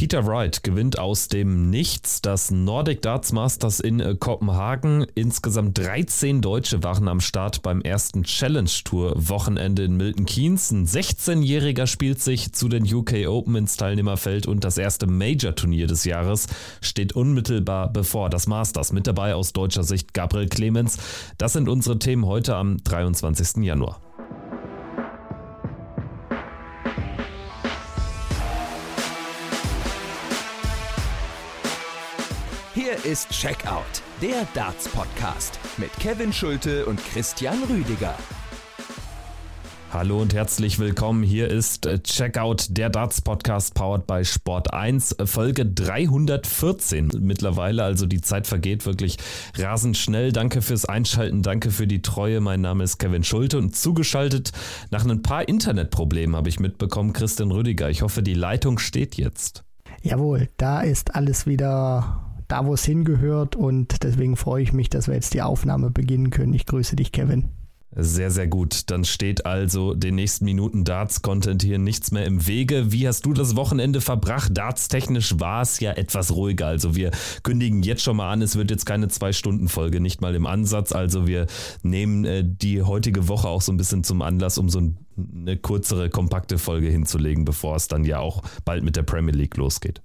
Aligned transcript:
Peter 0.00 0.26
Wright 0.26 0.62
gewinnt 0.62 0.98
aus 0.98 1.28
dem 1.28 1.68
Nichts 1.68 2.22
das 2.22 2.50
Nordic 2.50 3.02
Darts 3.02 3.32
Masters 3.32 3.80
in 3.80 4.00
äh, 4.00 4.16
Kopenhagen. 4.18 5.04
Insgesamt 5.14 5.76
13 5.76 6.40
Deutsche 6.40 6.82
waren 6.82 7.06
am 7.06 7.20
Start 7.20 7.60
beim 7.60 7.82
ersten 7.82 8.22
Challenge 8.22 8.70
Tour 8.82 9.12
Wochenende 9.16 9.84
in 9.84 9.98
Milton 9.98 10.24
Keynes. 10.24 10.70
Ein 10.70 10.86
16-Jähriger 10.86 11.86
spielt 11.86 12.22
sich 12.22 12.54
zu 12.54 12.70
den 12.70 12.84
UK 12.90 13.28
Open 13.28 13.56
ins 13.56 13.76
Teilnehmerfeld 13.76 14.46
und 14.46 14.64
das 14.64 14.78
erste 14.78 15.06
Major 15.06 15.54
Turnier 15.54 15.86
des 15.86 16.06
Jahres 16.06 16.46
steht 16.80 17.12
unmittelbar 17.12 17.92
bevor. 17.92 18.30
Das 18.30 18.46
Masters 18.46 18.92
mit 18.92 19.06
dabei 19.06 19.34
aus 19.34 19.52
deutscher 19.52 19.82
Sicht 19.82 20.14
Gabriel 20.14 20.48
Clemens. 20.48 20.96
Das 21.36 21.52
sind 21.52 21.68
unsere 21.68 21.98
Themen 21.98 22.24
heute 22.24 22.56
am 22.56 22.82
23. 22.82 23.62
Januar. 23.62 24.00
Ist 33.10 33.30
Checkout, 33.30 34.02
der 34.22 34.46
Darts 34.54 34.88
Podcast 34.88 35.58
mit 35.78 35.92
Kevin 35.98 36.32
Schulte 36.32 36.86
und 36.86 37.04
Christian 37.06 37.60
Rüdiger. 37.68 38.14
Hallo 39.92 40.20
und 40.20 40.32
herzlich 40.32 40.78
willkommen. 40.78 41.24
Hier 41.24 41.48
ist 41.48 41.88
Checkout, 42.04 42.66
der 42.68 42.88
Darts 42.88 43.20
Podcast 43.20 43.74
powered 43.74 44.06
by 44.06 44.24
Sport 44.24 44.72
1, 44.72 45.16
Folge 45.24 45.66
314 45.66 47.10
mittlerweile. 47.18 47.82
Also 47.82 48.06
die 48.06 48.20
Zeit 48.20 48.46
vergeht 48.46 48.86
wirklich 48.86 49.16
rasend 49.58 49.96
schnell. 49.96 50.30
Danke 50.30 50.62
fürs 50.62 50.84
Einschalten, 50.84 51.42
danke 51.42 51.72
für 51.72 51.88
die 51.88 52.02
Treue. 52.02 52.40
Mein 52.40 52.60
Name 52.60 52.84
ist 52.84 52.98
Kevin 52.98 53.24
Schulte 53.24 53.58
und 53.58 53.74
zugeschaltet 53.74 54.52
nach 54.92 55.04
ein 55.04 55.22
paar 55.22 55.48
Internetproblemen 55.48 56.36
habe 56.36 56.48
ich 56.48 56.60
mitbekommen, 56.60 57.12
Christian 57.12 57.50
Rüdiger. 57.50 57.90
Ich 57.90 58.02
hoffe, 58.02 58.22
die 58.22 58.34
Leitung 58.34 58.78
steht 58.78 59.16
jetzt. 59.16 59.64
Jawohl, 60.00 60.48
da 60.58 60.82
ist 60.82 61.16
alles 61.16 61.46
wieder 61.46 62.29
da, 62.50 62.66
wo 62.66 62.74
es 62.74 62.84
hingehört. 62.84 63.56
Und 63.56 64.02
deswegen 64.02 64.36
freue 64.36 64.62
ich 64.62 64.72
mich, 64.72 64.90
dass 64.90 65.06
wir 65.06 65.14
jetzt 65.14 65.34
die 65.34 65.42
Aufnahme 65.42 65.90
beginnen 65.90 66.30
können. 66.30 66.54
Ich 66.54 66.66
grüße 66.66 66.96
dich, 66.96 67.12
Kevin. 67.12 67.50
Sehr, 67.96 68.30
sehr 68.30 68.46
gut. 68.46 68.88
Dann 68.90 69.04
steht 69.04 69.46
also 69.46 69.94
den 69.94 70.14
nächsten 70.14 70.44
Minuten 70.44 70.84
Darts-Content 70.84 71.62
hier 71.62 71.80
nichts 71.80 72.12
mehr 72.12 72.24
im 72.24 72.46
Wege. 72.46 72.92
Wie 72.92 73.08
hast 73.08 73.26
du 73.26 73.32
das 73.32 73.56
Wochenende 73.56 74.00
verbracht? 74.00 74.56
Darts-technisch 74.56 75.40
war 75.40 75.62
es 75.62 75.80
ja 75.80 75.92
etwas 75.92 76.32
ruhiger. 76.32 76.68
Also 76.68 76.94
wir 76.94 77.10
kündigen 77.42 77.82
jetzt 77.82 78.02
schon 78.02 78.16
mal 78.16 78.30
an, 78.30 78.42
es 78.42 78.54
wird 78.54 78.70
jetzt 78.70 78.86
keine 78.86 79.08
Zwei-Stunden-Folge, 79.08 80.00
nicht 80.00 80.20
mal 80.20 80.36
im 80.36 80.46
Ansatz. 80.46 80.92
Also 80.92 81.26
wir 81.26 81.46
nehmen 81.82 82.24
äh, 82.24 82.44
die 82.46 82.82
heutige 82.82 83.26
Woche 83.26 83.48
auch 83.48 83.60
so 83.60 83.72
ein 83.72 83.76
bisschen 83.76 84.04
zum 84.04 84.22
Anlass, 84.22 84.56
um 84.56 84.68
so 84.68 84.80
ein, 84.80 84.98
eine 85.34 85.56
kürzere, 85.56 86.10
kompakte 86.10 86.58
Folge 86.58 86.88
hinzulegen, 86.88 87.44
bevor 87.44 87.74
es 87.74 87.88
dann 87.88 88.04
ja 88.04 88.20
auch 88.20 88.42
bald 88.64 88.84
mit 88.84 88.94
der 88.94 89.02
Premier 89.02 89.34
League 89.34 89.56
losgeht. 89.56 90.00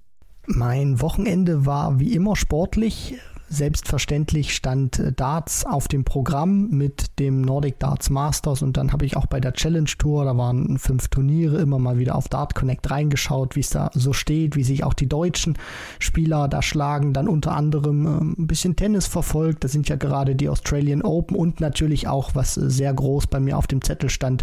Mein 0.46 1.00
Wochenende 1.00 1.66
war 1.66 1.98
wie 1.98 2.14
immer 2.14 2.36
sportlich. 2.36 3.14
Selbstverständlich 3.48 4.56
stand 4.56 4.98
äh, 4.98 5.12
Darts 5.12 5.64
auf 5.64 5.86
dem 5.86 6.04
Programm 6.04 6.68
mit 6.70 7.18
dem 7.20 7.42
Nordic 7.42 7.78
Darts 7.78 8.10
Masters 8.10 8.60
und 8.60 8.76
dann 8.76 8.92
habe 8.92 9.06
ich 9.06 9.16
auch 9.16 9.26
bei 9.26 9.38
der 9.38 9.52
Challenge 9.52 9.88
Tour, 9.98 10.24
da 10.24 10.36
waren 10.36 10.78
fünf 10.78 11.06
Turniere, 11.08 11.58
immer 11.58 11.78
mal 11.78 11.96
wieder 11.98 12.16
auf 12.16 12.26
Dart 12.26 12.56
Connect 12.56 12.90
reingeschaut, 12.90 13.54
wie 13.54 13.60
es 13.60 13.70
da 13.70 13.90
so 13.94 14.12
steht, 14.12 14.56
wie 14.56 14.64
sich 14.64 14.82
auch 14.82 14.94
die 14.94 15.08
deutschen 15.08 15.56
Spieler 16.00 16.48
da 16.48 16.60
schlagen. 16.60 17.12
Dann 17.12 17.28
unter 17.28 17.52
anderem 17.52 18.06
äh, 18.06 18.40
ein 18.40 18.46
bisschen 18.48 18.74
Tennis 18.74 19.06
verfolgt, 19.06 19.62
das 19.62 19.70
sind 19.70 19.88
ja 19.88 19.94
gerade 19.94 20.34
die 20.34 20.48
Australian 20.48 21.02
Open 21.02 21.36
und 21.36 21.60
natürlich 21.60 22.08
auch, 22.08 22.34
was 22.34 22.56
äh, 22.56 22.68
sehr 22.68 22.92
groß 22.92 23.28
bei 23.28 23.38
mir 23.38 23.58
auf 23.58 23.68
dem 23.68 23.80
Zettel 23.80 24.10
stand, 24.10 24.42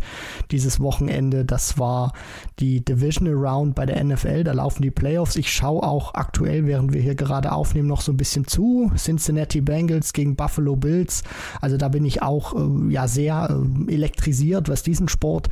dieses 0.50 0.80
Wochenende, 0.80 1.44
das 1.44 1.78
war 1.78 2.14
die 2.60 2.84
Divisional 2.86 3.36
Round 3.36 3.76
bei 3.76 3.86
der 3.86 4.02
NFL, 4.02 4.46
da 4.46 4.54
laufen 4.54 4.82
die 4.82 4.92
Playoffs. 4.92 5.36
Ich 5.36 5.52
schaue 5.52 5.84
auch 5.84 6.14
aktuell, 6.14 6.66
während 6.68 6.94
wir 6.94 7.02
hier 7.02 7.16
gerade 7.16 7.52
aufnehmen, 7.52 7.90
noch 7.90 8.00
so 8.00 8.14
ein 8.14 8.18
bisschen 8.18 8.48
zu 8.48 8.93
Cincinnati 8.98 9.62
Bengals 9.62 10.14
gegen 10.14 10.36
Buffalo 10.36 10.76
Bills. 10.76 11.24
Also 11.62 11.78
da 11.78 11.90
bin 11.90 12.06
ich 12.06 12.22
auch 12.22 12.56
äh, 12.56 12.92
ja 12.92 13.08
sehr 13.08 13.50
äh, 13.88 13.94
elektrisiert, 13.94 14.70
was 14.70 14.84
diesen 14.84 15.08
Sport 15.08 15.50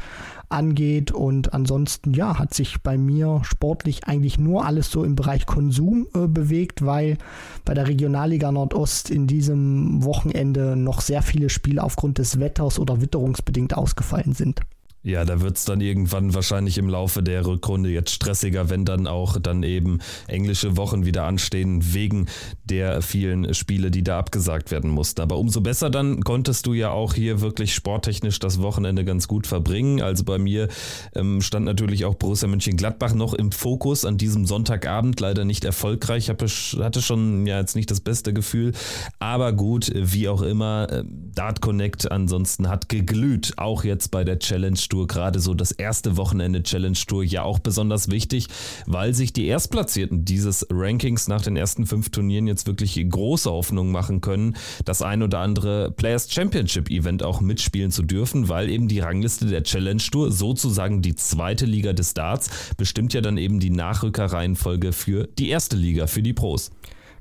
angeht. 0.50 1.12
Und 1.12 1.54
ansonsten, 1.54 2.14
ja, 2.14 2.38
hat 2.38 2.54
sich 2.54 2.82
bei 2.82 2.98
mir 2.98 3.42
sportlich 3.44 4.06
eigentlich 4.06 4.38
nur 4.38 4.66
alles 4.66 4.92
so 4.92 5.04
im 5.04 5.16
Bereich 5.16 5.46
Konsum 5.46 6.08
äh, 6.14 6.28
bewegt, 6.28 6.86
weil 6.86 7.18
bei 7.66 7.74
der 7.74 7.88
Regionalliga 7.88 8.52
Nordost 8.52 9.10
in 9.10 9.28
diesem 9.28 10.04
Wochenende 10.04 10.76
noch 10.76 11.02
sehr 11.02 11.22
viele 11.22 11.50
Spiele 11.50 11.84
aufgrund 11.84 12.18
des 12.18 12.40
Wetters 12.40 12.80
oder 12.80 13.02
witterungsbedingt 13.02 13.76
ausgefallen 13.76 14.34
sind. 14.34 14.62
Ja, 15.04 15.26
da 15.26 15.42
wird 15.42 15.58
es 15.58 15.66
dann 15.66 15.82
irgendwann 15.82 16.36
wahrscheinlich 16.36 16.78
im 16.78 16.88
Laufe 16.88 17.24
der 17.24 17.44
Rückrunde 17.44 17.90
jetzt 17.90 18.12
stressiger, 18.12 18.70
wenn 18.70 18.86
dann 18.86 19.08
auch 19.08 19.40
dann 19.40 19.64
eben 19.64 19.98
englische 20.28 20.78
Wochen 20.78 21.06
wieder 21.06 21.24
anstehen, 21.24 21.94
wegen 21.94 22.28
der 22.66 23.02
vielen 23.02 23.52
Spiele, 23.56 23.90
die 23.90 24.04
da 24.04 24.20
abgesagt 24.20 24.70
werden 24.70 24.92
mussten. 24.92 25.22
Aber 25.22 25.40
umso 25.40 25.62
besser 25.62 25.90
dann 25.90 26.24
konntest 26.24 26.68
du 26.68 26.74
ja 26.74 26.92
auch 26.92 27.16
hier 27.16 27.42
wirklich 27.42 27.74
sporttechnisch 27.74 28.38
das 28.38 28.62
Wochenende 28.62 29.04
ganz 29.04 29.28
gut 29.28 29.48
verbringen. 29.48 30.02
Also 30.02 30.24
bei 30.24 30.38
mir 30.38 30.68
ähm, 31.16 31.42
stand 31.42 31.66
natürlich 31.66 32.06
auch 32.06 32.14
Borussia 32.14 32.48
Mönchengladbach 32.48 33.16
noch 33.16 33.34
im 33.34 33.52
Fokus 33.52 34.06
an 34.06 34.20
diesem 34.20 34.46
Sonntagabend, 34.46 35.20
leider 35.20 35.46
nicht 35.46 35.66
erfolgreich. 35.66 36.30
Ich 36.30 36.80
hatte 36.80 37.02
schon 37.02 37.48
ja 37.48 37.60
jetzt 37.60 37.76
nicht 37.76 37.90
das 37.90 38.02
beste 38.02 38.34
Gefühl, 38.34 38.74
aber 39.18 39.52
gut, 39.52 39.92
wie 39.96 40.30
auch 40.30 40.44
immer, 40.44 40.88
äh, 40.92 41.04
Dart 41.34 41.60
Connect 41.62 42.12
ansonsten 42.12 42.70
hat 42.70 42.88
geglüht, 42.88 43.54
auch 43.58 43.84
jetzt 43.84 44.12
bei 44.12 44.24
der 44.24 44.38
Challenge 44.38 44.78
Tour, 44.92 45.08
gerade 45.08 45.40
so 45.40 45.54
das 45.54 45.72
erste 45.72 46.18
Wochenende 46.18 46.62
Challenge 46.62 46.98
Tour, 47.08 47.24
ja 47.24 47.44
auch 47.44 47.60
besonders 47.60 48.12
wichtig, 48.12 48.48
weil 48.86 49.14
sich 49.14 49.34
die 49.34 49.48
Erstplatzierten 49.48 50.26
dieses 50.26 50.68
Rankings 50.70 51.28
nach 51.28 51.42
den 51.42 51.56
ersten 51.56 51.88
fünf 51.88 52.10
Turnieren 52.10 52.46
jetzt 52.46 52.68
wirklich 52.68 53.04
große 53.10 53.50
Hoffnung 53.50 53.92
machen 53.92 54.22
können, 54.22 54.56
das 54.86 55.02
ein 55.02 55.24
oder 55.24 55.40
andere 55.40 55.92
Players 55.92 56.32
Championship 56.32 56.90
Event 56.90 57.24
auch 57.24 57.42
mitspielen 57.42 57.92
zu 57.92 58.04
dürfen, 58.04 58.50
weil 58.50 58.70
eben 58.70 58.88
die 58.88 59.00
Rangliste 59.00 59.46
der 59.46 59.64
Challenge 59.64 60.04
Tour, 60.12 60.32
sozusagen 60.32 61.02
die 61.02 61.16
zweite 61.16 61.66
Liga 61.66 61.94
des 61.94 62.14
Darts, 62.14 62.50
bestimmt 62.76 63.14
ja 63.14 63.22
dann 63.22 63.38
eben 63.38 63.60
die 63.60 63.70
Nachrückerreihenfolge 63.70 64.92
für 64.92 65.28
die 65.40 65.50
erste 65.50 65.78
Liga, 65.78 66.08
für 66.08 66.22
die 66.22 66.34
Pros. 66.34 66.72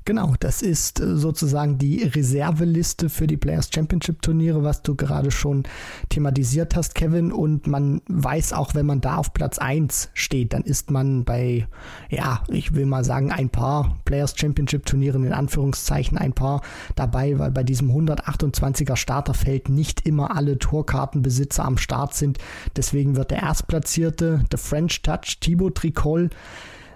Genau, 0.03 0.33
das 0.39 0.63
ist 0.63 0.99
äh, 0.99 1.15
sozusagen 1.15 1.77
die 1.77 2.03
Reserveliste 2.03 3.07
für 3.07 3.27
die 3.27 3.37
Players 3.37 3.69
Championship 3.73 4.23
Turniere, 4.23 4.63
was 4.63 4.81
du 4.81 4.95
gerade 4.95 5.29
schon 5.29 5.63
thematisiert 6.09 6.75
hast, 6.75 6.95
Kevin. 6.95 7.31
Und 7.31 7.67
man 7.67 8.01
weiß 8.07 8.53
auch, 8.53 8.73
wenn 8.73 8.87
man 8.87 9.01
da 9.01 9.17
auf 9.17 9.31
Platz 9.33 9.59
1 9.59 10.09
steht, 10.15 10.53
dann 10.53 10.63
ist 10.63 10.89
man 10.89 11.23
bei, 11.23 11.67
ja, 12.09 12.43
ich 12.47 12.73
will 12.73 12.87
mal 12.87 13.03
sagen, 13.03 13.31
ein 13.31 13.49
paar 13.49 13.99
Players 14.05 14.33
Championship 14.35 14.87
Turnieren 14.87 15.23
in 15.23 15.33
Anführungszeichen 15.33 16.17
ein 16.17 16.33
paar 16.33 16.61
dabei, 16.95 17.37
weil 17.37 17.51
bei 17.51 17.63
diesem 17.63 17.91
128er 17.91 18.95
Starterfeld 18.95 19.69
nicht 19.69 20.07
immer 20.07 20.35
alle 20.35 20.57
Tourkartenbesitzer 20.57 21.63
am 21.63 21.77
Start 21.77 22.15
sind. 22.15 22.39
Deswegen 22.75 23.15
wird 23.15 23.29
der 23.29 23.43
Erstplatzierte, 23.43 24.45
der 24.51 24.59
French 24.59 25.03
Touch, 25.03 25.37
Thibaut 25.39 25.75
Tricol, 25.75 26.31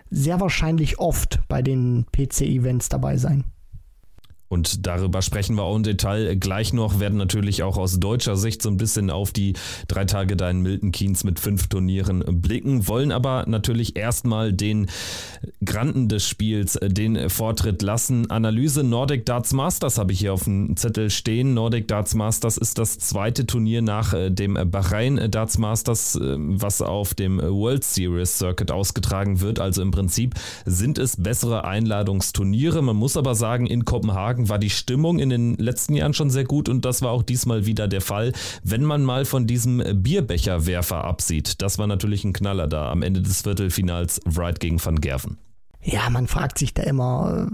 sehr 0.10 0.40
wahrscheinlich 0.40 1.00
oft 1.00 1.42
bei 1.48 1.62
den 1.62 2.06
PC-Events 2.12 2.90
dabei 2.90 3.18
sein. 3.18 3.44
Und 4.48 4.86
darüber 4.86 5.22
sprechen 5.22 5.56
wir 5.56 5.64
auch 5.64 5.76
im 5.76 5.84
Detail 5.84 6.36
gleich 6.36 6.72
noch, 6.72 7.00
werden 7.00 7.18
natürlich 7.18 7.64
auch 7.64 7.78
aus 7.78 8.00
deutscher 8.00 8.38
Sicht 8.38 8.62
so 8.62 8.70
ein 8.70 8.78
bisschen 8.78 9.10
auf 9.10 9.32
die 9.32 9.54
drei 9.88 10.06
Tage 10.06 10.38
da 10.38 10.50
in 10.50 10.62
Milton 10.62 10.92
Keynes 10.92 11.24
mit 11.24 11.40
fünf 11.40 11.68
Turnieren 11.68 12.24
blicken, 12.42 12.88
wollen 12.88 13.12
aber 13.12 13.46
natürlich 13.48 13.96
erstmal 13.96 14.54
den 14.54 14.88
Granden 15.64 16.10
des 16.10 16.28
Spiels 16.28 16.76
äh, 16.76 16.90
den 16.90 17.30
Vortritt 17.30 17.82
lassen. 17.82 18.30
Analyse 18.30 18.84
Nordic 18.84 19.26
Darts 19.26 19.54
Masters 19.54 19.98
habe 19.98 20.12
ich 20.12 20.20
hier 20.20 20.34
auf 20.34 20.44
dem 20.44 20.78
Zettel 20.78 21.10
stehen. 21.10 21.54
Nordic 21.54 21.88
Darts 21.88 22.14
Masters 22.14 22.58
ist 22.58 22.78
das 22.78 23.00
zweite 23.00 23.48
Turnier 23.48 23.82
nach 23.82 24.14
äh, 24.14 24.30
dem 24.30 24.60
Bahrain 24.70 25.32
Darts 25.32 25.58
Masters, 25.58 26.16
äh, 26.16 26.36
was 26.38 26.82
auf 26.82 27.14
dem 27.14 27.40
World 27.40 27.84
Series 27.84 28.38
Circuit 28.38 28.72
ausgetragen 28.72 29.42
wird. 29.42 29.60
Also 29.60 29.82
im 29.82 29.92
Prinzip 29.92 30.36
sind 30.66 30.98
es 31.00 31.18
bessere 31.18 31.66
Einladungsturniere. 31.66 32.82
Man 32.82 32.96
muss 32.96 33.18
aber 33.18 33.34
sagen, 33.34 33.66
in 33.66 33.86
Kopenhagen 33.86 34.35
sagen, 34.36 34.50
war 34.50 34.60
die 34.60 34.70
Stimmung 34.70 35.20
in 35.20 35.30
den 35.30 35.56
letzten 35.56 35.96
Jahren 35.96 36.14
schon 36.14 36.30
sehr 36.30 36.44
gut 36.44 36.68
und 36.68 36.84
das 36.84 37.02
war 37.02 37.12
auch 37.12 37.24
diesmal 37.24 37.66
wieder 37.66 37.88
der 37.88 38.02
Fall. 38.02 38.34
Wenn 38.64 38.84
man 38.84 39.04
mal 39.04 39.26
von 39.26 39.48
diesem 39.48 39.82
Bierbecherwerfer 40.04 41.04
absieht, 41.04 41.62
das 41.62 41.78
war 41.78 41.88
natürlich 41.88 42.24
ein 42.26 42.34
Knaller 42.34 42.68
da 42.68 42.92
am 42.92 43.02
Ende 43.02 43.22
des 43.22 43.44
Viertelfinals 43.44 44.20
Wright 44.26 44.60
gegen 44.60 44.84
Van 44.84 45.00
Gerven. 45.00 45.38
Ja, 45.88 46.10
man 46.10 46.26
fragt 46.26 46.58
sich 46.58 46.74
da 46.74 46.82
immer, 46.82 47.48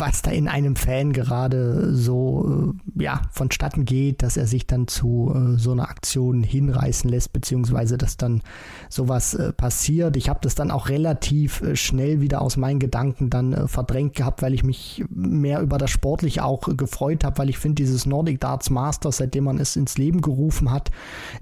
was 0.00 0.22
da 0.22 0.30
in 0.30 0.46
einem 0.46 0.76
Fan 0.76 1.12
gerade 1.12 1.92
so 1.92 2.72
äh, 2.96 3.02
ja 3.02 3.20
vonstatten 3.32 3.84
geht, 3.84 4.22
dass 4.22 4.36
er 4.36 4.46
sich 4.46 4.68
dann 4.68 4.86
zu 4.86 5.34
äh, 5.34 5.58
so 5.58 5.72
einer 5.72 5.88
Aktion 5.88 6.44
hinreißen 6.44 7.10
lässt, 7.10 7.32
beziehungsweise 7.32 7.98
dass 7.98 8.16
dann 8.16 8.42
sowas 8.88 9.34
äh, 9.34 9.52
passiert. 9.52 10.16
Ich 10.16 10.28
habe 10.28 10.38
das 10.40 10.54
dann 10.54 10.70
auch 10.70 10.88
relativ 10.88 11.60
äh, 11.62 11.74
schnell 11.74 12.20
wieder 12.20 12.42
aus 12.42 12.56
meinen 12.56 12.78
Gedanken 12.78 13.28
dann 13.28 13.52
äh, 13.52 13.66
verdrängt 13.66 14.14
gehabt, 14.14 14.40
weil 14.40 14.54
ich 14.54 14.62
mich 14.62 15.04
mehr 15.10 15.60
über 15.60 15.78
das 15.78 15.90
Sportliche 15.90 16.44
auch 16.44 16.60
gefreut 16.76 17.24
habe, 17.24 17.38
weil 17.38 17.50
ich 17.50 17.58
finde, 17.58 17.82
dieses 17.82 18.06
Nordic 18.06 18.40
Darts 18.40 18.70
Masters, 18.70 19.16
seitdem 19.16 19.42
man 19.44 19.58
es 19.58 19.74
ins 19.74 19.98
Leben 19.98 20.20
gerufen 20.20 20.70
hat, 20.70 20.92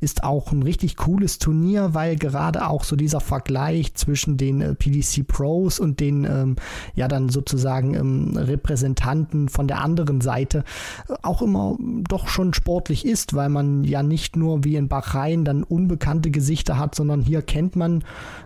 ist 0.01 0.25
auch 0.25 0.51
ein 0.51 0.63
richtig 0.63 0.97
cooles 0.97 1.39
Turnier, 1.39 1.93
weil 1.93 2.17
gerade 2.17 2.67
auch 2.67 2.85
so 2.85 2.97
dieser 2.97 3.21
Vergleich 3.21 3.93
zwischen 3.93 4.39
den 4.39 4.63
äh, 4.63 4.75
PDC 4.75 5.27
Pros 5.27 5.79
und 5.79 6.01
den 6.01 6.06
ähm, 6.09 6.57
ja 6.95 7.09
dann 7.09 7.29
sozusagen 7.29 7.95
ähm, 7.95 8.37
Repräsentanten 8.37 9.49
von 9.49 9.69
der 9.69 9.81
anderen 9.81 10.21
Seite 10.21 10.65
äh, 11.09 11.15
auch 11.23 11.43
immer 11.43 11.77
doch 12.09 12.29
schon 12.29 12.55
sportlich 12.55 13.05
ist, 13.05 13.35
weil 13.35 13.49
man 13.49 13.85
ja 13.85 14.03
nicht 14.03 14.37
nur 14.37 14.65
wie 14.65 14.77
in 14.77 14.89
Bahrain 14.89 15.45
dann 15.45 15.63
unbekannte 15.63 16.31
Gesichter 16.31 16.79
hat, 16.79 16.95
sondern 16.95 17.23
hier 17.23 17.43
kennt 17.43 17.77
man 17.77 18.03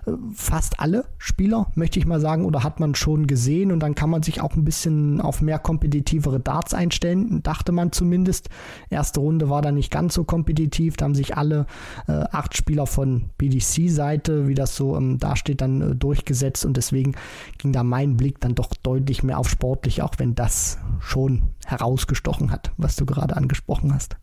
äh, 0.07 0.13
fast 0.35 0.81
alle 0.81 1.05
Spieler, 1.19 1.67
möchte 1.75 1.99
ich 1.99 2.07
mal 2.07 2.21
sagen, 2.21 2.45
oder 2.45 2.65
hat 2.65 2.81
man 2.81 2.95
schon 2.95 3.27
gesehen. 3.27 3.73
Und 3.73 3.81
dann 3.81 3.95
kann 3.95 4.11
man 4.11 4.23
sich 4.23 4.41
auch 4.41 4.57
ein 4.57 4.65
bisschen 4.65 5.21
auf 5.21 5.41
mehr 5.41 5.59
kompetitivere 5.59 6.41
Darts 6.41 6.75
einstellen, 6.75 7.43
dachte 7.43 7.73
man 7.73 7.93
zumindest. 7.93 8.49
Erste 8.89 9.21
Runde 9.21 9.49
war 9.51 9.63
dann 9.63 9.75
nicht 9.75 9.91
ganz 9.91 10.15
so 10.15 10.25
kompetitiv, 10.25 10.97
da 10.97 11.05
haben 11.07 11.15
sich 11.15 11.37
alle 11.37 11.67
äh, 12.07 12.13
acht 12.33 12.57
Spieler 12.57 12.87
von 12.87 13.31
BDC-Seite, 13.39 14.49
wie 14.49 14.55
das 14.55 14.77
so 14.77 14.97
ähm, 14.97 15.19
dasteht, 15.19 15.61
dann 15.61 15.81
äh, 15.81 15.95
durchgesetzt. 15.95 16.65
Und 16.65 16.77
deswegen 16.77 17.15
ging 17.59 17.73
da 17.73 17.83
mein 17.83 18.17
Blick 18.17 18.41
dann 18.41 18.55
doch 18.55 18.75
deutlich 18.83 19.23
mehr 19.23 19.39
auf 19.39 19.49
sportlich, 19.49 20.03
auch 20.03 20.15
wenn 20.19 20.35
das 20.35 20.79
schon 21.01 21.55
herausgestochen 21.65 22.51
hat, 22.51 22.73
was 22.77 22.97
du 22.97 23.07
gerade 23.07 23.37
angesprochen 23.37 23.95
hast. 23.95 24.17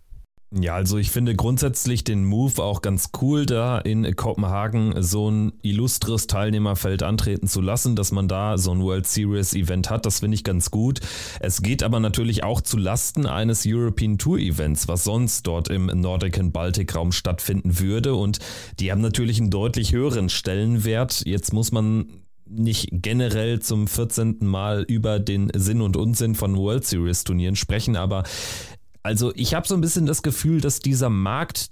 Ja, 0.51 0.75
also 0.75 0.97
ich 0.97 1.12
finde 1.12 1.35
grundsätzlich 1.35 2.06
den 2.06 2.24
Move 2.24 2.63
auch 2.63 2.81
ganz 2.81 3.09
cool, 3.21 3.45
da 3.45 3.79
in 3.79 4.15
Kopenhagen 4.15 4.94
so 5.03 5.29
ein 5.29 5.51
illustres 5.62 6.27
Teilnehmerfeld 6.27 7.03
antreten 7.03 7.47
zu 7.47 7.59
lassen, 7.59 7.97
dass 7.97 8.13
man 8.13 8.29
da 8.29 8.57
so 8.57 8.71
ein 8.71 8.81
World 8.81 9.07
Series 9.07 9.53
Event 9.53 9.89
hat. 9.89 10.06
Das 10.06 10.21
finde 10.21 10.35
ich 10.35 10.45
ganz 10.45 10.71
gut. 10.71 11.01
Es 11.41 11.62
geht 11.62 11.83
aber 11.83 12.00
natürlich 12.00 12.45
auch 12.45 12.62
zu 12.62 12.77
Lasten 12.77 13.25
eines 13.25 13.65
European 13.68 14.18
Tour 14.18 14.39
Events, 14.39 14.88
was 14.88 15.03
sonst 15.03 15.45
dort 15.45 15.68
im 15.68 15.88
Nordic 15.88 16.38
und 16.38 16.53
Baltic 16.53 16.95
Raum 16.95 17.12
stattfinden 17.12 17.79
würde. 17.79 18.15
Und 18.15 18.39
die 18.79 18.89
haben 18.89 19.01
natürlich 19.01 19.41
einen 19.41 19.50
deutlich 19.50 19.91
höheren 19.91 20.29
Stellenwert. 20.29 21.24
Jetzt 21.25 21.51
muss 21.51 21.74
man 21.74 22.06
nicht 22.49 22.89
generell 22.91 23.59
zum 23.59 23.88
14. 23.88 24.38
Mal 24.41 24.83
über 24.83 25.19
den 25.19 25.51
Sinn 25.55 25.81
und 25.81 25.97
Unsinn 25.97 26.35
von 26.35 26.55
World 26.55 26.85
Series 26.85 27.23
Turnieren 27.23 27.55
sprechen, 27.55 27.95
aber 27.95 28.23
also 29.03 29.31
ich 29.35 29.53
habe 29.53 29.67
so 29.67 29.73
ein 29.73 29.81
bisschen 29.81 30.05
das 30.05 30.21
Gefühl, 30.21 30.59
dass 30.59 30.79
dieser 30.79 31.09
Markt 31.09 31.69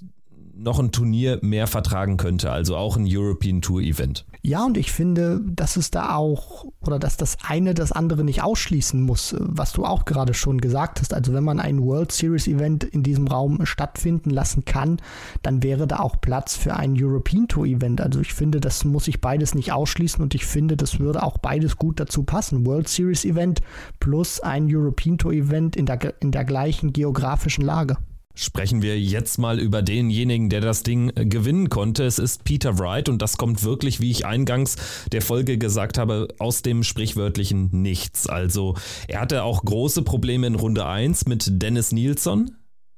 noch 0.57 0.79
ein 0.79 0.91
Turnier 0.91 1.39
mehr 1.41 1.67
vertragen 1.67 2.17
könnte, 2.17 2.51
also 2.51 2.77
auch 2.77 2.95
ein 2.95 3.05
European 3.07 3.61
Tour 3.61 3.81
Event. 3.81 4.25
Ja, 4.41 4.63
und 4.65 4.77
ich 4.77 4.91
finde, 4.91 5.41
dass 5.43 5.75
es 5.75 5.91
da 5.91 6.15
auch 6.15 6.65
oder 6.81 6.99
dass 6.99 7.17
das 7.17 7.37
eine 7.45 7.73
das 7.73 7.91
andere 7.91 8.23
nicht 8.23 8.43
ausschließen 8.43 9.01
muss, 9.01 9.35
was 9.39 9.73
du 9.73 9.85
auch 9.85 10.05
gerade 10.05 10.33
schon 10.33 10.61
gesagt 10.61 11.01
hast. 11.01 11.13
Also 11.13 11.33
wenn 11.33 11.43
man 11.43 11.59
ein 11.59 11.81
World 11.81 12.11
Series 12.11 12.47
Event 12.47 12.83
in 12.83 13.03
diesem 13.03 13.27
Raum 13.27 13.65
stattfinden 13.65 14.29
lassen 14.29 14.63
kann, 14.63 14.97
dann 15.41 15.63
wäre 15.63 15.87
da 15.87 15.99
auch 15.99 16.21
Platz 16.21 16.55
für 16.55 16.75
ein 16.75 16.95
European 16.97 17.47
Tour 17.47 17.65
Event. 17.65 18.01
Also 18.01 18.21
ich 18.21 18.33
finde, 18.33 18.59
das 18.61 18.85
muss 18.85 19.05
sich 19.05 19.19
beides 19.19 19.55
nicht 19.55 19.71
ausschließen 19.71 20.21
und 20.21 20.35
ich 20.35 20.45
finde, 20.45 20.77
das 20.77 20.99
würde 20.99 21.23
auch 21.23 21.37
beides 21.37 21.77
gut 21.77 21.99
dazu 21.99 22.23
passen. 22.23 22.65
World 22.65 22.87
Series 22.87 23.25
Event 23.25 23.61
plus 23.99 24.39
ein 24.39 24.67
European 24.69 25.17
Tour 25.17 25.33
Event 25.33 25.75
in 25.75 25.85
der, 25.85 26.21
in 26.21 26.31
der 26.31 26.45
gleichen 26.45 26.93
geografischen 26.93 27.65
Lage. 27.65 27.97
Sprechen 28.35 28.81
wir 28.81 28.99
jetzt 28.99 29.37
mal 29.37 29.59
über 29.59 29.81
denjenigen, 29.81 30.49
der 30.49 30.59
das 30.59 30.83
Ding 30.83 31.11
äh, 31.15 31.25
gewinnen 31.25 31.69
konnte. 31.69 32.03
Es 32.03 32.19
ist 32.19 32.43
Peter 32.43 32.77
Wright 32.77 33.07
und 33.07 33.21
das 33.21 33.37
kommt 33.37 33.63
wirklich, 33.63 34.01
wie 34.01 34.11
ich 34.11 34.25
eingangs 34.25 34.75
der 35.11 35.21
Folge 35.21 35.57
gesagt 35.57 35.97
habe, 35.97 36.27
aus 36.37 36.61
dem 36.61 36.83
sprichwörtlichen 36.83 37.69
Nichts. 37.71 38.27
Also 38.27 38.75
er 39.07 39.21
hatte 39.21 39.43
auch 39.43 39.63
große 39.63 40.01
Probleme 40.01 40.47
in 40.47 40.55
Runde 40.55 40.85
1 40.85 41.27
mit 41.27 41.61
Dennis 41.61 41.93
Nilsson. 41.93 42.51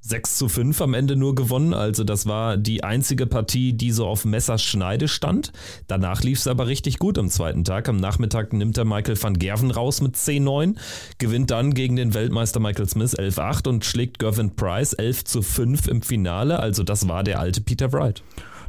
6 0.07 0.37
zu 0.37 0.47
5 0.47 0.79
am 0.81 0.93
Ende 0.93 1.17
nur 1.17 1.35
gewonnen. 1.35 1.73
Also 1.73 2.05
das 2.05 2.25
war 2.25 2.55
die 2.55 2.81
einzige 2.81 3.27
Partie, 3.27 3.73
die 3.73 3.91
so 3.91 4.07
auf 4.07 4.23
Messerschneide 4.23 5.09
stand. 5.09 5.51
Danach 5.87 6.23
lief 6.23 6.39
es 6.39 6.47
aber 6.47 6.67
richtig 6.67 6.97
gut 6.97 7.17
am 7.17 7.29
zweiten 7.29 7.65
Tag. 7.65 7.89
Am 7.89 7.97
Nachmittag 7.97 8.53
nimmt 8.53 8.77
er 8.77 8.85
Michael 8.85 9.21
van 9.21 9.37
Gerven 9.37 9.69
raus 9.69 9.99
mit 9.99 10.15
10-9, 10.15 10.75
gewinnt 11.17 11.51
dann 11.51 11.73
gegen 11.73 11.97
den 11.97 12.13
Weltmeister 12.13 12.61
Michael 12.61 12.87
Smith 12.87 13.17
11-8 13.19 13.67
und 13.67 13.83
schlägt 13.83 14.19
Gervin 14.19 14.55
Price 14.55 14.93
11 14.93 15.25
zu 15.25 15.41
5 15.41 15.87
im 15.89 16.01
Finale. 16.01 16.59
Also 16.59 16.83
das 16.83 17.09
war 17.09 17.25
der 17.25 17.41
alte 17.41 17.59
Peter 17.59 17.91
Wright. 17.91 18.23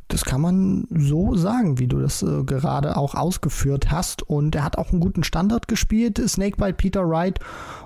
Das 0.09 0.25
kann 0.25 0.41
man 0.41 0.87
so 0.91 1.37
sagen, 1.37 1.79
wie 1.79 1.87
du 1.87 2.01
das 2.01 2.23
äh, 2.23 2.43
gerade 2.45 2.97
auch 2.97 3.15
ausgeführt 3.15 3.91
hast. 3.91 4.23
Und 4.23 4.55
er 4.55 4.65
hat 4.65 4.79
auch 4.79 4.91
einen 4.91 5.01
guten 5.01 5.23
Standard 5.23 5.69
gespielt, 5.69 6.19
Snakebite 6.27 6.73
Peter 6.73 7.07
Wright. 7.07 7.39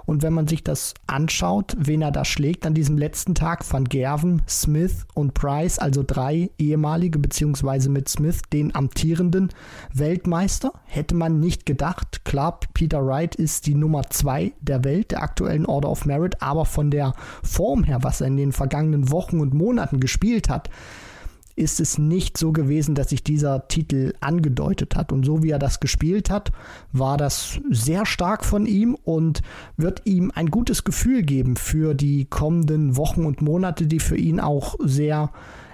Und 0.06 0.22
wenn 0.22 0.32
man 0.32 0.46
sich 0.46 0.62
das 0.62 0.94
anschaut, 1.08 1.74
wen 1.76 2.00
er 2.00 2.12
da 2.12 2.24
schlägt 2.24 2.64
an 2.64 2.74
diesem 2.74 2.96
letzten 2.96 3.34
Tag, 3.34 3.64
Van 3.70 3.84
Gerven, 3.84 4.42
Smith 4.48 5.04
und 5.14 5.34
Price, 5.34 5.80
also 5.80 6.04
drei 6.06 6.50
ehemalige, 6.58 7.18
beziehungsweise 7.18 7.90
mit 7.90 8.08
Smith 8.08 8.42
den 8.52 8.74
amtierenden 8.74 9.48
Weltmeister, 9.92 10.72
hätte 10.84 11.16
man 11.16 11.40
nicht 11.40 11.66
gedacht. 11.66 12.24
Klar, 12.24 12.60
Peter 12.72 13.04
Wright 13.04 13.34
ist 13.34 13.66
die 13.66 13.74
Nummer 13.74 14.10
zwei 14.10 14.52
der 14.60 14.84
Welt, 14.84 15.10
der 15.10 15.22
aktuellen 15.22 15.66
Order 15.66 15.90
of 15.90 16.04
Merit, 16.04 16.40
aber 16.40 16.66
von 16.66 16.90
der 16.92 17.14
Form 17.42 17.82
her, 17.82 17.98
was 18.02 18.20
er 18.20 18.28
in 18.28 18.36
den 18.36 18.52
vergangenen 18.52 19.10
Wochen 19.10 19.40
und 19.40 19.54
Monaten 19.54 19.98
gespielt 19.98 20.48
hat, 20.48 20.70
ist 21.54 21.80
es 21.80 21.98
nicht 21.98 22.38
so 22.38 22.52
gewesen, 22.52 22.94
dass 22.94 23.10
sich 23.10 23.22
dieser 23.22 23.68
Titel 23.68 24.14
angedeutet 24.20 24.96
hat. 24.96 25.12
Und 25.12 25.24
so 25.24 25.42
wie 25.42 25.50
er 25.50 25.58
das 25.58 25.80
gespielt 25.80 26.30
hat, 26.30 26.52
war 26.92 27.16
das 27.16 27.60
sehr 27.70 28.06
stark 28.06 28.44
von 28.44 28.66
ihm 28.66 28.96
und 29.04 29.42
wird 29.76 30.02
ihm 30.04 30.32
ein 30.34 30.50
gutes 30.50 30.84
Gefühl 30.84 31.22
geben 31.22 31.56
für 31.56 31.94
die 31.94 32.24
kommenden 32.24 32.96
Wochen 32.96 33.24
und 33.24 33.42
Monate, 33.42 33.86
die 33.86 34.00
für 34.00 34.16
ihn 34.16 34.40
auch 34.40 34.76
sehr 34.80 35.30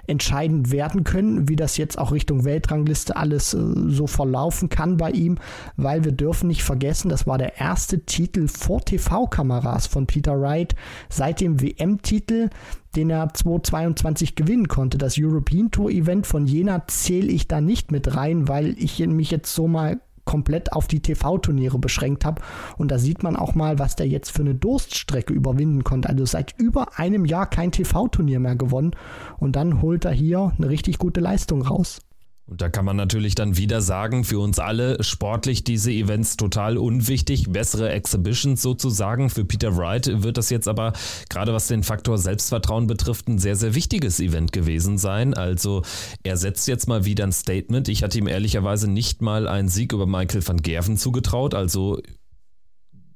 entscheidend 0.09 0.71
werden 0.71 1.03
können, 1.03 1.47
wie 1.47 1.55
das 1.55 1.77
jetzt 1.77 1.97
auch 1.97 2.11
Richtung 2.11 2.43
Weltrangliste 2.43 3.15
alles 3.15 3.53
äh, 3.53 3.59
so 3.87 4.07
verlaufen 4.07 4.69
kann 4.69 4.97
bei 4.97 5.11
ihm, 5.11 5.37
weil 5.77 6.03
wir 6.03 6.11
dürfen 6.11 6.47
nicht 6.47 6.63
vergessen, 6.63 7.09
das 7.09 7.27
war 7.27 7.37
der 7.37 7.59
erste 7.59 8.05
Titel 8.05 8.47
vor 8.47 8.81
TV-Kameras 8.81 9.87
von 9.87 10.07
Peter 10.07 10.39
Wright 10.39 10.75
seit 11.09 11.41
dem 11.41 11.61
WM-Titel, 11.61 12.49
den 12.95 13.09
er 13.09 13.33
2022 13.33 14.35
gewinnen 14.35 14.67
konnte. 14.67 14.97
Das 14.97 15.15
European 15.19 15.71
Tour 15.71 15.91
Event 15.91 16.25
von 16.25 16.47
Jena 16.47 16.87
zähle 16.87 17.31
ich 17.31 17.47
da 17.47 17.61
nicht 17.61 17.91
mit 17.91 18.15
rein, 18.15 18.47
weil 18.47 18.75
ich 18.77 18.99
mich 18.99 19.31
jetzt 19.31 19.53
so 19.53 19.67
mal 19.67 20.01
komplett 20.29 20.73
auf 20.73 20.85
die 20.87 20.99
TV-Turniere 20.99 21.79
beschränkt 21.79 22.23
habe. 22.23 22.43
Und 22.77 22.91
da 22.91 22.99
sieht 22.99 23.23
man 23.23 23.35
auch 23.35 23.55
mal, 23.55 23.79
was 23.79 23.95
der 23.95 24.07
jetzt 24.07 24.29
für 24.29 24.43
eine 24.43 24.53
Durststrecke 24.53 25.33
überwinden 25.33 25.83
konnte. 25.83 26.07
Also 26.07 26.23
seit 26.23 26.53
über 26.59 26.99
einem 26.99 27.25
Jahr 27.25 27.49
kein 27.49 27.71
TV-Turnier 27.71 28.39
mehr 28.39 28.55
gewonnen. 28.55 28.95
Und 29.39 29.55
dann 29.55 29.81
holt 29.81 30.05
er 30.05 30.11
hier 30.11 30.51
eine 30.55 30.69
richtig 30.69 30.99
gute 30.99 31.19
Leistung 31.19 31.63
raus. 31.63 32.01
Und 32.49 32.61
da 32.61 32.69
kann 32.69 32.83
man 32.83 32.95
natürlich 32.95 33.35
dann 33.35 33.57
wieder 33.57 33.79
sagen, 33.79 34.23
für 34.23 34.39
uns 34.39 34.57
alle 34.57 35.03
sportlich 35.03 35.63
diese 35.63 35.91
Events 35.91 36.35
total 36.35 36.79
unwichtig, 36.79 37.51
bessere 37.51 37.91
Exhibitions 37.91 38.63
sozusagen. 38.63 39.29
Für 39.29 39.45
Peter 39.45 39.77
Wright 39.77 40.23
wird 40.23 40.37
das 40.37 40.49
jetzt 40.49 40.67
aber 40.67 40.93
gerade 41.29 41.53
was 41.53 41.67
den 41.67 41.83
Faktor 41.83 42.17
Selbstvertrauen 42.17 42.87
betrifft 42.87 43.27
ein 43.27 43.37
sehr, 43.37 43.55
sehr 43.55 43.75
wichtiges 43.75 44.19
Event 44.19 44.51
gewesen 44.51 44.97
sein. 44.97 45.35
Also 45.35 45.83
er 46.23 46.37
setzt 46.37 46.67
jetzt 46.67 46.87
mal 46.87 47.05
wieder 47.05 47.23
ein 47.23 47.31
Statement. 47.31 47.87
Ich 47.87 48.01
hatte 48.01 48.17
ihm 48.17 48.27
ehrlicherweise 48.27 48.89
nicht 48.89 49.21
mal 49.21 49.47
einen 49.47 49.69
Sieg 49.69 49.93
über 49.93 50.07
Michael 50.07 50.47
van 50.47 50.57
Gerven 50.63 50.97
zugetraut. 50.97 51.53
Also 51.53 52.01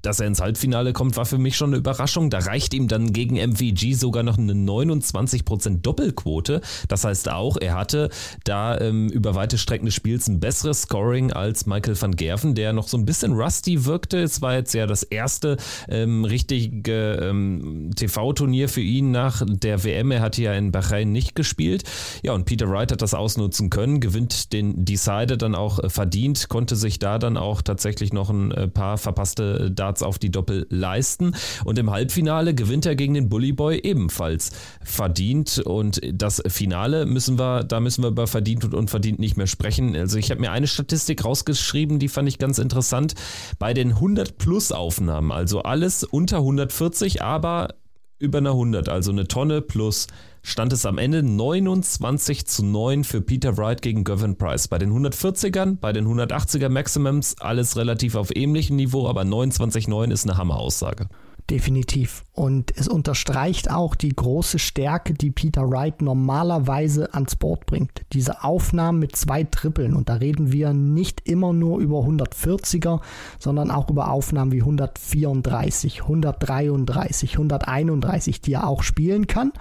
dass 0.04 0.20
er 0.20 0.28
ins 0.28 0.42
Halbfinale 0.42 0.94
kommt, 0.94 1.18
war 1.18 1.26
für 1.26 1.38
mich 1.40 1.56
schon 1.56 1.72
eine 1.72 1.78
Überraschung. 1.78 2.30
Da 2.30 2.40
reicht 2.40 2.74
ihm 2.74 2.88
dann 2.88 3.14
gegen 3.14 3.36
MVG 3.36 3.94
sogar 3.94 4.22
noch 4.22 4.38
eine 4.38 4.54
29% 4.54 5.82
Doppelquote. 5.82 6.62
Das 6.90 7.06
heißt 7.06 7.32
auch, 7.32 7.58
er 7.60 7.76
hatte 7.76 8.10
da 8.44 8.78
ähm, 8.80 9.10
über 9.10 9.34
weite 9.34 9.58
Strecken 9.58 9.86
des 9.86 9.96
Spiels 9.96 10.28
ein 10.28 10.40
besseres 10.40 10.84
Scoring 10.84 11.32
als 11.32 11.66
Michael 11.66 12.00
van 12.00 12.16
Gerven, 12.16 12.54
der 12.54 12.74
noch 12.74 12.88
so 12.88 12.98
ein 12.98 13.06
bisschen 13.06 13.34
rusty 13.34 13.86
wirkte. 13.86 14.20
Es 14.20 14.42
war 14.42 14.56
jetzt 14.56 14.74
ja 14.74 14.86
das 14.86 15.04
erste 15.04 15.58
ähm, 15.88 16.26
richtige 16.26 17.14
ähm, 17.22 17.92
TV-Turnier 17.96 18.68
für 18.68 18.82
ihn 18.82 19.12
nach 19.12 19.42
der 19.48 19.84
WM. 19.86 20.12
Er 20.12 20.22
hatte 20.22 20.42
ja 20.42 20.54
in 20.54 20.72
Bahrain 20.74 21.14
nicht 21.14 21.34
gespielt. 21.34 21.84
Ja, 22.24 22.34
und 22.34 22.44
Peter 22.44 22.70
Wright 22.70 22.92
hat 22.92 23.02
das 23.02 23.14
ausnutzen 23.14 23.70
können, 23.70 24.02
gewinnt 24.02 24.52
den 24.52 24.84
Decider 24.84 25.38
dann 25.38 25.56
auch 25.56 25.80
äh, 25.80 25.90
verdient, 25.90 26.50
konnte 26.50 26.76
sich 26.76 27.00
da 27.00 27.20
dann 27.20 27.38
auch 27.38 27.62
tatsächlich 27.62 28.12
noch 28.12 28.30
ein 28.30 28.52
äh, 28.52 28.68
paar 28.68 28.98
verpasste 28.98 29.72
Daten 29.72 29.93
Darts 29.94 30.02
auf 30.02 30.18
die 30.18 30.32
Doppel 30.32 30.66
leisten. 30.70 31.36
Und 31.66 31.78
im 31.78 31.92
Halbfinale 31.92 32.56
gewinnt 32.56 32.86
er 32.86 32.96
gegen 32.96 33.14
den 33.14 33.30
Bully 33.30 33.54
Boy 33.54 33.80
ebenfalls 33.84 34.52
verdient. 34.84 35.60
Und 35.60 36.02
das 36.12 36.42
Finale 36.48 37.06
müssen 37.06 37.38
wir, 37.38 37.64
da 37.64 37.80
müssen 37.80 38.04
wir 38.04 38.10
über 38.10 38.26
verdient 38.26 38.66
und 38.66 38.74
unverdient 38.74 39.20
nicht 39.20 39.38
mehr 39.38 39.48
sprechen. 39.48 39.96
Also 39.96 40.18
ich 40.18 40.32
habe 40.32 40.42
mir 40.42 40.52
eine 40.52 40.68
Statistik 40.68 41.24
rausgeschrieben, 41.24 42.00
die 42.00 42.08
fand 42.08 42.28
ich 42.28 42.40
ganz 42.40 42.58
interessant. 42.58 43.14
Bei 43.60 43.74
den 43.74 43.92
100 43.92 44.38
Plus 44.38 44.72
Aufnahmen, 44.72 45.32
also 45.32 45.62
alles 45.62 46.04
unter 46.04 46.38
140, 46.38 47.22
aber 47.22 47.76
über 48.24 48.38
eine 48.38 48.52
100, 48.52 48.88
also 48.90 49.12
eine 49.12 49.28
Tonne 49.28 49.62
plus, 49.62 50.08
stand 50.42 50.72
es 50.74 50.86
am 50.86 50.98
Ende 50.98 51.22
29 51.22 52.46
zu 52.48 52.66
9 52.66 53.04
für 53.04 53.22
Peter 53.22 53.58
Wright 53.58 53.82
gegen 53.82 54.06
Gavin 54.06 54.38
Price. 54.38 54.70
Bei 54.70 54.78
den 54.78 54.92
140ern, 54.92 55.78
bei 55.80 55.92
den 55.92 56.08
180er 56.08 56.70
Maximums 56.70 57.36
alles 57.40 57.76
relativ 57.76 58.16
auf 58.16 58.36
ähnlichem 58.36 58.78
Niveau, 58.78 59.08
aber 59.08 59.24
29-9 59.24 60.12
ist 60.12 60.24
eine 60.28 60.38
Hammeraussage. 60.38 61.08
Definitiv. 61.50 62.24
Und 62.32 62.72
es 62.78 62.88
unterstreicht 62.88 63.70
auch 63.70 63.96
die 63.96 64.16
große 64.16 64.60
Stärke, 64.60 65.14
die 65.14 65.30
Peter 65.30 65.70
Wright 65.70 66.02
normalerweise 66.02 67.14
ans 67.14 67.36
Board 67.36 67.66
bringt. 67.66 68.02
Diese 68.14 68.44
Aufnahmen 68.44 69.00
mit 69.00 69.16
zwei 69.18 69.44
Trippeln. 69.44 69.94
Und 69.94 70.08
da 70.08 70.16
reden 70.16 70.54
wir 70.54 70.74
nicht 70.74 71.28
immer 71.28 71.52
nur 71.52 71.80
über 71.80 72.00
140er, 72.00 73.02
sondern 73.40 73.72
auch 73.72 73.90
über 73.90 74.10
Aufnahmen 74.10 74.54
wie 74.54 74.62
134, 74.62 76.04
133, 76.04 77.34
131, 77.34 78.40
die 78.42 78.54
er 78.54 78.68
auch 78.68 78.82
spielen 78.82 79.28
kann 79.28 79.52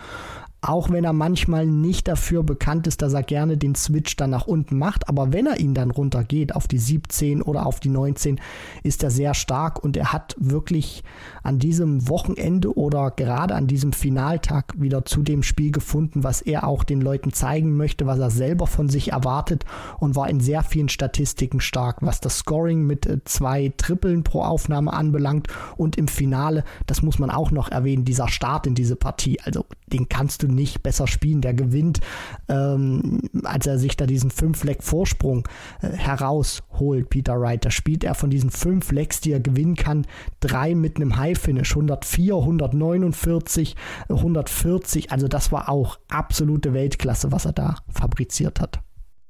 auch 0.62 0.90
wenn 0.90 1.02
er 1.02 1.12
manchmal 1.12 1.66
nicht 1.66 2.06
dafür 2.06 2.44
bekannt 2.44 2.86
ist, 2.86 3.02
dass 3.02 3.12
er 3.12 3.24
gerne 3.24 3.58
den 3.58 3.74
Switch 3.74 4.14
dann 4.16 4.30
nach 4.30 4.46
unten 4.46 4.78
macht. 4.78 5.08
Aber 5.08 5.32
wenn 5.32 5.46
er 5.46 5.58
ihn 5.58 5.74
dann 5.74 5.90
runtergeht 5.90 6.54
auf 6.54 6.68
die 6.68 6.78
17 6.78 7.42
oder 7.42 7.66
auf 7.66 7.80
die 7.80 7.88
19, 7.88 8.40
ist 8.84 9.02
er 9.02 9.10
sehr 9.10 9.34
stark 9.34 9.82
und 9.82 9.96
er 9.96 10.12
hat 10.12 10.36
wirklich 10.38 11.02
an 11.42 11.58
diesem 11.58 12.08
Wochenende 12.08 12.76
oder 12.76 13.10
gerade 13.10 13.54
an 13.54 13.66
diesem 13.66 13.92
Finaltag 13.92 14.74
wieder 14.76 15.04
zu 15.04 15.22
dem 15.22 15.42
Spiel 15.42 15.72
gefunden, 15.72 16.24
was 16.24 16.42
er 16.42 16.66
auch 16.66 16.84
den 16.84 17.00
Leuten 17.00 17.32
zeigen 17.32 17.76
möchte, 17.76 18.06
was 18.06 18.18
er 18.18 18.30
selber 18.30 18.66
von 18.66 18.88
sich 18.88 19.12
erwartet 19.12 19.64
und 19.98 20.16
war 20.16 20.28
in 20.28 20.40
sehr 20.40 20.62
vielen 20.62 20.88
Statistiken 20.88 21.60
stark, 21.60 21.98
was 22.00 22.20
das 22.20 22.38
Scoring 22.38 22.82
mit 22.86 23.06
äh, 23.06 23.18
zwei 23.24 23.72
Trippeln 23.76 24.22
pro 24.24 24.42
Aufnahme 24.42 24.92
anbelangt 24.92 25.48
und 25.76 25.96
im 25.96 26.08
Finale, 26.08 26.64
das 26.86 27.02
muss 27.02 27.18
man 27.18 27.30
auch 27.30 27.50
noch 27.50 27.70
erwähnen, 27.70 28.04
dieser 28.04 28.28
Start 28.28 28.66
in 28.66 28.74
diese 28.74 28.96
Partie, 28.96 29.40
also 29.40 29.64
den 29.92 30.08
kannst 30.08 30.42
du 30.42 30.48
nicht 30.48 30.82
besser 30.82 31.06
spielen. 31.06 31.40
Der 31.40 31.54
gewinnt, 31.54 32.00
ähm, 32.48 33.20
als 33.44 33.66
er 33.66 33.78
sich 33.78 33.96
da 33.96 34.06
diesen 34.06 34.30
5-Leck-Vorsprung 34.30 35.46
äh, 35.80 35.88
herausholt, 35.88 37.10
Peter 37.10 37.40
Wright. 37.40 37.64
Da 37.64 37.70
spielt 37.70 38.04
er 38.04 38.14
von 38.14 38.30
diesen 38.30 38.50
5 38.50 38.90
Lecks, 38.92 39.20
die 39.20 39.32
er 39.32 39.40
gewinnen 39.40 39.76
kann, 39.76 40.06
drei 40.40 40.74
mit 40.74 40.96
einem 40.96 41.18
High-Finish. 41.32 41.70
104, 41.70 42.34
149, 42.34 43.76
140. 44.08 45.10
Also 45.10 45.28
das 45.28 45.52
war 45.52 45.68
auch 45.68 45.98
absolute 46.08 46.72
Weltklasse, 46.72 47.32
was 47.32 47.44
er 47.46 47.52
da 47.52 47.76
fabriziert 47.88 48.60
hat. 48.60 48.80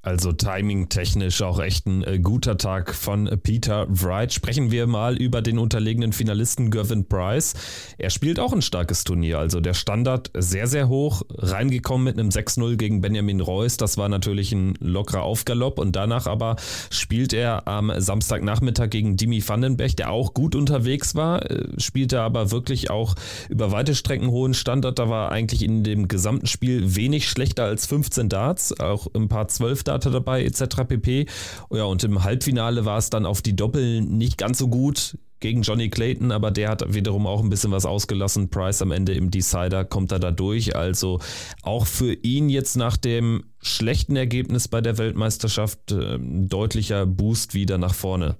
Also 0.05 0.33
timing-technisch 0.33 1.43
auch 1.43 1.61
echt 1.61 1.87
ein 1.87 2.03
äh, 2.03 2.19
guter 2.19 2.59
Tag 2.59 2.93
von 2.93 3.29
äh, 3.29 3.37
Peter 3.37 3.87
Wright. 3.89 4.33
Sprechen 4.33 4.73
wir 4.73 4.89
mal 4.89 5.17
über 5.17 5.43
den 5.43 5.61
unterlegenen 5.61 6.13
Finalisten 6.13 6.73
Gervin 6.73 7.07
Price. 7.07 7.55
Er 7.99 8.11
spielt 8.11 8.41
auch 8.41 8.53
ein 8.53 8.63
starkes 8.63 9.05
Turnier. 9.05 9.39
Also 9.39 9.61
der 9.61 9.75
Standard 9.75 10.33
sehr, 10.37 10.67
sehr 10.67 10.89
hoch. 10.89 11.23
Reingekommen 11.39 12.03
mit 12.03 12.19
einem 12.19 12.31
6-0 12.31 12.75
gegen 12.75 13.01
Benjamin 13.01 13.41
Reus. 13.41 13.77
Das 13.77 13.97
war 13.97 14.09
natürlich 14.09 14.51
ein 14.51 14.75
lockerer 14.81 15.23
Aufgalopp. 15.23 15.79
Und 15.79 15.95
danach 15.95 16.27
aber 16.27 16.57
spielt 16.91 17.33
er 17.33 17.69
am 17.69 17.93
Samstagnachmittag 17.97 18.91
gegen 18.91 19.17
Dimi 19.17 19.41
Vandenberg, 19.47 19.97
der 19.97 20.11
auch 20.11 20.35
gut 20.35 20.57
unterwegs 20.57 21.15
war. 21.15 21.49
Äh, 21.49 21.69
spielte 21.79 22.23
aber 22.23 22.51
wirklich 22.51 22.91
auch 22.91 23.15
über 23.49 23.71
weite 23.71 23.95
Strecken 23.95 24.31
hohen 24.33 24.55
Standard. 24.55 24.99
Da 24.99 25.09
war 25.09 25.31
eigentlich 25.31 25.63
in 25.63 25.85
dem 25.85 26.09
gesamten 26.09 26.49
Spiel 26.49 26.97
wenig 26.97 27.29
schlechter 27.29 27.67
als 27.67 27.87
15 27.87 28.29
Darts. 28.29 28.81
Auch 28.81 29.07
ein 29.15 29.29
paar 29.29 29.47
12 29.47 29.85
Darts 29.85 29.92
Starter 29.93 30.11
dabei 30.11 30.45
etc. 30.45 30.85
pp. 30.89 31.27
Ja, 31.71 31.85
und 31.85 32.03
im 32.05 32.25
Halbfinale 32.25 32.85
war 32.85 32.99
es 32.99 33.11
dann 33.11 33.27
auf 33.27 33.43
die 33.43 33.55
Doppel 33.55 34.01
nicht 34.01 34.39
ganz 34.39 34.59
so 34.59 34.69
gut 34.69 35.19
gegen 35.41 35.63
Johnny 35.63 35.91
Clayton, 35.91 36.33
aber 36.33 36.51
der 36.51 36.71
hat 36.71 36.95
wiederum 36.95 37.27
auch 37.27 37.43
ein 37.43 37.51
bisschen 37.51 37.73
was 37.73 37.85
ausgelassen. 37.85 38.49
Price 38.49 38.81
am 38.81 38.91
Ende 38.91 39.13
im 39.13 39.31
Decider 39.31 39.85
kommt 39.85 40.13
er 40.13 40.19
da 40.19 40.31
durch. 40.31 40.75
Also 40.77 41.21
auch 41.63 41.87
für 41.87 42.15
ihn 42.15 42.49
jetzt 42.49 42.77
nach 42.77 42.97
dem 42.97 43.45
schlechten 43.61 44.17
Ergebnis 44.17 44.69
bei 44.69 44.81
der 44.81 44.97
Weltmeisterschaft 44.97 45.93
äh, 45.93 46.19
deutlicher 46.21 47.05
Boost 47.05 47.53
wieder 47.53 47.77
nach 47.77 47.95
vorne. 47.95 48.37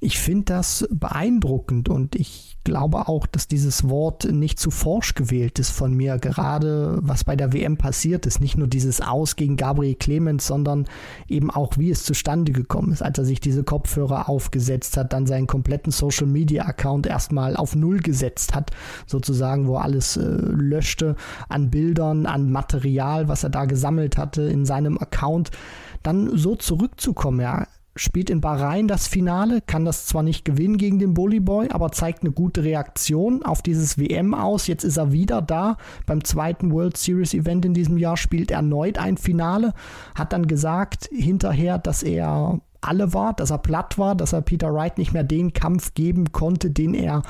Ich 0.00 0.18
finde 0.18 0.44
das 0.46 0.86
beeindruckend 0.90 1.88
und 1.88 2.14
ich 2.16 2.55
glaube 2.66 3.06
auch, 3.06 3.26
dass 3.28 3.46
dieses 3.46 3.88
Wort 3.88 4.24
nicht 4.24 4.58
zu 4.58 4.72
forsch 4.72 5.14
gewählt 5.14 5.60
ist 5.60 5.70
von 5.70 5.94
mir, 5.94 6.18
gerade 6.18 6.98
was 7.00 7.22
bei 7.22 7.36
der 7.36 7.52
WM 7.52 7.76
passiert 7.78 8.26
ist. 8.26 8.40
Nicht 8.40 8.58
nur 8.58 8.66
dieses 8.66 9.00
Aus 9.00 9.36
gegen 9.36 9.56
Gabriel 9.56 9.94
Clemens, 9.94 10.48
sondern 10.48 10.86
eben 11.28 11.52
auch, 11.52 11.78
wie 11.78 11.90
es 11.90 12.02
zustande 12.02 12.50
gekommen 12.50 12.90
ist, 12.92 13.02
als 13.02 13.18
er 13.18 13.24
sich 13.24 13.38
diese 13.38 13.62
Kopfhörer 13.62 14.28
aufgesetzt 14.28 14.96
hat, 14.96 15.12
dann 15.12 15.26
seinen 15.26 15.46
kompletten 15.46 15.92
Social 15.92 16.26
Media 16.26 16.64
Account 16.64 17.06
erstmal 17.06 17.54
auf 17.54 17.76
Null 17.76 18.00
gesetzt 18.00 18.52
hat, 18.52 18.72
sozusagen, 19.06 19.68
wo 19.68 19.76
alles 19.76 20.16
äh, 20.16 20.22
löschte 20.24 21.14
an 21.48 21.70
Bildern, 21.70 22.26
an 22.26 22.50
Material, 22.50 23.28
was 23.28 23.44
er 23.44 23.50
da 23.50 23.66
gesammelt 23.66 24.18
hatte 24.18 24.42
in 24.42 24.66
seinem 24.66 24.98
Account 24.98 25.52
dann 26.02 26.36
so 26.36 26.56
zurückzukommen. 26.56 27.40
Ja, 27.40 27.66
spielt 27.96 28.30
in 28.30 28.40
Bahrain 28.40 28.88
das 28.88 29.08
Finale, 29.08 29.60
kann 29.60 29.84
das 29.84 30.06
zwar 30.06 30.22
nicht 30.22 30.44
gewinnen 30.44 30.76
gegen 30.76 30.98
den 30.98 31.14
Bully 31.14 31.40
Boy, 31.40 31.68
aber 31.70 31.92
zeigt 31.92 32.22
eine 32.22 32.32
gute 32.32 32.62
Reaktion 32.62 33.42
auf 33.42 33.62
dieses 33.62 33.98
WM 33.98 34.34
aus. 34.34 34.66
Jetzt 34.66 34.84
ist 34.84 34.96
er 34.96 35.12
wieder 35.12 35.42
da 35.42 35.76
beim 36.06 36.22
zweiten 36.22 36.72
World 36.72 36.96
Series 36.96 37.34
Event 37.34 37.64
in 37.64 37.74
diesem 37.74 37.98
Jahr, 37.98 38.16
spielt 38.16 38.50
erneut 38.50 38.98
ein 38.98 39.16
Finale, 39.16 39.72
hat 40.14 40.32
dann 40.32 40.46
gesagt 40.46 41.08
hinterher, 41.12 41.78
dass 41.78 42.02
er 42.02 42.60
alle 42.80 43.12
war, 43.14 43.34
dass 43.34 43.50
er 43.50 43.58
platt 43.58 43.98
war, 43.98 44.14
dass 44.14 44.32
er 44.32 44.42
Peter 44.42 44.72
Wright 44.72 44.98
nicht 44.98 45.12
mehr 45.12 45.24
den 45.24 45.52
Kampf 45.52 45.94
geben 45.94 46.32
konnte, 46.32 46.70
den 46.70 46.94
er 46.94 47.22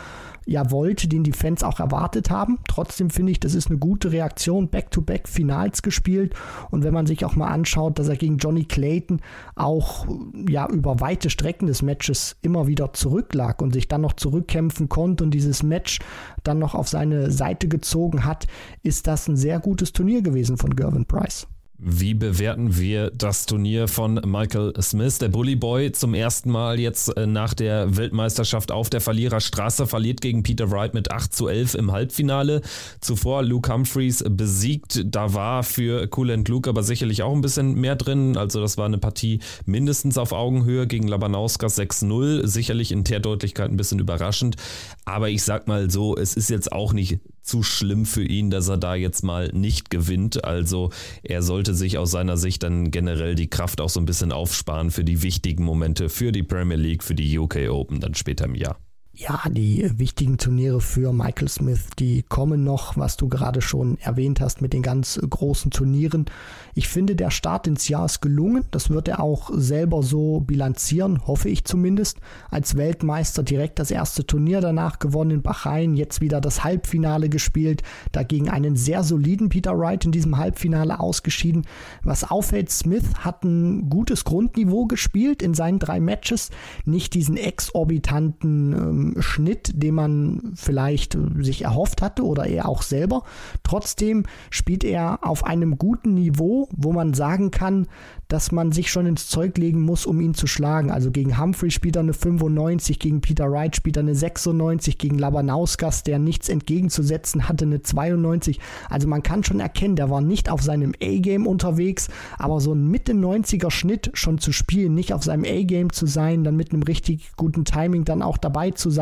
ja 0.47 0.71
wollte, 0.71 1.09
den 1.09 1.25
die 1.25 1.33
Fans 1.33 1.63
auch 1.63 1.81
erwartet 1.81 2.31
haben. 2.31 2.59
Trotzdem 2.69 3.11
finde 3.11 3.33
ich, 3.33 3.41
das 3.41 3.55
ist 3.55 3.69
eine 3.69 3.79
gute 3.79 4.13
Reaktion. 4.13 4.69
Back-to-back 4.69 5.29
Finals 5.29 5.83
gespielt. 5.83 6.35
Und 6.71 6.85
wenn 6.85 6.95
man 6.95 7.07
sich 7.07 7.25
auch 7.25 7.37
mal 7.37 7.49
anschaut, 7.49 7.99
dass 7.99 8.09
er 8.09 8.17
gegen 8.17 8.39
Johnny 8.39 8.65
Clayton 8.65 9.21
auch 9.57 10.07
ja 10.49 10.69
über 10.69 11.01
weite 11.01 11.29
Strecken 11.29 11.67
des 11.67 11.83
Matches 11.83 12.37
immer 12.43 12.67
wieder 12.67 12.93
zurücklag 12.93 13.61
und 13.61 13.73
sich 13.73 13.89
dann 13.89 14.01
noch 14.01 14.15
zurückkämpfen 14.15 14.89
konnte 14.89 15.25
und 15.25 15.33
dieses 15.33 15.63
Match 15.63 15.99
dann 16.45 16.59
noch 16.59 16.75
auf 16.75 16.89
seine 16.89 17.31
Seite 17.31 17.69
gezogen 17.69 18.25
hat, 18.25 18.47
ist 18.83 19.07
das 19.07 19.29
ein 19.29 19.37
sehr 19.37 19.59
gutes 19.59 19.93
Turnier 19.93 20.23
gewesen 20.23 20.57
von 20.57 20.77
Gervin 20.77 21.07
Price. 21.07 21.49
Wie 21.79 22.15
bewerten 22.15 22.79
wir 22.79 23.11
das 23.11 23.45
Turnier 23.45 23.87
von 23.87 24.15
Michael 24.25 24.73
Smith? 24.81 25.19
Der 25.19 25.29
Bully 25.29 25.57
Boy 25.57 25.93
zum 25.93 26.15
ersten 26.15 26.51
Mal 26.51 26.81
jetzt 26.81 27.15
äh, 27.19 27.27
nach 27.27 27.53
der 27.53 27.99
Weltmeisterschaft 27.99 28.73
auf 28.73 28.89
der 28.89 29.03
Verliererstraße 29.03 29.87
verliert 29.87 30.23
gegen 30.23 30.43
Peter 30.43 30.71
Wright 30.71 30.95
mit 30.95 31.11
8 31.11 31.35
zu 31.35 31.49
11 31.49 31.75
im 31.75 31.93
Halbfinale. 31.93 32.63
Zuvor 33.03 33.43
Luke 33.43 33.71
Humphreys 33.71 34.25
besiegt. 34.27 35.03
Da 35.05 35.35
war 35.35 35.63
für 35.65 36.09
Cool 36.17 36.31
and 36.31 36.49
Luke 36.49 36.71
aber 36.71 36.83
sicherlich 36.83 37.23
auch 37.23 37.35
ein 37.35 37.43
bisschen 37.43 37.75
mehr 37.75 37.97
drin. 37.97 38.39
Also 38.39 38.59
das 38.63 38.79
war 38.79 38.87
eine 38.87 38.99
Partie 38.99 39.41
mindestens 39.67 40.17
auf 40.17 40.33
Augenhöhe 40.33 40.87
gegen 40.87 41.09
Labanauskas 41.09 41.79
6-0. 41.79 42.47
Sicherlich 42.47 42.91
in 42.91 43.05
der 43.05 43.21
Deutlichkeit 43.21 43.71
ein 43.71 43.77
bisschen 43.77 43.99
überraschend. 43.99 44.57
Aber 45.05 45.29
ich 45.29 45.43
sag 45.43 45.69
mal 45.69 45.91
so, 45.91 46.17
es 46.17 46.37
ist 46.37 46.49
jetzt 46.49 46.73
auch 46.73 46.95
nicht 46.95 47.21
zu 47.47 47.63
schlimm 47.63 48.05
für 48.05 48.25
ihn, 48.25 48.51
dass 48.51 48.69
er 48.69 48.77
da 48.77 48.95
jetzt 48.95 49.23
mal 49.23 49.51
nicht 49.53 49.91
gewinnt. 49.91 50.45
Also 50.45 50.91
er 51.23 51.43
sollte 51.43 51.75
sich 51.75 51.99
aus 51.99 52.11
seiner 52.11 52.37
Sicht 52.37 52.63
dann 52.63 52.91
generell 52.91 53.35
die 53.35 53.49
Kraft 53.49 53.81
auch 53.81 53.89
so 53.89 54.01
ein 54.01 54.07
bisschen 54.07 54.33
aufsparen 54.33 54.91
für 54.91 55.05
die 55.05 55.23
wichtigen 55.23 55.65
Momente, 55.65 56.09
für 56.09 56.33
die 56.33 56.43
Premier 56.43 56.77
League, 56.77 57.03
für 57.03 57.15
die 57.15 57.39
UK 57.39 57.69
Open 57.71 58.01
dann 58.01 58.15
später 58.15 58.47
im 58.47 58.55
Jahr. 58.55 58.79
Ja, 59.19 59.41
die 59.49 59.91
wichtigen 59.97 60.37
Turniere 60.37 60.83
für 60.83 61.11
Michael 61.11 61.49
Smith, 61.49 61.87
die 61.99 62.23
kommen 62.23 62.65
noch, 62.65 62.99
was 62.99 63.17
du 63.17 63.31
gerade 63.31 63.63
schon 63.63 63.97
erwähnt 63.97 64.43
hast 64.43 64.61
mit 64.61 64.75
den 64.75 64.83
ganz 64.83 65.19
großen 65.19 65.71
Turnieren. 65.71 66.27
Ich 66.75 66.89
finde, 66.89 67.17
der 67.17 67.31
Start 67.31 67.67
ins 67.67 67.89
Jahr 67.89 68.05
ist 68.05 68.21
gelungen. 68.21 68.67
Das 68.73 68.91
wird 68.91 69.09
er 69.09 69.21
auch 69.21 69.51
selber 69.55 70.03
so 70.03 70.41
bilanzieren, 70.41 71.27
hoffe 71.27 71.49
ich 71.49 71.65
zumindest. 71.65 72.19
Als 72.51 72.77
Weltmeister 72.77 73.43
direkt 73.43 73.79
das 73.79 73.91
erste 73.91 74.27
Turnier 74.27 74.61
danach 74.61 74.99
gewonnen 74.99 75.31
in 75.31 75.43
Bahrain, 75.43 75.95
jetzt 75.95 76.21
wieder 76.21 76.43
das 76.43 76.63
Halbfinale 76.63 77.31
gespielt, 77.31 77.83
dagegen 78.13 78.51
einen 78.51 78.77
sehr 78.77 79.03
soliden 79.03 79.49
Peter 79.49 79.79
Wright 79.79 80.05
in 80.05 80.13
diesem 80.13 80.37
Halbfinale 80.37 81.01
ausgeschieden. 81.01 81.67
Was 82.03 82.31
auffällt, 82.31 82.71
Smith 82.71 83.07
hat 83.21 83.45
ein 83.45 83.89
gutes 83.89 84.25
Grundniveau 84.25 84.85
gespielt 84.85 85.41
in 85.41 85.55
seinen 85.55 85.79
drei 85.79 86.01
Matches, 86.01 86.51
nicht 86.85 87.15
diesen 87.15 87.39
exorbitanten 87.39 88.73
ähm, 88.75 89.06
Schnitt, 89.19 89.71
den 89.75 89.95
man 89.95 90.53
vielleicht 90.55 91.17
sich 91.39 91.63
erhofft 91.63 92.03
hatte 92.03 92.25
oder 92.25 92.47
er 92.47 92.69
auch 92.69 92.83
selber. 92.83 93.23
Trotzdem 93.63 94.25
spielt 94.51 94.85
er 94.85 95.21
auf 95.23 95.45
einem 95.45 95.79
guten 95.79 96.15
Niveau, 96.15 96.69
wo 96.73 96.93
man 96.93 97.15
sagen 97.15 97.51
kann, 97.51 97.87
dass 98.29 98.51
man 98.51 98.73
sich 98.73 98.91
schon 98.91 99.07
ins 99.07 99.29
Zeug 99.29 99.57
legen 99.57 99.81
muss, 99.83 100.05
um 100.05 100.21
ihn 100.21 100.35
zu 100.35 100.47
schlagen. 100.47 100.91
Also 100.91 101.11
gegen 101.11 101.41
Humphrey 101.41 101.71
spielt 101.71 101.97
er 101.97 102.01
eine 102.01 102.13
95, 102.13 102.99
gegen 102.99 103.21
Peter 103.21 103.51
Wright 103.51 103.77
spielt 103.77 103.97
er 103.97 104.01
eine 104.01 104.15
96, 104.15 104.99
gegen 104.99 105.19
Labanauskas, 105.19 106.03
der 106.03 106.19
nichts 106.19 106.49
entgegenzusetzen 106.49 107.49
hatte, 107.49 107.67
eine 107.67 107.83
92. 107.83 108.59
Also 108.91 109.07
man 109.07 109.23
kann 109.23 109.45
schon 109.45 109.61
erkennen, 109.61 109.97
der 109.97 110.11
war 110.11 110.21
nicht 110.21 110.51
auf 110.51 110.63
seinem 110.63 110.93
A-Game 111.01 111.47
unterwegs, 111.47 112.09
aber 112.39 112.61
so 112.61 112.73
ein 112.73 112.89
Mitte 112.89 113.13
90er 113.13 113.71
Schnitt 113.71 114.11
schon 114.15 114.39
zu 114.39 114.53
spielen, 114.53 114.95
nicht 114.95 115.13
auf 115.13 115.23
seinem 115.23 115.45
A-Game 115.45 115.93
zu 115.93 116.07
sein, 116.07 116.43
dann 116.43 116.57
mit 116.57 116.73
einem 116.73 116.83
richtig 116.83 117.31
guten 117.37 117.65
Timing 117.65 118.05
dann 118.05 118.23
auch 118.23 118.39
dabei 118.39 118.73
zu 118.73 118.91
sein, 118.91 118.96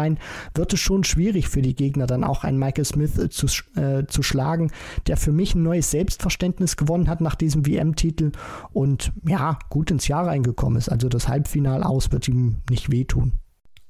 wird 0.55 0.73
es 0.73 0.81
schon 0.81 1.05
schwierig 1.05 1.49
für 1.49 1.63
die 1.63 1.75
Gegner, 1.75 2.07
dann 2.07 2.25
auch 2.25 2.45
einen 2.45 2.59
Michael 2.59 2.85
Smith 2.85 3.19
äh, 3.19 3.29
zu, 3.31 3.47
äh, 3.77 4.07
zu 4.07 4.23
schlagen, 4.23 4.71
der 5.07 5.17
für 5.17 5.33
mich 5.33 5.55
ein 5.55 5.63
neues 5.63 5.91
Selbstverständnis 5.91 6.77
gewonnen 6.77 7.09
hat 7.09 7.21
nach 7.21 7.35
diesem 7.35 7.67
WM-Titel 7.67 8.33
und 8.73 9.13
ja, 9.27 9.59
gut 9.71 9.91
ins 9.91 10.09
Jahr 10.09 10.27
reingekommen 10.27 10.79
ist. 10.79 10.89
Also 10.89 11.09
das 11.09 11.29
Halbfinal 11.29 11.83
aus 11.83 12.13
wird 12.13 12.29
ihm 12.29 12.57
nicht 12.71 12.91
wehtun. 12.91 13.33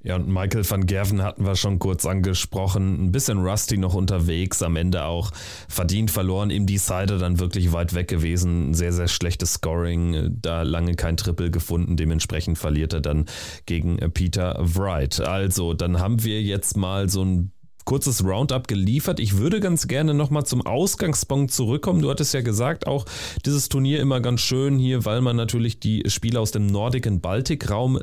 Ja, 0.05 0.17
und 0.17 0.29
Michael 0.29 0.69
van 0.69 0.85
Gerven 0.85 1.23
hatten 1.23 1.47
wir 1.47 1.57
schon 1.57 1.79
kurz 1.79 2.05
angesprochen. 2.05 3.07
Ein 3.07 3.11
bisschen 3.11 3.39
rusty 3.39 3.79
noch 3.79 3.95
unterwegs, 3.95 4.63
am 4.63 4.77
Ende 4.77 5.05
auch 5.07 5.31
verdient 5.67 6.11
verloren, 6.11 6.51
im 6.51 6.67
Decider 6.67 7.19
dann 7.19 7.41
wirklich 7.41 7.73
weit 7.73 7.95
weg 7.95 8.09
gewesen. 8.09 8.75
Sehr, 8.75 8.93
sehr 8.93 9.09
schlechtes 9.09 9.55
Scoring, 9.55 10.37
da 10.43 10.61
lange 10.61 10.95
kein 10.95 11.17
Triple 11.17 11.51
gefunden. 11.51 11.97
Dementsprechend 11.97 12.59
verliert 12.59 12.93
er 12.93 13.01
dann 13.01 13.25
gegen 13.65 13.97
Peter 14.13 14.57
Wright. 14.61 15.21
Also, 15.21 15.73
dann 15.73 15.99
haben 15.99 16.23
wir 16.23 16.43
jetzt 16.43 16.77
mal 16.77 17.09
so 17.09 17.25
ein 17.25 17.51
kurzes 17.85 18.25
Roundup 18.25 18.69
geliefert. 18.69 19.21
Ich 19.21 19.39
würde 19.39 19.61
ganz 19.61 19.89
gerne 19.89 20.15
nochmal 20.15 20.45
zum 20.45 20.63
Ausgangspunkt 20.63 21.53
zurückkommen. 21.53 22.03
Du 22.03 22.11
hattest 22.11 22.35
ja 22.35 22.41
gesagt, 22.41 22.87
auch 22.87 23.05
dieses 23.45 23.69
Turnier 23.69 24.01
immer 24.01 24.21
ganz 24.21 24.41
schön 24.41 24.79
hier, 24.79 25.05
weil 25.05 25.21
man 25.21 25.37
natürlich 25.37 25.81
die 25.81 26.05
Spieler 26.09 26.41
aus 26.41 26.51
dem 26.51 26.67
Nordic- 26.67 27.07
und 27.07 27.21
Baltik-Raum, 27.21 27.99
äh, 27.99 28.03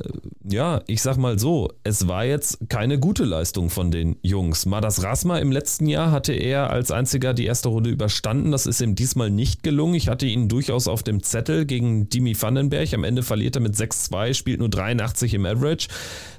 ja, 0.50 0.82
ich 0.88 1.02
sag 1.02 1.18
mal 1.18 1.40
so, 1.40 1.72
es 1.84 2.08
war 2.08 2.26
jetzt 2.26 2.60
keine 2.70 3.00
gute 3.00 3.24
Leistung 3.24 3.70
von 3.70 3.92
den 3.92 4.18
Jungs. 4.22 4.66
Madas 4.66 5.04
Rasma 5.04 5.40
im 5.40 5.52
letzten 5.52 5.88
Jahr 5.88 6.12
hatte 6.12 6.34
er 6.34 6.70
als 6.70 6.92
einziger 6.92 7.34
die 7.34 7.46
erste 7.46 7.70
Runde 7.70 7.90
überstanden. 7.90 8.52
Das 8.52 8.66
ist 8.66 8.82
ihm 8.82 8.96
diesmal 8.96 9.30
nicht 9.30 9.64
gelungen. 9.64 9.96
Ich 9.96 10.08
hatte 10.08 10.26
ihn 10.26 10.48
durchaus 10.48 10.88
auf 10.88 11.04
dem 11.04 11.24
Zettel 11.24 11.66
gegen 11.66 12.10
Dimi 12.10 12.40
Vandenberg. 12.40 12.94
Am 12.94 13.04
Ende 13.04 13.24
verliert 13.24 13.56
er 13.56 13.62
mit 13.62 13.76
6-2, 13.76 14.34
spielt 14.34 14.60
nur 14.60 14.70
83 14.70 15.34
im 15.34 15.46
Average. 15.46 15.88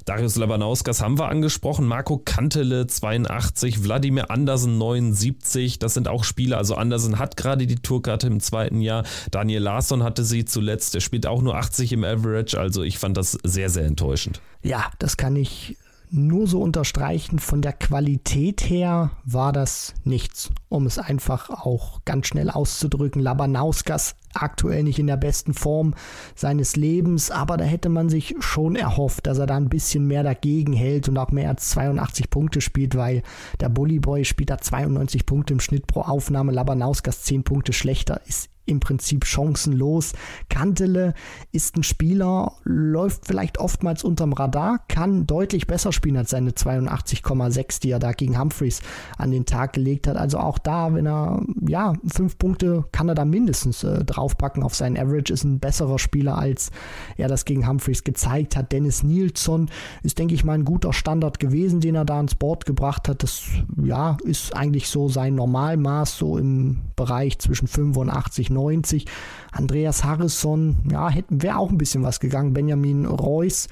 Darius 0.05 0.37
Labanauskas 0.37 1.01
haben 1.01 1.19
wir 1.19 1.29
angesprochen, 1.29 1.87
Marco 1.87 2.19
Kantele 2.19 2.87
82, 2.87 3.85
Wladimir 3.85 4.31
Andersen 4.31 4.79
79, 4.79 5.79
das 5.79 5.95
sind 5.95 6.09
auch 6.09 6.25
Spieler, 6.25 6.59
also 6.59 6.75
Andersen 6.75 7.19
hat 7.19 7.37
gerade 7.37 7.67
die 7.67 7.77
Tourkarte 7.77 8.27
im 8.27 8.41
zweiten 8.41 8.81
Jahr, 8.81 9.05
Daniel 9.31 9.63
Larsson 9.63 10.03
hatte 10.03 10.25
sie 10.25 10.45
zuletzt, 10.45 10.95
der 10.95 11.01
spielt 11.01 11.27
auch 11.27 11.43
nur 11.43 11.57
80 11.57 11.93
im 11.93 12.05
Average, 12.05 12.59
also 12.59 12.83
ich 12.83 12.99
fand 12.99 13.17
das 13.17 13.39
sehr, 13.45 13.71
sehr 13.71 13.85
enttäuschend. 13.85 14.41
Ja, 14.63 14.91
das 14.99 15.17
kann 15.17 15.37
ich 15.37 15.77
nur 16.13 16.47
so 16.47 16.61
unterstreichen, 16.61 17.39
von 17.39 17.63
der 17.63 17.73
Qualität 17.73 18.61
her 18.69 19.13
war 19.25 19.53
das 19.53 19.95
nichts, 20.05 20.51
um 20.69 20.87
es 20.87 20.99
einfach 20.99 21.49
auch 21.49 22.05
ganz 22.05 22.27
schnell 22.27 22.51
auszudrücken. 22.51 23.23
Labanauskas 23.23 24.15
aktuell 24.35 24.83
nicht 24.83 24.99
in 24.99 25.07
der 25.07 25.17
besten 25.17 25.55
Form 25.55 25.95
seines 26.35 26.77
Lebens, 26.77 27.31
aber 27.31 27.57
da 27.57 27.65
hätte 27.65 27.89
man 27.89 28.11
sich 28.11 28.35
schon 28.41 28.77
erhofft, 28.77 29.27
dass 29.27 29.39
er 29.39 29.47
da 29.47 29.57
ein 29.57 29.71
bisschen 29.71 30.07
mehr 30.07 30.23
dagegen 30.23 30.75
hält 30.75 31.09
und 31.09 31.17
auch 31.17 31.31
mehr 31.31 31.49
als 31.49 31.71
82 31.71 32.29
Punkte 32.29 32.61
spielt, 32.61 32.95
weil 32.95 33.23
der 33.61 33.71
Bullyboy 33.71 34.25
spielt 34.27 34.51
da 34.51 34.59
92 34.59 35.25
Punkte 35.25 35.55
im 35.55 35.61
Schnitt 35.61 35.87
pro 35.87 36.03
Aufnahme, 36.03 36.53
Labanauskas 36.53 37.23
10 37.23 37.43
Punkte 37.43 37.73
schlechter, 37.73 38.21
ist 38.27 38.52
im 38.67 38.81
Prinzip 38.81 39.25
chancenlos. 39.25 40.13
Kantele 40.49 41.15
ist 41.51 41.77
ein 41.77 41.83
Spieler, 41.83 42.53
läuft 42.65 43.27
vielleicht 43.27 43.59
oftmals 43.59 44.05
unterm 44.05 44.33
Radar, 44.33 44.81
kann 44.89 45.27
deutlich 45.27 45.67
besser 45.67 45.93
spielen 45.93 46.17
als 46.17 46.31
seine 46.31 46.51
82,6, 46.51 47.81
die 47.81 47.91
er 47.91 47.99
da 47.99 48.13
gegen 48.13 48.39
Humphreys 48.39 48.81
an 49.19 49.31
den 49.31 49.47
Tag 49.47 49.73
gelegt 49.73 50.07
hat. 50.07 50.17
Also 50.17 50.39
auch 50.39 50.59
da, 50.59 50.95
wenn 50.95 51.07
er, 51.07 51.43
ja, 51.67 51.95
fünf 52.07 52.39
Punkte 52.39 52.85
kann 52.93 53.09
er 53.09 53.15
da 53.15 53.25
mindestens 53.25 53.83
äh, 53.83 54.05
draufpacken 54.05 54.63
auf 54.63 54.75
seinen 54.75 54.97
Average, 54.97 55.33
ist 55.33 55.45
ein 55.45 55.59
besserer 55.59 55.99
Spieler, 55.99 56.39
als 56.39 56.71
er 57.17 57.29
das 57.29 57.45
gegen 57.45 57.67
Humphreys 57.67 58.05
gezeigt 58.05 58.57
hat. 58.57 58.73
Dennis 58.73 59.03
Nilsson 59.03 59.71
ist, 60.03 60.19
denke 60.19 60.35
ich 60.35 60.45
mal, 60.45 60.55
ein 60.55 60.65
guter 60.65 60.93
Standard 60.93 61.41
gewesen, 61.41 61.81
den 61.81 61.97
er 61.97 62.05
da 62.05 62.21
ins 62.21 62.35
Board 62.37 62.67
gebracht 62.67 63.09
hat. 63.09 63.23
Das, 63.23 63.43
ja, 63.83 64.17
ist 64.25 64.55
eigentlich 64.55 64.89
so 64.89 65.09
sein 65.09 65.35
Normalmaß, 65.35 66.17
so 66.17 66.39
im 66.39 66.83
Bereich 66.97 67.39
zwischen 67.39 67.67
85 67.67 68.51
90. 68.53 69.07
Andreas 69.51 70.05
Harrison, 70.05 70.77
ja, 70.91 71.11
wäre 71.29 71.59
auch 71.59 71.71
ein 71.71 71.79
bisschen 71.79 72.03
was 72.03 72.21
gegangen. 72.21 72.53
Benjamin 72.53 73.07
Reus 73.07 73.69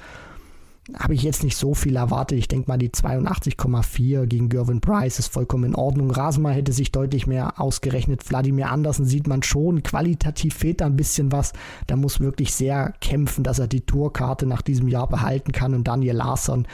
habe 0.98 1.14
ich 1.14 1.22
jetzt 1.22 1.44
nicht 1.44 1.56
so 1.56 1.74
viel 1.74 1.96
erwartet. 1.96 2.38
Ich 2.38 2.48
denke 2.48 2.68
mal, 2.68 2.78
die 2.78 2.90
82,4 2.90 4.26
gegen 4.26 4.48
Gervin 4.48 4.80
Price 4.80 5.18
ist 5.18 5.32
vollkommen 5.32 5.64
in 5.64 5.74
Ordnung. 5.74 6.10
Rasma 6.10 6.50
hätte 6.50 6.72
sich 6.72 6.90
deutlich 6.90 7.26
mehr 7.26 7.60
ausgerechnet. 7.60 8.28
Wladimir 8.28 8.70
Andersen 8.70 9.04
sieht 9.04 9.26
man 9.26 9.42
schon. 9.42 9.82
Qualitativ 9.82 10.54
fehlt 10.54 10.80
da 10.80 10.86
ein 10.86 10.96
bisschen 10.96 11.32
was. 11.32 11.52
Da 11.86 11.96
muss 11.96 12.20
wirklich 12.20 12.54
sehr 12.54 12.94
kämpfen, 13.00 13.44
dass 13.44 13.58
er 13.58 13.68
die 13.68 13.82
Tourkarte 13.82 14.46
nach 14.46 14.62
diesem 14.62 14.88
Jahr 14.88 15.08
behalten 15.08 15.52
kann. 15.52 15.74
Und 15.74 15.86
Daniel 15.86 16.16
Larsson 16.16 16.66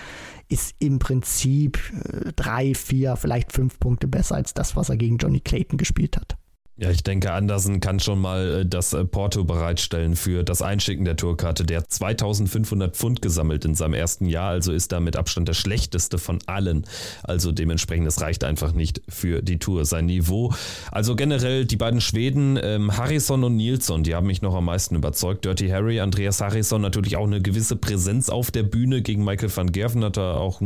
ist 0.48 0.76
im 0.78 0.98
Prinzip 0.98 1.78
äh, 2.04 2.32
drei, 2.34 2.74
vier, 2.74 3.16
vielleicht 3.16 3.52
fünf 3.52 3.78
Punkte 3.80 4.06
besser 4.06 4.36
als 4.36 4.54
das, 4.54 4.76
was 4.76 4.88
er 4.88 4.96
gegen 4.96 5.18
Johnny 5.18 5.40
Clayton 5.40 5.78
gespielt 5.78 6.16
hat. 6.16 6.36
Ja, 6.78 6.90
ich 6.90 7.02
denke, 7.02 7.32
Andersen 7.32 7.80
kann 7.80 8.00
schon 8.00 8.20
mal 8.20 8.60
äh, 8.60 8.66
das 8.66 8.92
äh, 8.92 9.06
Porto 9.06 9.44
bereitstellen 9.44 10.14
für 10.14 10.44
das 10.44 10.60
Einschicken 10.60 11.06
der 11.06 11.16
Tourkarte. 11.16 11.64
Der 11.64 11.78
hat 11.78 11.90
2500 11.90 12.94
Pfund 12.94 13.22
gesammelt 13.22 13.64
in 13.64 13.74
seinem 13.74 13.94
ersten 13.94 14.26
Jahr, 14.26 14.50
also 14.50 14.72
ist 14.72 14.92
da 14.92 15.00
mit 15.00 15.16
Abstand 15.16 15.48
der 15.48 15.54
schlechteste 15.54 16.18
von 16.18 16.38
allen. 16.44 16.84
Also 17.22 17.50
dementsprechend, 17.50 18.06
es 18.06 18.20
reicht 18.20 18.44
einfach 18.44 18.72
nicht 18.72 19.00
für 19.08 19.40
die 19.40 19.58
Tour. 19.58 19.86
Sein 19.86 20.04
Niveau. 20.04 20.52
Also 20.92 21.16
generell 21.16 21.64
die 21.64 21.76
beiden 21.76 22.02
Schweden, 22.02 22.58
ähm, 22.62 22.94
Harrison 22.94 23.42
und 23.44 23.56
Nilsson, 23.56 24.02
die 24.02 24.14
haben 24.14 24.26
mich 24.26 24.42
noch 24.42 24.54
am 24.54 24.66
meisten 24.66 24.96
überzeugt. 24.96 25.46
Dirty 25.46 25.68
Harry, 25.68 26.00
Andreas 26.00 26.42
Harrison 26.42 26.82
natürlich 26.82 27.16
auch 27.16 27.26
eine 27.26 27.40
gewisse 27.40 27.76
Präsenz 27.76 28.28
auf 28.28 28.50
der 28.50 28.64
Bühne. 28.64 29.00
Gegen 29.00 29.24
Michael 29.24 29.54
van 29.54 29.72
Gerven 29.72 30.04
hat 30.04 30.18
er 30.18 30.40
auch 30.40 30.60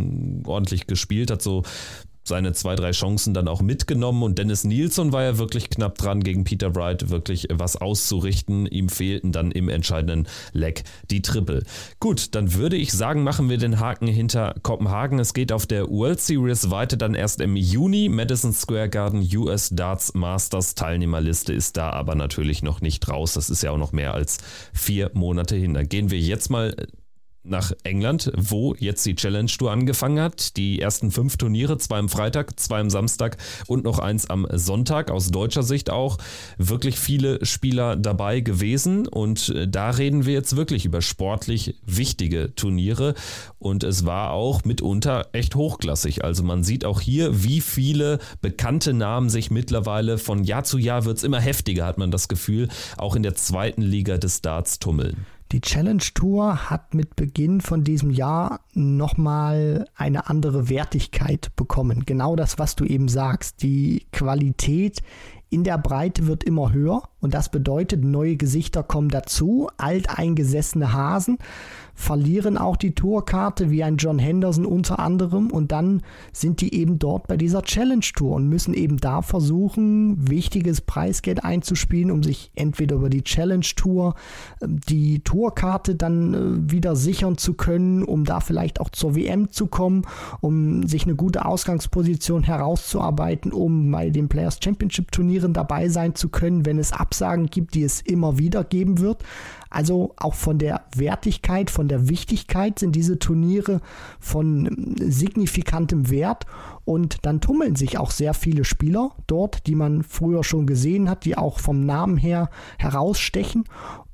ordentlich 0.44 0.88
gespielt, 0.88 1.30
hat 1.30 1.40
so 1.40 1.62
seine 2.22 2.52
zwei, 2.52 2.76
drei 2.76 2.92
Chancen 2.92 3.35
dann 3.35 3.48
auch 3.48 3.62
mitgenommen 3.62 4.22
und 4.22 4.38
Dennis 4.38 4.64
Nielsen 4.64 5.12
war 5.12 5.22
ja 5.22 5.38
wirklich 5.38 5.70
knapp 5.70 5.98
dran, 5.98 6.22
gegen 6.22 6.44
Peter 6.44 6.74
Wright 6.74 7.11
wirklich 7.11 7.48
was 7.50 7.76
auszurichten. 7.76 8.66
Ihm 8.66 8.88
fehlten 8.88 9.33
dann 9.33 9.50
im 9.50 9.68
entscheidenden 9.68 10.28
Leck 10.52 10.85
die 11.11 11.22
Triple. 11.22 11.64
Gut, 11.98 12.35
dann 12.35 12.54
würde 12.54 12.76
ich 12.76 12.92
sagen, 12.92 13.22
machen 13.22 13.48
wir 13.48 13.59
den 13.59 13.80
Haken 13.80 14.06
hinter 14.06 14.54
Kopenhagen. 14.62 15.18
Es 15.18 15.35
geht 15.35 15.52
auf 15.52 15.66
der 15.66 15.88
World 15.88 16.20
Series 16.20 16.70
weiter 16.70 16.96
dann 16.96 17.14
erst 17.14 17.40
im 17.40 17.56
Juni. 17.56 18.09
Madison 18.09 18.52
Square 18.52 18.88
Garden 18.88 19.26
US 19.37 19.70
Darts 19.70 20.14
Masters 20.14 20.74
Teilnehmerliste 20.74 21.52
ist 21.52 21.76
da 21.76 21.90
aber 21.90 22.14
natürlich 22.14 22.62
noch 22.62 22.80
nicht 22.80 23.09
raus. 23.09 23.33
Das 23.33 23.50
ist 23.50 23.62
ja 23.62 23.70
auch 23.70 23.78
noch 23.78 23.92
mehr 23.92 24.14
als 24.14 24.38
vier 24.72 25.11
Monate 25.14 25.56
hin. 25.56 25.74
Da 25.74 25.83
gehen 25.83 26.11
wir 26.11 26.18
jetzt 26.18 26.50
mal 26.50 26.74
nach 27.42 27.72
England, 27.85 28.31
wo 28.37 28.74
jetzt 28.79 29.05
die 29.07 29.14
Challenge 29.14 29.50
Tour 29.50 29.72
angefangen 29.72 30.20
hat. 30.20 30.57
Die 30.57 30.81
ersten 30.81 31.11
fünf 31.11 31.37
Turniere, 31.37 31.79
zwei 31.79 31.98
am 31.98 32.09
Freitag, 32.09 32.59
zwei 32.61 32.81
am 32.81 32.90
Samstag 32.90 33.38
und 33.66 33.85
noch 33.85 33.98
eins 33.98 34.29
am 34.29 34.46
Sonntag. 34.53 35.11
Aus 35.11 35.31
deutscher 35.31 35.62
Sicht 35.62 35.90
auch 35.90 36.18
wirklich 36.59 36.98
viele 36.98 37.44
Spieler 37.44 37.96
dabei 37.96 38.40
gewesen. 38.40 39.07
Und 39.07 39.48
äh, 39.50 39.68
da 39.68 39.90
reden 39.90 40.26
wir 40.26 40.35
jetzt 40.35 40.57
wirklich 40.57 40.85
über 40.85 41.03
sportlich 41.03 41.76
wichtige 41.87 42.55
Turniere. 42.55 43.14
Und 43.59 43.85
es 43.85 44.05
war 44.05 44.33
auch 44.33 44.64
mitunter 44.64 45.29
echt 45.33 45.55
hochklassig. 45.55 46.24
Also 46.24 46.42
man 46.42 46.64
sieht 46.64 46.85
auch 46.85 47.00
hier, 47.00 47.42
wie 47.42 47.61
viele 47.61 48.18
bekannte 48.40 48.92
Namen 48.92 49.31
sich 49.31 49.50
mittlerweile 49.50 50.18
von 50.18 50.44
Jahr 50.44 50.64
zu 50.64 50.79
Jahr 50.79 51.05
wird 51.05 51.18
es 51.18 51.24
immer 51.24 51.40
heftiger, 51.40 51.87
hat 51.87 51.98
man 51.98 52.11
das 52.11 52.29
Gefühl, 52.29 52.68
auch 52.96 53.16
in 53.16 53.22
der 53.22 53.35
zweiten 53.35 53.83
Liga 53.83 54.18
des 54.18 54.42
Darts 54.42 54.79
tummeln. 54.79 55.26
Die 55.52 55.60
Challenge 55.60 56.02
Tour 56.14 56.70
hat 56.70 56.94
mit 56.94 57.16
Beginn 57.16 57.60
von 57.60 57.82
diesem 57.82 58.10
Jahr 58.10 58.60
nochmal 58.72 59.84
eine 59.96 60.28
andere 60.28 60.68
Wertigkeit 60.68 61.54
bekommen. 61.56 62.04
Genau 62.06 62.36
das, 62.36 62.58
was 62.60 62.76
du 62.76 62.84
eben 62.84 63.08
sagst. 63.08 63.62
Die 63.62 64.06
Qualität 64.12 65.02
in 65.50 65.64
der 65.64 65.78
Breite 65.78 66.26
wird 66.26 66.44
immer 66.44 66.72
höher 66.72 67.02
und 67.20 67.34
das 67.34 67.50
bedeutet, 67.50 68.04
neue 68.04 68.36
Gesichter 68.36 68.82
kommen 68.82 69.08
dazu, 69.08 69.68
alteingesessene 69.76 70.92
Hasen 70.92 71.38
verlieren 72.00 72.56
auch 72.56 72.76
die 72.76 72.94
Tourkarte, 72.94 73.70
wie 73.70 73.84
ein 73.84 73.98
John 73.98 74.18
Henderson 74.18 74.64
unter 74.64 74.98
anderem. 74.98 75.50
Und 75.50 75.70
dann 75.70 76.02
sind 76.32 76.62
die 76.62 76.74
eben 76.74 76.98
dort 76.98 77.26
bei 77.26 77.36
dieser 77.36 77.62
Challenge 77.62 78.04
Tour 78.14 78.36
und 78.36 78.48
müssen 78.48 78.72
eben 78.72 78.96
da 78.96 79.20
versuchen, 79.20 80.30
wichtiges 80.30 80.80
Preisgeld 80.80 81.44
einzuspielen, 81.44 82.10
um 82.10 82.22
sich 82.22 82.50
entweder 82.54 82.96
über 82.96 83.10
die 83.10 83.22
Challenge 83.22 83.66
Tour 83.76 84.14
ähm, 84.62 84.80
die 84.88 85.20
Tourkarte 85.20 85.94
dann 85.94 86.34
äh, 86.34 86.72
wieder 86.72 86.96
sichern 86.96 87.36
zu 87.36 87.52
können, 87.52 88.02
um 88.02 88.24
da 88.24 88.40
vielleicht 88.40 88.80
auch 88.80 88.88
zur 88.88 89.14
WM 89.14 89.50
zu 89.50 89.66
kommen, 89.66 90.06
um 90.40 90.86
sich 90.88 91.04
eine 91.04 91.16
gute 91.16 91.44
Ausgangsposition 91.44 92.44
herauszuarbeiten, 92.44 93.52
um 93.52 93.90
bei 93.90 94.08
den 94.08 94.30
Players 94.30 94.58
Championship 94.62 95.12
Turnieren 95.12 95.39
dabei 95.48 95.88
sein 95.88 96.14
zu 96.14 96.29
können, 96.29 96.66
wenn 96.66 96.79
es 96.79 96.92
Absagen 96.92 97.46
gibt, 97.46 97.74
die 97.74 97.83
es 97.83 98.00
immer 98.00 98.38
wieder 98.38 98.64
geben 98.64 98.98
wird. 99.00 99.22
Also 99.70 100.14
auch 100.16 100.35
von 100.35 100.59
der 100.59 100.83
Wertigkeit, 100.96 101.70
von 101.70 101.87
der 101.87 102.09
Wichtigkeit 102.09 102.79
sind 102.79 102.96
diese 102.96 103.18
Turniere 103.18 103.81
von 104.18 104.96
signifikantem 104.98 106.11
Wert 106.11 106.46
und 106.85 107.24
dann 107.24 107.40
tummeln 107.40 107.76
sich 107.76 107.96
auch 107.96 108.11
sehr 108.11 108.35
viele 108.35 108.64
Spieler 108.64 109.12
dort, 109.29 109.66
die 109.68 109.76
man 109.76 110.03
früher 110.03 110.42
schon 110.42 110.66
gesehen 110.66 111.09
hat, 111.09 111.24
die 111.24 111.38
auch 111.38 111.61
vom 111.61 111.87
Namen 111.87 112.16
her 112.16 112.50
herausstechen. 112.79 113.64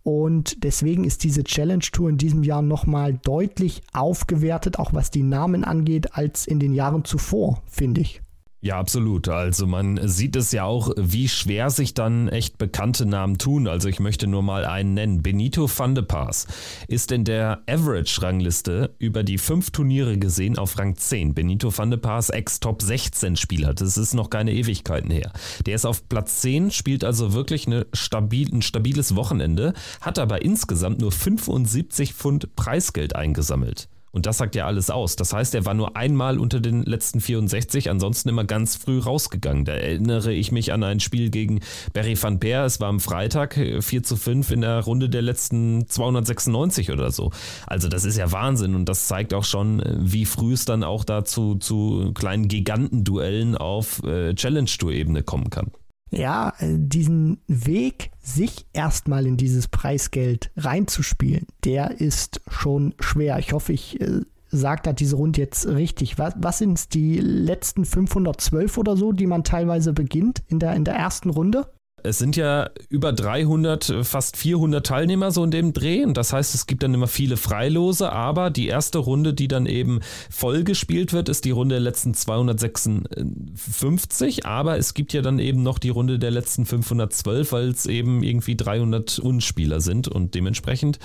Und 0.02 0.62
deswegen 0.62 1.04
ist 1.04 1.24
diese 1.24 1.42
Challenge 1.42 1.84
Tour 1.90 2.10
in 2.10 2.18
diesem 2.18 2.44
Jahr 2.44 2.62
nochmal 2.62 3.14
deutlich 3.14 3.82
aufgewertet, 3.92 4.78
auch 4.78 4.92
was 4.92 5.10
die 5.10 5.24
Namen 5.24 5.64
angeht, 5.64 6.14
als 6.14 6.46
in 6.46 6.60
den 6.60 6.74
Jahren 6.74 7.04
zuvor, 7.04 7.62
finde 7.66 8.02
ich. 8.02 8.22
Ja, 8.62 8.78
absolut. 8.78 9.28
Also 9.28 9.66
man 9.66 10.08
sieht 10.08 10.34
es 10.34 10.50
ja 10.50 10.64
auch, 10.64 10.90
wie 10.96 11.28
schwer 11.28 11.70
sich 11.70 11.94
dann 11.94 12.28
echt 12.28 12.58
bekannte 12.58 13.04
Namen 13.04 13.38
tun. 13.38 13.68
Also 13.68 13.88
ich 13.88 14.00
möchte 14.00 14.26
nur 14.26 14.42
mal 14.42 14.64
einen 14.64 14.94
nennen. 14.94 15.22
Benito 15.22 15.68
van 15.68 15.94
de 15.94 16.02
Paas 16.02 16.46
ist 16.88 17.12
in 17.12 17.24
der 17.24 17.62
Average-Rangliste 17.68 18.94
über 18.98 19.22
die 19.22 19.38
fünf 19.38 19.70
Turniere 19.70 20.18
gesehen 20.18 20.58
auf 20.58 20.78
Rang 20.78 20.96
10. 20.96 21.34
Benito 21.34 21.76
van 21.76 21.90
de 21.90 21.98
Paas, 22.00 22.30
Ex-Top 22.30 22.82
16 22.82 23.36
Spieler. 23.36 23.74
Das 23.74 23.98
ist 23.98 24.14
noch 24.14 24.30
keine 24.30 24.52
Ewigkeiten 24.52 25.10
her. 25.10 25.32
Der 25.66 25.74
ist 25.74 25.84
auf 25.84 26.08
Platz 26.08 26.40
10, 26.40 26.70
spielt 26.70 27.04
also 27.04 27.34
wirklich 27.34 27.66
eine 27.66 27.86
stabil, 27.92 28.52
ein 28.52 28.62
stabiles 28.62 29.14
Wochenende, 29.14 29.74
hat 30.00 30.18
aber 30.18 30.42
insgesamt 30.42 31.00
nur 31.00 31.12
75 31.12 32.14
Pfund 32.14 32.56
Preisgeld 32.56 33.14
eingesammelt. 33.14 33.88
Und 34.16 34.24
das 34.24 34.38
sagt 34.38 34.54
ja 34.54 34.66
alles 34.66 34.88
aus. 34.88 35.14
Das 35.14 35.34
heißt, 35.34 35.54
er 35.54 35.66
war 35.66 35.74
nur 35.74 35.94
einmal 35.94 36.38
unter 36.38 36.58
den 36.58 36.84
letzten 36.84 37.20
64, 37.20 37.90
ansonsten 37.90 38.30
immer 38.30 38.44
ganz 38.44 38.74
früh 38.74 38.98
rausgegangen. 38.98 39.66
Da 39.66 39.74
erinnere 39.74 40.32
ich 40.32 40.50
mich 40.52 40.72
an 40.72 40.82
ein 40.84 41.00
Spiel 41.00 41.28
gegen 41.28 41.60
Barry 41.92 42.16
van 42.18 42.40
Peer. 42.40 42.64
Es 42.64 42.80
war 42.80 42.88
am 42.88 42.98
Freitag 42.98 43.60
4 43.80 44.02
zu 44.02 44.16
5 44.16 44.52
in 44.52 44.62
der 44.62 44.80
Runde 44.80 45.10
der 45.10 45.20
letzten 45.20 45.86
296 45.86 46.92
oder 46.92 47.10
so. 47.10 47.30
Also 47.66 47.88
das 47.88 48.06
ist 48.06 48.16
ja 48.16 48.32
Wahnsinn 48.32 48.74
und 48.74 48.88
das 48.88 49.06
zeigt 49.06 49.34
auch 49.34 49.44
schon, 49.44 49.82
wie 49.98 50.24
früh 50.24 50.54
es 50.54 50.64
dann 50.64 50.82
auch 50.82 51.04
dazu 51.04 51.56
zu 51.56 52.12
kleinen 52.14 52.48
Gigantenduellen 52.48 53.54
auf 53.54 54.02
äh, 54.02 54.32
Challenge-Tour-Ebene 54.32 55.24
kommen 55.24 55.50
kann 55.50 55.72
ja, 56.10 56.52
äh, 56.58 56.76
diesen 56.78 57.38
Weg, 57.46 58.10
sich 58.20 58.66
erstmal 58.72 59.26
in 59.26 59.36
dieses 59.36 59.68
Preisgeld 59.68 60.50
reinzuspielen, 60.56 61.46
der 61.64 62.00
ist 62.00 62.40
schon 62.48 62.94
schwer. 63.00 63.38
Ich 63.38 63.52
hoffe, 63.52 63.72
ich 63.72 64.00
äh, 64.00 64.22
sage 64.48 64.82
da 64.84 64.92
diese 64.92 65.16
Runde 65.16 65.40
jetzt 65.40 65.66
richtig. 65.66 66.18
Was, 66.18 66.34
was 66.36 66.58
sind 66.58 66.94
die 66.94 67.18
letzten 67.18 67.84
512 67.84 68.78
oder 68.78 68.96
so, 68.96 69.12
die 69.12 69.26
man 69.26 69.44
teilweise 69.44 69.92
beginnt 69.92 70.42
in 70.48 70.58
der, 70.58 70.74
in 70.74 70.84
der 70.84 70.94
ersten 70.94 71.30
Runde? 71.30 71.68
Es 72.06 72.18
sind 72.18 72.36
ja 72.36 72.70
über 72.88 73.12
300, 73.12 73.96
fast 74.02 74.36
400 74.36 74.86
Teilnehmer 74.86 75.32
so 75.32 75.44
in 75.44 75.50
dem 75.50 75.72
Dreh. 75.72 76.04
Und 76.04 76.16
das 76.16 76.32
heißt, 76.32 76.54
es 76.54 76.66
gibt 76.66 76.82
dann 76.82 76.92
immer 76.94 77.08
viele 77.08 77.36
Freilose. 77.36 78.10
Aber 78.12 78.50
die 78.50 78.68
erste 78.68 78.98
Runde, 78.98 79.34
die 79.34 79.48
dann 79.48 79.66
eben 79.66 80.00
voll 80.30 80.62
gespielt 80.64 81.12
wird, 81.12 81.28
ist 81.28 81.44
die 81.44 81.50
Runde 81.50 81.74
der 81.74 81.82
letzten 81.82 82.14
256. 82.14 84.46
Aber 84.46 84.78
es 84.78 84.94
gibt 84.94 85.12
ja 85.12 85.20
dann 85.22 85.38
eben 85.38 85.62
noch 85.62 85.78
die 85.78 85.90
Runde 85.90 86.18
der 86.18 86.30
letzten 86.30 86.64
512, 86.64 87.52
weil 87.52 87.68
es 87.68 87.84
eben 87.86 88.22
irgendwie 88.22 88.56
300 88.56 89.18
Unspieler 89.18 89.80
sind. 89.80 90.08
Und 90.08 90.34
dementsprechend, 90.34 90.98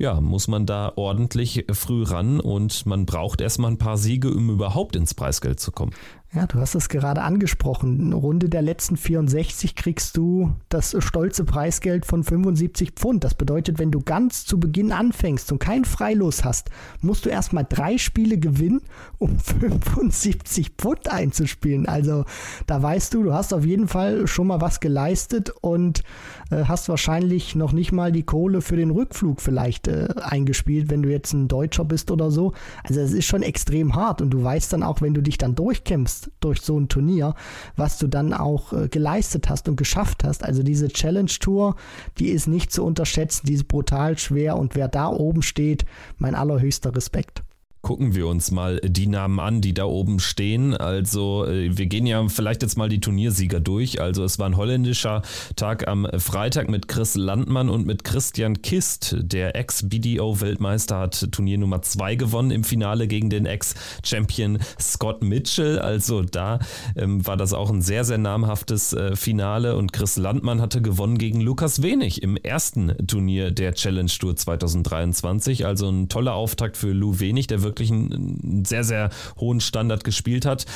ja, 0.00 0.18
muss 0.18 0.48
man 0.48 0.64
da 0.64 0.94
ordentlich 0.96 1.66
früh 1.72 2.04
ran. 2.04 2.40
Und 2.40 2.86
man 2.86 3.04
braucht 3.04 3.42
erstmal 3.42 3.70
ein 3.70 3.78
paar 3.78 3.98
Siege, 3.98 4.32
um 4.32 4.48
überhaupt 4.48 4.96
ins 4.96 5.12
Preisgeld 5.12 5.60
zu 5.60 5.72
kommen. 5.72 5.92
Ja, 6.32 6.46
du 6.46 6.60
hast 6.60 6.76
es 6.76 6.88
gerade 6.88 7.22
angesprochen. 7.22 8.00
Eine 8.00 8.14
Runde 8.14 8.48
der 8.48 8.62
letzten 8.62 8.96
64 8.96 9.74
kriegst 9.74 10.16
du 10.16 10.52
das 10.68 10.96
stolze 11.00 11.44
Preisgeld 11.44 12.06
von 12.06 12.22
75 12.22 12.92
Pfund. 12.92 13.24
Das 13.24 13.34
bedeutet, 13.34 13.80
wenn 13.80 13.90
du 13.90 14.00
ganz 14.00 14.46
zu 14.46 14.60
Beginn 14.60 14.92
anfängst 14.92 15.50
und 15.50 15.58
kein 15.58 15.84
Freilos 15.84 16.44
hast, 16.44 16.70
musst 17.02 17.26
du 17.26 17.30
erstmal 17.30 17.66
drei 17.68 17.98
Spiele 17.98 18.38
gewinnen, 18.38 18.80
um 19.18 19.38
75 19.40 20.70
Pfund 20.78 21.10
einzuspielen. 21.10 21.86
Also 21.86 22.24
da 22.66 22.80
weißt 22.80 23.12
du, 23.12 23.24
du 23.24 23.34
hast 23.34 23.52
auf 23.52 23.66
jeden 23.66 23.88
Fall 23.88 24.28
schon 24.28 24.46
mal 24.46 24.60
was 24.60 24.78
geleistet 24.78 25.52
und 25.60 26.04
äh, 26.50 26.64
hast 26.64 26.88
wahrscheinlich 26.88 27.54
noch 27.54 27.72
nicht 27.72 27.92
mal 27.92 28.12
die 28.12 28.22
Kohle 28.22 28.60
für 28.60 28.76
den 28.76 28.90
Rückflug 28.90 29.40
vielleicht 29.40 29.88
äh, 29.88 30.08
eingespielt, 30.20 30.90
wenn 30.90 31.02
du 31.02 31.10
jetzt 31.10 31.32
ein 31.32 31.48
Deutscher 31.48 31.84
bist 31.84 32.10
oder 32.10 32.30
so. 32.30 32.52
Also 32.84 33.00
es 33.00 33.12
ist 33.12 33.26
schon 33.26 33.42
extrem 33.42 33.94
hart 33.94 34.20
und 34.22 34.30
du 34.30 34.42
weißt 34.42 34.72
dann 34.72 34.82
auch, 34.82 35.00
wenn 35.00 35.14
du 35.14 35.22
dich 35.22 35.38
dann 35.38 35.54
durchkämpfst, 35.54 36.30
durch 36.40 36.60
so 36.60 36.78
ein 36.78 36.88
Turnier, 36.88 37.34
was 37.76 37.98
du 37.98 38.06
dann 38.06 38.32
auch 38.32 38.72
äh, 38.72 38.88
geleistet 38.88 39.48
hast 39.48 39.68
und 39.68 39.76
geschafft 39.76 40.24
hast. 40.24 40.44
Also 40.44 40.62
diese 40.62 40.88
Challenge 40.88 41.30
Tour, 41.40 41.76
die 42.18 42.28
ist 42.28 42.46
nicht 42.46 42.72
zu 42.72 42.84
unterschätzen, 42.84 43.46
die 43.46 43.54
ist 43.54 43.68
brutal 43.68 44.18
schwer 44.18 44.56
und 44.56 44.74
wer 44.74 44.88
da 44.88 45.08
oben 45.08 45.42
steht, 45.42 45.84
mein 46.18 46.34
allerhöchster 46.34 46.94
Respekt. 46.94 47.42
Gucken 47.82 48.14
wir 48.14 48.26
uns 48.26 48.50
mal 48.50 48.78
die 48.84 49.06
Namen 49.06 49.40
an, 49.40 49.62
die 49.62 49.72
da 49.72 49.84
oben 49.84 50.20
stehen. 50.20 50.76
Also 50.76 51.46
äh, 51.46 51.78
wir 51.78 51.86
gehen 51.86 52.04
ja 52.04 52.28
vielleicht 52.28 52.60
jetzt 52.60 52.76
mal 52.76 52.90
die 52.90 53.00
Turniersieger 53.00 53.58
durch. 53.58 54.02
Also 54.02 54.22
es 54.22 54.38
war 54.38 54.46
ein 54.46 54.58
holländischer 54.58 55.22
Tag 55.56 55.88
am 55.88 56.06
Freitag 56.18 56.68
mit 56.68 56.88
Chris 56.88 57.14
Landmann 57.14 57.70
und 57.70 57.86
mit 57.86 58.04
Christian 58.04 58.60
Kist. 58.60 59.16
Der 59.18 59.56
Ex-BDO-Weltmeister 59.56 60.98
hat 60.98 61.32
Turnier 61.32 61.56
Nummer 61.56 61.80
2 61.80 62.16
gewonnen 62.16 62.50
im 62.50 62.64
Finale 62.64 63.08
gegen 63.08 63.30
den 63.30 63.46
Ex-Champion 63.46 64.58
Scott 64.78 65.22
Mitchell. 65.22 65.78
Also 65.78 66.20
da 66.20 66.58
ähm, 66.96 67.26
war 67.26 67.38
das 67.38 67.54
auch 67.54 67.70
ein 67.70 67.80
sehr, 67.80 68.04
sehr 68.04 68.18
namhaftes 68.18 68.92
äh, 68.92 69.16
Finale. 69.16 69.76
Und 69.76 69.94
Chris 69.94 70.18
Landmann 70.18 70.60
hatte 70.60 70.82
gewonnen 70.82 71.16
gegen 71.16 71.40
Lukas 71.40 71.80
Wenig 71.80 72.22
im 72.22 72.36
ersten 72.36 72.94
Turnier 73.06 73.52
der 73.52 73.72
Challenge 73.72 74.10
Tour 74.10 74.36
2023. 74.36 75.64
Also 75.64 75.88
ein 75.88 76.10
toller 76.10 76.34
Auftakt 76.34 76.76
für 76.76 76.92
Lou 76.92 77.20
Wenig, 77.20 77.46
der 77.46 77.62
wirklich 77.62 77.69
wirklich 77.70 77.90
einen 77.90 78.64
sehr, 78.64 78.84
sehr 78.84 79.10
hohen 79.38 79.60
Standard 79.60 80.04
gespielt 80.04 80.44
hat. 80.44 80.66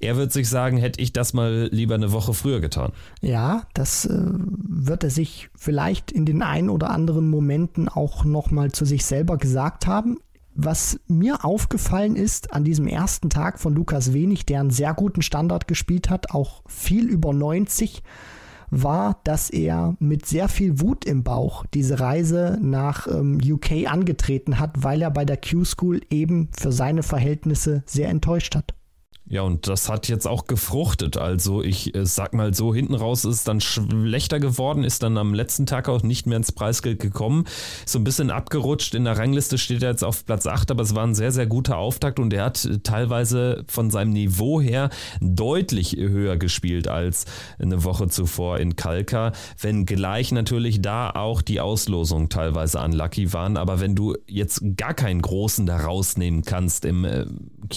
Er 0.00 0.16
wird 0.16 0.32
sich 0.32 0.48
sagen, 0.48 0.78
hätte 0.78 1.00
ich 1.00 1.12
das 1.12 1.34
mal 1.34 1.68
lieber 1.72 1.94
eine 1.94 2.12
Woche 2.12 2.34
früher 2.34 2.60
getan. 2.60 2.92
Ja, 3.20 3.64
das 3.74 4.06
äh, 4.06 4.16
wird 4.16 5.04
er 5.04 5.10
sich 5.10 5.50
vielleicht 5.56 6.12
in 6.12 6.24
den 6.24 6.42
ein 6.42 6.70
oder 6.70 6.90
anderen 6.90 7.28
Momenten 7.28 7.88
auch 7.88 8.24
nochmal 8.24 8.72
zu 8.72 8.84
sich 8.84 9.04
selber 9.04 9.36
gesagt 9.36 9.86
haben. 9.86 10.18
Was 10.58 10.98
mir 11.06 11.44
aufgefallen 11.44 12.16
ist 12.16 12.54
an 12.54 12.64
diesem 12.64 12.86
ersten 12.86 13.28
Tag 13.28 13.58
von 13.60 13.74
Lukas 13.74 14.14
Wenig, 14.14 14.46
der 14.46 14.60
einen 14.60 14.70
sehr 14.70 14.94
guten 14.94 15.20
Standard 15.20 15.68
gespielt 15.68 16.08
hat, 16.08 16.30
auch 16.30 16.62
viel 16.66 17.08
über 17.08 17.34
90, 17.34 18.02
war, 18.70 19.20
dass 19.24 19.50
er 19.50 19.96
mit 19.98 20.26
sehr 20.26 20.48
viel 20.48 20.80
Wut 20.80 21.04
im 21.04 21.22
Bauch 21.22 21.64
diese 21.74 22.00
Reise 22.00 22.58
nach 22.60 23.06
ähm, 23.06 23.38
UK 23.44 23.86
angetreten 23.90 24.58
hat, 24.58 24.82
weil 24.82 25.02
er 25.02 25.10
bei 25.10 25.24
der 25.24 25.36
Q-School 25.36 26.00
eben 26.10 26.48
für 26.56 26.72
seine 26.72 27.02
Verhältnisse 27.02 27.82
sehr 27.86 28.08
enttäuscht 28.08 28.54
hat. 28.56 28.74
Ja, 29.28 29.42
und 29.42 29.66
das 29.66 29.88
hat 29.88 30.06
jetzt 30.06 30.28
auch 30.28 30.46
gefruchtet. 30.46 31.16
Also 31.16 31.60
ich 31.60 31.94
äh, 31.96 32.06
sag 32.06 32.32
mal 32.32 32.54
so, 32.54 32.72
hinten 32.72 32.94
raus 32.94 33.24
ist 33.24 33.48
dann 33.48 33.60
schlechter 33.60 34.38
geworden, 34.38 34.84
ist 34.84 35.02
dann 35.02 35.18
am 35.18 35.34
letzten 35.34 35.66
Tag 35.66 35.88
auch 35.88 36.04
nicht 36.04 36.26
mehr 36.26 36.36
ins 36.36 36.52
Preisgeld 36.52 37.00
gekommen. 37.00 37.44
So 37.86 37.98
ein 37.98 38.04
bisschen 38.04 38.30
abgerutscht. 38.30 38.94
In 38.94 39.04
der 39.04 39.18
Rangliste 39.18 39.58
steht 39.58 39.82
er 39.82 39.90
jetzt 39.90 40.04
auf 40.04 40.24
Platz 40.24 40.46
8, 40.46 40.70
aber 40.70 40.84
es 40.84 40.94
war 40.94 41.04
ein 41.04 41.16
sehr, 41.16 41.32
sehr 41.32 41.46
guter 41.46 41.76
Auftakt 41.76 42.20
und 42.20 42.32
er 42.32 42.44
hat 42.44 42.68
teilweise 42.84 43.64
von 43.66 43.90
seinem 43.90 44.12
Niveau 44.12 44.60
her 44.60 44.90
deutlich 45.20 45.96
höher 45.96 46.36
gespielt 46.36 46.86
als 46.86 47.24
eine 47.58 47.82
Woche 47.82 48.06
zuvor 48.06 48.58
in 48.60 48.76
Kalka. 48.76 49.32
Wenn 49.60 49.86
gleich 49.86 50.30
natürlich 50.30 50.82
da 50.82 51.10
auch 51.10 51.42
die 51.42 51.60
Auslosungen 51.60 52.28
teilweise 52.28 52.78
unlucky 52.78 53.32
waren. 53.32 53.56
Aber 53.56 53.80
wenn 53.80 53.96
du 53.96 54.14
jetzt 54.28 54.62
gar 54.76 54.94
keinen 54.94 55.20
großen 55.20 55.66
da 55.66 55.78
rausnehmen 55.78 56.42
kannst 56.44 56.84
im 56.84 57.04
äh, 57.04 57.26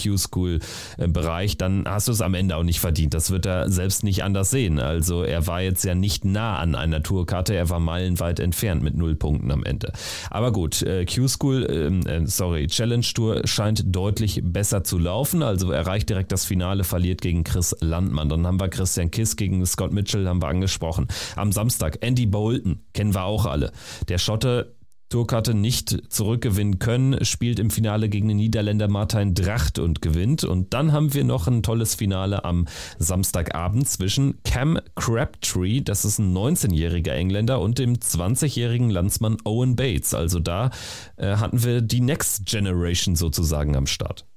Q-School-Bereich, 0.00 1.39
dann 1.56 1.84
hast 1.86 2.08
du 2.08 2.12
es 2.12 2.20
am 2.20 2.34
Ende 2.34 2.56
auch 2.56 2.62
nicht 2.62 2.80
verdient. 2.80 3.14
Das 3.14 3.30
wird 3.30 3.46
er 3.46 3.70
selbst 3.70 4.04
nicht 4.04 4.24
anders 4.24 4.50
sehen. 4.50 4.78
Also 4.78 5.22
er 5.22 5.46
war 5.46 5.62
jetzt 5.62 5.84
ja 5.84 5.94
nicht 5.94 6.24
nah 6.24 6.58
an 6.58 6.74
einer 6.74 7.02
Tourkarte, 7.02 7.54
er 7.54 7.68
war 7.70 7.80
meilenweit 7.80 8.40
entfernt 8.40 8.82
mit 8.82 8.96
null 8.96 9.14
Punkten 9.14 9.50
am 9.50 9.64
Ende. 9.64 9.92
Aber 10.30 10.52
gut, 10.52 10.82
äh, 10.82 11.04
Q-School, 11.04 11.66
ähm, 11.70 12.06
äh, 12.06 12.26
sorry, 12.26 12.66
Challenge 12.66 13.06
Tour 13.14 13.46
scheint 13.46 13.84
deutlich 13.86 14.40
besser 14.42 14.84
zu 14.84 14.98
laufen. 14.98 15.42
Also 15.42 15.70
erreicht 15.70 16.08
direkt 16.08 16.32
das 16.32 16.44
Finale, 16.44 16.84
verliert 16.84 17.20
gegen 17.20 17.44
Chris 17.44 17.74
Landmann. 17.80 18.28
Dann 18.28 18.46
haben 18.46 18.60
wir 18.60 18.68
Christian 18.68 19.10
Kiss 19.10 19.36
gegen 19.36 19.64
Scott 19.66 19.92
Mitchell, 19.92 20.26
haben 20.26 20.42
wir 20.42 20.48
angesprochen. 20.48 21.08
Am 21.36 21.52
Samstag 21.52 21.98
Andy 22.00 22.26
Bolton, 22.26 22.80
kennen 22.92 23.14
wir 23.14 23.24
auch 23.24 23.46
alle. 23.46 23.72
Der 24.08 24.18
Schotte 24.18 24.74
Tourkarte 25.10 25.54
nicht 25.54 26.10
zurückgewinnen 26.12 26.78
können, 26.78 27.24
spielt 27.24 27.58
im 27.58 27.70
Finale 27.70 28.08
gegen 28.08 28.28
den 28.28 28.36
Niederländer 28.36 28.88
Martin 28.88 29.34
Dracht 29.34 29.80
und 29.80 30.00
gewinnt. 30.02 30.44
Und 30.44 30.72
dann 30.72 30.92
haben 30.92 31.12
wir 31.12 31.24
noch 31.24 31.48
ein 31.48 31.64
tolles 31.64 31.96
Finale 31.96 32.44
am 32.44 32.66
Samstagabend 32.98 33.88
zwischen 33.88 34.40
Cam 34.44 34.78
Crabtree, 34.94 35.80
das 35.80 36.04
ist 36.04 36.20
ein 36.20 36.32
19-jähriger 36.32 37.12
Engländer, 37.12 37.60
und 37.60 37.78
dem 37.78 37.96
20-jährigen 37.96 38.88
Landsmann 38.88 39.36
Owen 39.44 39.74
Bates. 39.74 40.14
Also 40.14 40.38
da 40.38 40.70
äh, 41.16 41.36
hatten 41.36 41.62
wir 41.64 41.82
die 41.82 42.00
Next 42.00 42.46
Generation 42.46 43.16
sozusagen 43.16 43.76
am 43.76 43.86
Start. 43.86 44.29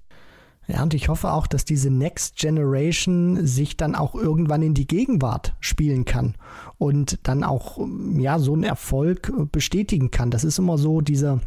Ja, 0.67 0.81
und 0.81 0.93
ich 0.93 1.09
hoffe 1.09 1.31
auch, 1.33 1.45
dass 1.45 1.65
diese 1.65 1.89
Next 1.89 2.37
Generation 2.37 3.45
sich 3.45 3.75
dann 3.75 3.95
auch 3.95 4.15
irgendwann 4.15 4.61
in 4.61 4.73
die 4.73 4.87
Gegenwart 4.87 5.55
spielen 5.59 6.05
kann 6.05 6.35
und 6.77 7.19
dann 7.23 7.43
auch 7.43 7.79
ja 8.17 8.39
so 8.39 8.53
einen 8.53 8.63
Erfolg 8.63 9.31
bestätigen 9.51 10.09
kann. 10.09 10.31
Das 10.31 10.43
ist 10.45 10.59
immer 10.59 10.77
so 10.77 11.01
diese 11.01 11.41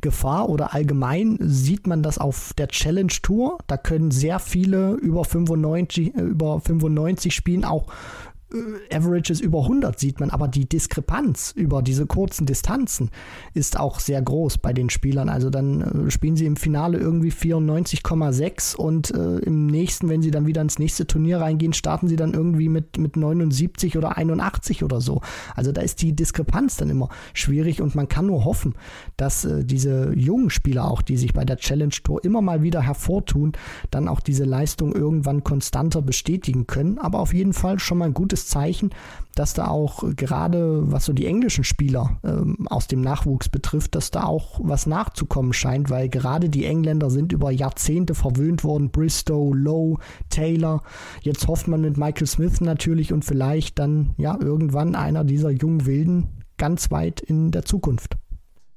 Gefahr 0.00 0.48
oder 0.48 0.74
allgemein 0.74 1.38
sieht 1.40 1.86
man 1.86 2.02
das 2.02 2.18
auf 2.18 2.52
der 2.54 2.68
Challenge 2.68 3.12
Tour. 3.22 3.58
Da 3.66 3.76
können 3.76 4.10
sehr 4.10 4.38
viele 4.38 4.92
über 4.92 5.24
95, 5.24 6.14
über 6.14 6.60
95 6.60 7.34
spielen 7.34 7.64
auch 7.64 7.86
äh, 7.88 8.43
Averages 8.92 9.40
über 9.40 9.62
100 9.62 9.98
sieht 9.98 10.20
man, 10.20 10.30
aber 10.30 10.48
die 10.48 10.68
Diskrepanz 10.68 11.52
über 11.56 11.82
diese 11.82 12.06
kurzen 12.06 12.46
Distanzen 12.46 13.10
ist 13.52 13.78
auch 13.78 14.00
sehr 14.00 14.22
groß 14.22 14.58
bei 14.58 14.72
den 14.72 14.90
Spielern. 14.90 15.28
Also 15.28 15.50
dann 15.50 15.80
äh, 16.06 16.10
spielen 16.10 16.36
sie 16.36 16.46
im 16.46 16.56
Finale 16.56 16.98
irgendwie 16.98 17.32
94,6 17.32 18.76
und 18.76 19.12
äh, 19.12 19.38
im 19.38 19.66
nächsten, 19.66 20.08
wenn 20.08 20.22
sie 20.22 20.30
dann 20.30 20.46
wieder 20.46 20.62
ins 20.62 20.78
nächste 20.78 21.06
Turnier 21.06 21.40
reingehen, 21.40 21.72
starten 21.72 22.08
sie 22.08 22.16
dann 22.16 22.34
irgendwie 22.34 22.68
mit, 22.68 22.98
mit 22.98 23.16
79 23.16 23.98
oder 23.98 24.16
81 24.16 24.84
oder 24.84 25.00
so. 25.00 25.20
Also 25.54 25.72
da 25.72 25.82
ist 25.82 26.02
die 26.02 26.14
Diskrepanz 26.14 26.76
dann 26.76 26.90
immer 26.90 27.08
schwierig 27.32 27.82
und 27.82 27.94
man 27.94 28.08
kann 28.08 28.26
nur 28.26 28.44
hoffen, 28.44 28.74
dass 29.16 29.44
äh, 29.44 29.64
diese 29.64 30.12
jungen 30.14 30.50
Spieler 30.50 30.90
auch, 30.90 31.02
die 31.02 31.16
sich 31.16 31.32
bei 31.32 31.44
der 31.44 31.56
Challenge 31.56 31.94
Tour 32.02 32.24
immer 32.24 32.42
mal 32.42 32.62
wieder 32.62 32.82
hervortun, 32.82 33.52
dann 33.90 34.08
auch 34.08 34.20
diese 34.20 34.44
Leistung 34.44 34.94
irgendwann 34.94 35.44
konstanter 35.44 36.02
bestätigen 36.02 36.66
können. 36.66 36.98
Aber 36.98 37.20
auf 37.20 37.34
jeden 37.34 37.52
Fall 37.52 37.78
schon 37.78 37.98
mal 37.98 38.06
ein 38.06 38.14
gutes 38.14 38.43
Zeichen, 38.46 38.90
dass 39.34 39.54
da 39.54 39.68
auch 39.68 40.04
gerade, 40.16 40.90
was 40.90 41.04
so 41.04 41.12
die 41.12 41.26
englischen 41.26 41.64
Spieler 41.64 42.18
ähm, 42.24 42.66
aus 42.68 42.86
dem 42.86 43.00
Nachwuchs 43.00 43.48
betrifft, 43.48 43.94
dass 43.94 44.10
da 44.10 44.24
auch 44.24 44.60
was 44.62 44.86
nachzukommen 44.86 45.52
scheint, 45.52 45.90
weil 45.90 46.08
gerade 46.08 46.48
die 46.48 46.64
Engländer 46.64 47.10
sind 47.10 47.32
über 47.32 47.50
Jahrzehnte 47.50 48.14
verwöhnt 48.14 48.64
worden. 48.64 48.90
Bristow, 48.90 49.52
Lowe, 49.52 49.98
Taylor. 50.30 50.82
Jetzt 51.22 51.48
hofft 51.48 51.68
man 51.68 51.80
mit 51.80 51.96
Michael 51.96 52.26
Smith 52.26 52.60
natürlich 52.60 53.12
und 53.12 53.24
vielleicht 53.24 53.78
dann 53.78 54.14
ja 54.16 54.38
irgendwann 54.40 54.94
einer 54.94 55.24
dieser 55.24 55.50
jungen 55.50 55.86
Wilden 55.86 56.28
ganz 56.56 56.90
weit 56.90 57.20
in 57.20 57.50
der 57.50 57.64
Zukunft. 57.64 58.16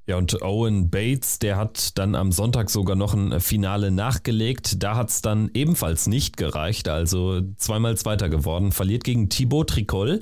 Ja, 0.08 0.16
und 0.16 0.42
Owen 0.42 0.90
Bates, 0.90 1.38
der 1.38 1.58
hat 1.58 1.98
dann 1.98 2.16
am 2.16 2.32
Sonntag 2.32 2.70
sogar 2.70 2.96
noch 2.96 3.14
ein 3.14 3.42
Finale 3.42 3.92
nachgelegt. 3.92 4.82
Da 4.82 4.96
hat 4.96 5.10
es 5.10 5.22
dann 5.22 5.52
ebenfalls 5.54 6.08
nicht 6.08 6.38
gereicht, 6.38 6.88
also 6.88 7.42
zweimal 7.58 7.98
Zweiter 7.98 8.30
geworden. 8.30 8.72
Verliert 8.72 9.04
gegen 9.04 9.28
Thibaut 9.28 9.70
Tricol. 9.70 10.22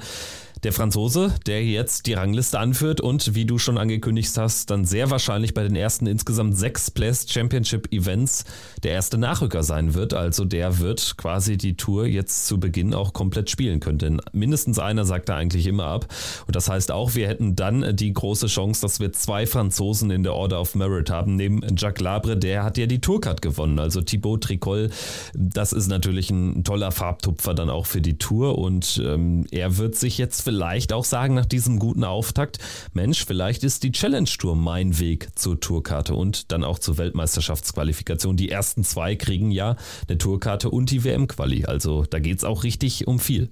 Der 0.65 0.73
Franzose, 0.73 1.32
der 1.45 1.63
jetzt 1.63 2.08
die 2.08 2.13
Rangliste 2.13 2.58
anführt 2.58 2.99
und 2.99 3.36
wie 3.36 3.45
du 3.45 3.60
schon 3.60 3.78
angekündigt 3.78 4.36
hast, 4.36 4.71
dann 4.71 4.84
sehr 4.84 5.12
wahrscheinlich 5.12 5.54
bei 5.54 5.62
den 5.62 5.75
ersten 5.75 6.08
insgesamt 6.08 6.58
sechs 6.58 6.89
Players 6.89 7.28
Championship 7.30 7.93
Events 7.93 8.45
der 8.82 8.93
erste 8.93 9.19
Nachrücker 9.19 9.62
sein 9.62 9.93
wird. 9.93 10.15
Also 10.15 10.43
der 10.43 10.80
wird 10.80 11.17
quasi 11.17 11.58
die 11.58 11.78
Tour 11.78 12.08
jetzt 12.08 12.47
zu 12.47 12.60
Beginn 12.60 12.95
auch 12.95 13.13
komplett 13.13 13.51
spielen 13.51 13.80
können. 13.80 13.99
Denn 13.99 14.21
mindestens 14.32 14.80
einer 14.80 15.06
sagt 15.06 15.30
da 15.30 15.36
eigentlich 15.36 15.67
immer 15.67 15.86
ab. 15.86 16.08
Und 16.47 16.56
das 16.56 16.67
heißt 16.67 16.91
auch, 16.91 17.13
wir 17.13 17.28
hätten 17.28 17.56
dann 17.56 17.95
die 17.95 18.12
große 18.12 18.47
Chance, 18.47 18.82
dass 18.82 18.99
wir 18.99 19.13
zwei 19.13 19.45
Franzosen 19.45 20.10
in 20.10 20.23
der 20.23 20.34
Order 20.34 20.60
of 20.60 20.73
Merit 20.73 21.12
haben. 21.12 21.36
Neben 21.36 21.62
Jacques 21.78 22.01
Labre, 22.01 22.38
der 22.38 22.63
hat 22.63 22.80
ja 22.80 22.88
die 22.88 23.01
Tourcard 23.01 23.43
gewonnen. 23.43 23.78
Also 23.78 24.01
Thibaut 24.01 24.45
Tricol, 24.45 24.89
das 25.36 25.73
ist 25.73 25.89
natürlich 25.89 26.32
ein 26.32 26.63
toller 26.63 26.91
Farbtupfer 26.91 27.54
dann 27.54 27.69
auch 27.69 27.86
für 27.86 28.01
die 28.01 28.17
Tour. 28.17 28.58
Und 28.58 28.99
ähm, 29.06 29.45
er 29.51 29.78
wird 29.78 29.93
sich 29.93 30.17
jetzt 30.17 30.41
vielleicht 30.41 30.54
vielleicht 30.55 30.93
auch 30.93 31.03
sagen 31.03 31.33
nach 31.33 31.45
diesem 31.45 31.79
guten 31.79 32.05
Auftakt, 32.05 32.59
Mensch, 32.93 33.25
vielleicht 33.25 33.65
ist 33.65 33.83
die 33.83 33.91
Challenge 33.91 34.29
Tour 34.39 34.55
mein 34.55 34.99
Weg 34.99 35.27
zur 35.35 35.59
Tourkarte 35.59 36.15
und 36.15 36.53
dann 36.53 36.63
auch 36.63 36.79
zur 36.79 36.97
Weltmeisterschaftsqualifikation. 36.97 38.37
Die 38.37 38.49
ersten 38.49 38.85
zwei 38.85 39.17
kriegen 39.17 39.51
ja 39.51 39.75
eine 40.07 40.17
Tourkarte 40.17 40.69
und 40.69 40.91
die 40.91 41.03
WM-Quali. 41.03 41.65
Also 41.65 42.05
da 42.05 42.19
geht 42.19 42.37
es 42.37 42.45
auch 42.45 42.63
richtig 42.63 43.05
um 43.05 43.19
viel. 43.19 43.49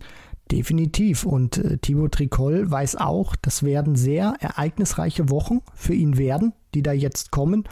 Definitiv. 0.50 1.26
Und 1.26 1.58
äh, 1.58 1.78
Thibaut 1.78 2.14
Tricol 2.14 2.72
weiß 2.72 2.96
auch, 2.96 3.36
das 3.36 3.64
werden 3.64 3.98
sehr 3.98 4.36
ereignisreiche 4.40 5.30
Wochen 5.30 5.60
für 5.76 5.94
ihn 5.94 6.18
werden, 6.18 6.54
die 6.74 6.84
da 6.84 6.92
jetzt 6.92 7.32
kommen 7.32 7.66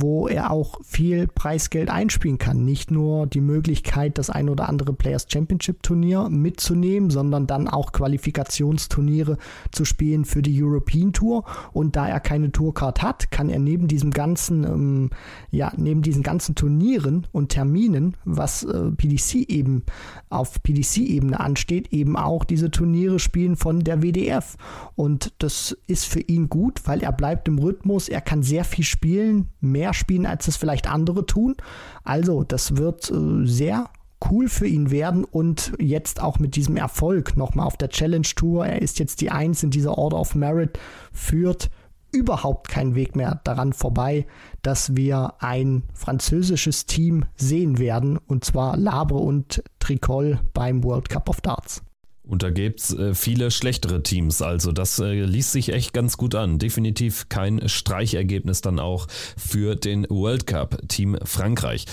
wo 0.00 0.28
er 0.28 0.50
auch 0.50 0.80
viel 0.82 1.26
Preisgeld 1.26 1.90
einspielen 1.90 2.38
kann. 2.38 2.64
Nicht 2.64 2.90
nur 2.90 3.26
die 3.26 3.40
Möglichkeit, 3.40 4.18
das 4.18 4.30
ein 4.30 4.48
oder 4.48 4.68
andere 4.68 4.92
Players 4.92 5.26
Championship 5.30 5.82
Turnier 5.82 6.28
mitzunehmen, 6.28 7.10
sondern 7.10 7.46
dann 7.46 7.68
auch 7.68 7.92
Qualifikationsturniere 7.92 9.36
zu 9.72 9.84
spielen 9.84 10.24
für 10.24 10.42
die 10.42 10.62
European 10.62 11.12
Tour. 11.12 11.44
Und 11.72 11.96
da 11.96 12.08
er 12.08 12.20
keine 12.20 12.52
Tourcard 12.52 13.02
hat, 13.02 13.30
kann 13.30 13.50
er 13.50 13.58
neben 13.58 13.88
diesem 13.88 14.10
ganzen, 14.10 14.64
ähm, 14.64 15.10
ja, 15.50 15.72
neben 15.76 16.02
diesen 16.02 16.22
ganzen 16.22 16.54
Turnieren 16.54 17.26
und 17.32 17.50
Terminen, 17.50 18.16
was 18.24 18.64
äh, 18.64 18.90
PDC 18.90 19.48
eben 19.48 19.82
auf 20.28 20.62
PDC-Ebene 20.62 21.38
ansteht, 21.38 21.92
eben 21.92 22.16
auch 22.16 22.44
diese 22.44 22.70
Turniere 22.70 23.18
spielen 23.18 23.56
von 23.56 23.80
der 23.80 24.02
WDF. 24.02 24.56
Und 24.96 25.32
das 25.38 25.76
ist 25.86 26.06
für 26.06 26.20
ihn 26.20 26.48
gut, 26.48 26.86
weil 26.86 27.02
er 27.02 27.12
bleibt 27.12 27.48
im 27.48 27.58
Rhythmus, 27.58 28.08
er 28.08 28.20
kann 28.20 28.39
sehr 28.42 28.64
viel 28.64 28.84
spielen, 28.84 29.48
mehr 29.60 29.94
spielen, 29.94 30.26
als 30.26 30.48
es 30.48 30.56
vielleicht 30.56 30.88
andere 30.88 31.26
tun. 31.26 31.56
Also, 32.04 32.44
das 32.44 32.76
wird 32.76 33.10
äh, 33.10 33.46
sehr 33.46 33.90
cool 34.30 34.48
für 34.48 34.66
ihn 34.66 34.90
werden 34.90 35.24
und 35.24 35.72
jetzt 35.78 36.22
auch 36.22 36.38
mit 36.38 36.56
diesem 36.56 36.76
Erfolg 36.76 37.36
nochmal 37.36 37.66
auf 37.66 37.76
der 37.76 37.88
Challenge 37.88 38.26
Tour. 38.36 38.66
Er 38.66 38.82
ist 38.82 38.98
jetzt 38.98 39.20
die 39.20 39.30
Eins 39.30 39.62
in 39.62 39.70
dieser 39.70 39.96
Order 39.96 40.20
of 40.20 40.34
Merit, 40.34 40.78
führt 41.12 41.70
überhaupt 42.12 42.68
keinen 42.68 42.94
Weg 42.94 43.16
mehr 43.16 43.40
daran 43.44 43.72
vorbei, 43.72 44.26
dass 44.62 44.96
wir 44.96 45.34
ein 45.38 45.84
französisches 45.94 46.86
Team 46.86 47.24
sehen 47.36 47.78
werden, 47.78 48.18
und 48.18 48.44
zwar 48.44 48.76
Labre 48.76 49.18
und 49.18 49.62
Tricol 49.78 50.40
beim 50.52 50.82
World 50.84 51.08
Cup 51.08 51.28
of 51.28 51.40
Darts. 51.40 51.82
Und 52.30 52.44
da 52.44 52.50
gibt 52.50 52.78
es 52.78 52.94
äh, 52.96 53.12
viele 53.12 53.50
schlechtere 53.50 54.04
Teams. 54.04 54.40
Also 54.40 54.70
das 54.70 55.00
äh, 55.00 55.24
liest 55.24 55.50
sich 55.50 55.72
echt 55.72 55.92
ganz 55.92 56.16
gut 56.16 56.36
an. 56.36 56.60
Definitiv 56.60 57.28
kein 57.28 57.68
Streichergebnis 57.68 58.60
dann 58.60 58.78
auch 58.78 59.08
für 59.36 59.74
den 59.74 60.06
World 60.08 60.46
Cup 60.46 60.80
Team 60.86 61.18
Frankreich. 61.24 61.86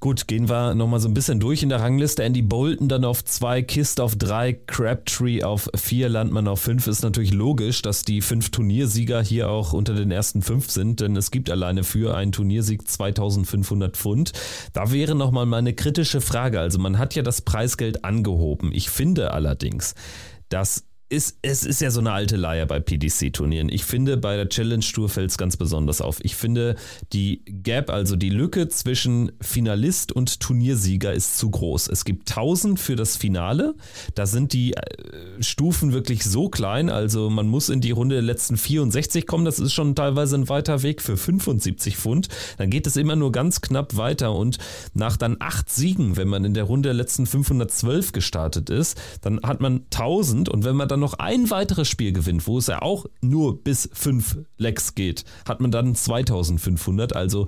Gut, 0.00 0.28
gehen 0.28 0.48
wir 0.48 0.76
nochmal 0.76 1.00
so 1.00 1.08
ein 1.08 1.14
bisschen 1.14 1.40
durch 1.40 1.64
in 1.64 1.70
der 1.70 1.80
Rangliste. 1.80 2.22
Andy 2.22 2.40
Bolton 2.40 2.88
dann 2.88 3.04
auf 3.04 3.24
zwei, 3.24 3.62
Kist 3.62 4.00
auf 4.00 4.14
drei, 4.14 4.52
Crabtree 4.52 5.42
auf 5.42 5.68
vier, 5.74 6.08
Landmann 6.08 6.46
auf 6.46 6.60
fünf. 6.60 6.86
Ist 6.86 7.02
natürlich 7.02 7.34
logisch, 7.34 7.82
dass 7.82 8.04
die 8.04 8.20
fünf 8.20 8.50
Turniersieger 8.50 9.20
hier 9.20 9.50
auch 9.50 9.72
unter 9.72 9.94
den 9.94 10.12
ersten 10.12 10.40
fünf 10.40 10.70
sind, 10.70 11.00
denn 11.00 11.16
es 11.16 11.32
gibt 11.32 11.50
alleine 11.50 11.82
für 11.82 12.16
einen 12.16 12.30
Turniersieg 12.30 12.88
2500 12.88 13.96
Pfund. 13.96 14.30
Da 14.72 14.92
wäre 14.92 15.16
nochmal 15.16 15.46
meine 15.46 15.74
kritische 15.74 16.20
Frage. 16.20 16.60
Also 16.60 16.78
man 16.78 16.96
hat 16.98 17.16
ja 17.16 17.24
das 17.24 17.42
Preisgeld 17.42 18.04
angehoben. 18.04 18.70
Ich 18.72 18.90
finde 18.90 19.32
allerdings, 19.32 19.96
dass 20.48 20.84
ist, 21.10 21.38
es 21.40 21.64
ist 21.64 21.80
ja 21.80 21.90
so 21.90 22.00
eine 22.00 22.12
alte 22.12 22.36
Leier 22.36 22.66
bei 22.66 22.80
PDC-Turnieren. 22.80 23.70
Ich 23.70 23.84
finde, 23.84 24.18
bei 24.18 24.36
der 24.36 24.48
Challenge 24.48 24.84
Tour 24.84 25.08
fällt 25.08 25.30
es 25.30 25.38
ganz 25.38 25.56
besonders 25.56 26.02
auf. 26.02 26.18
Ich 26.22 26.36
finde, 26.36 26.76
die 27.12 27.42
Gap, 27.46 27.88
also 27.88 28.14
die 28.14 28.28
Lücke 28.28 28.68
zwischen 28.68 29.32
Finalist 29.40 30.12
und 30.12 30.40
Turniersieger 30.40 31.12
ist 31.14 31.38
zu 31.38 31.50
groß. 31.50 31.88
Es 31.88 32.04
gibt 32.04 32.30
1000 32.30 32.78
für 32.78 32.94
das 32.94 33.16
Finale. 33.16 33.74
Da 34.14 34.26
sind 34.26 34.52
die 34.52 34.74
äh, 34.74 34.82
Stufen 35.40 35.92
wirklich 35.92 36.24
so 36.24 36.50
klein. 36.50 36.90
Also 36.90 37.30
man 37.30 37.48
muss 37.48 37.70
in 37.70 37.80
die 37.80 37.90
Runde 37.90 38.16
der 38.16 38.22
letzten 38.22 38.58
64 38.58 39.26
kommen. 39.26 39.46
Das 39.46 39.58
ist 39.58 39.72
schon 39.72 39.94
teilweise 39.94 40.36
ein 40.36 40.48
weiter 40.50 40.82
Weg 40.82 41.00
für 41.00 41.16
75 41.16 41.96
Pfund. 41.96 42.28
Dann 42.58 42.68
geht 42.68 42.86
es 42.86 42.96
immer 42.96 43.16
nur 43.16 43.32
ganz 43.32 43.62
knapp 43.62 43.96
weiter. 43.96 44.34
Und 44.34 44.58
nach 44.92 45.16
dann 45.16 45.36
acht 45.40 45.70
Siegen, 45.70 46.18
wenn 46.18 46.28
man 46.28 46.44
in 46.44 46.52
der 46.52 46.64
Runde 46.64 46.88
der 46.90 46.94
letzten 46.94 47.24
512 47.24 48.12
gestartet 48.12 48.68
ist, 48.68 49.00
dann 49.22 49.40
hat 49.42 49.62
man 49.62 49.84
1000. 49.90 50.50
Und 50.50 50.64
wenn 50.64 50.76
man 50.76 50.88
dann 50.88 50.97
dann 50.98 51.00
noch 51.00 51.14
ein 51.14 51.50
weiteres 51.50 51.88
Spiel 51.88 52.12
gewinnt, 52.12 52.46
wo 52.46 52.58
es 52.58 52.66
ja 52.66 52.82
auch 52.82 53.06
nur 53.20 53.62
bis 53.62 53.88
fünf 53.92 54.38
Lecks 54.56 54.94
geht, 54.94 55.24
hat 55.46 55.60
man 55.60 55.70
dann 55.70 55.94
2500. 55.94 57.14
Also 57.14 57.46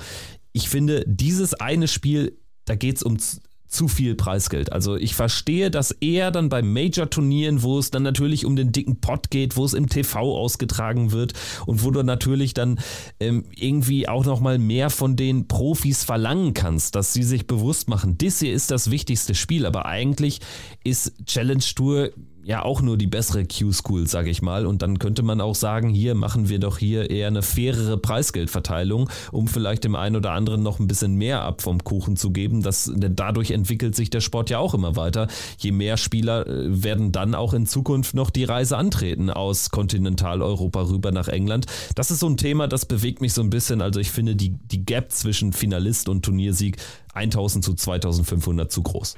ich 0.52 0.68
finde, 0.68 1.04
dieses 1.06 1.54
eine 1.54 1.88
Spiel 1.88 2.36
da 2.70 2.76
geht 2.76 2.96
es 2.96 3.02
um 3.02 3.18
zu 3.66 3.88
viel 3.88 4.14
Preisgeld. 4.16 4.72
Also 4.72 4.96
ich 4.96 5.14
verstehe 5.14 5.70
das 5.70 5.92
eher 5.92 6.30
dann 6.30 6.48
bei 6.48 6.60
Major-Turnieren, 6.60 7.62
wo 7.62 7.78
es 7.78 7.90
dann 7.90 8.02
natürlich 8.02 8.44
um 8.44 8.56
den 8.56 8.72
dicken 8.72 9.00
Pot 9.00 9.30
geht, 9.30 9.56
wo 9.56 9.64
es 9.64 9.74
im 9.74 9.88
TV 9.88 10.36
ausgetragen 10.36 11.12
wird 11.12 11.32
und 11.66 11.84
wo 11.84 11.90
du 11.90 12.02
natürlich 12.02 12.52
dann 12.52 12.80
ähm, 13.20 13.44
irgendwie 13.54 14.08
auch 14.08 14.24
nochmal 14.24 14.58
mehr 14.58 14.90
von 14.90 15.16
den 15.16 15.46
Profis 15.48 16.04
verlangen 16.04 16.52
kannst, 16.52 16.96
dass 16.96 17.12
sie 17.12 17.22
sich 17.22 17.46
bewusst 17.46 17.88
machen, 17.88 18.18
das 18.18 18.40
hier 18.40 18.52
ist 18.52 18.72
das 18.72 18.90
wichtigste 18.90 19.34
Spiel, 19.34 19.66
aber 19.66 19.86
eigentlich 19.86 20.40
ist 20.82 21.24
Challenge 21.26 21.64
Tour 21.74 22.10
ja 22.44 22.64
auch 22.64 22.82
nur 22.82 22.96
die 22.96 23.06
bessere 23.06 23.44
Q-School, 23.44 24.06
sage 24.06 24.30
ich 24.30 24.42
mal. 24.42 24.66
Und 24.66 24.82
dann 24.82 24.98
könnte 24.98 25.22
man 25.22 25.40
auch 25.40 25.54
sagen, 25.54 25.88
hier 25.88 26.14
machen 26.14 26.48
wir 26.48 26.58
doch 26.58 26.78
hier 26.78 27.10
eher 27.10 27.28
eine 27.28 27.42
fairere 27.42 27.98
Preisgeldverteilung, 27.98 29.08
um 29.32 29.48
vielleicht 29.48 29.84
dem 29.84 29.94
einen 29.94 30.16
oder 30.16 30.32
anderen 30.32 30.62
noch 30.62 30.78
ein 30.78 30.86
bisschen 30.86 31.14
mehr 31.14 31.42
ab 31.42 31.62
vom 31.62 31.82
Kuchen 31.84 32.16
zu 32.16 32.30
geben. 32.30 32.62
Das, 32.62 32.90
denn 32.92 33.16
dadurch 33.16 33.50
entwickelt 33.50 33.94
sich 33.94 34.10
der 34.10 34.20
Sport 34.20 34.50
ja 34.50 34.58
auch 34.58 34.74
immer 34.74 34.96
weiter. 34.96 35.28
Je 35.58 35.72
mehr 35.72 35.96
Spieler 35.96 36.46
äh, 36.46 36.82
werden 36.82 37.12
dann 37.12 37.34
auch 37.34 37.52
in 37.52 37.66
Zukunft 37.66 38.14
noch 38.14 38.30
die 38.30 38.44
Reise 38.44 38.76
antreten 38.76 39.30
aus 39.30 39.70
Kontinentaleuropa 39.70 40.82
rüber 40.82 41.12
nach 41.12 41.28
England. 41.28 41.66
Das 41.94 42.10
ist 42.10 42.20
so 42.20 42.28
ein 42.28 42.36
Thema, 42.36 42.68
das 42.68 42.86
bewegt 42.86 43.20
mich 43.20 43.32
so 43.32 43.42
ein 43.42 43.50
bisschen. 43.50 43.80
Also 43.80 44.00
ich 44.00 44.10
finde 44.10 44.36
die, 44.36 44.50
die 44.50 44.84
Gap 44.84 45.12
zwischen 45.12 45.52
Finalist 45.52 46.08
und 46.08 46.24
Turniersieg 46.24 46.78
1000 47.14 47.64
zu 47.64 47.74
2500 47.74 48.70
zu 48.70 48.82
groß. 48.82 49.16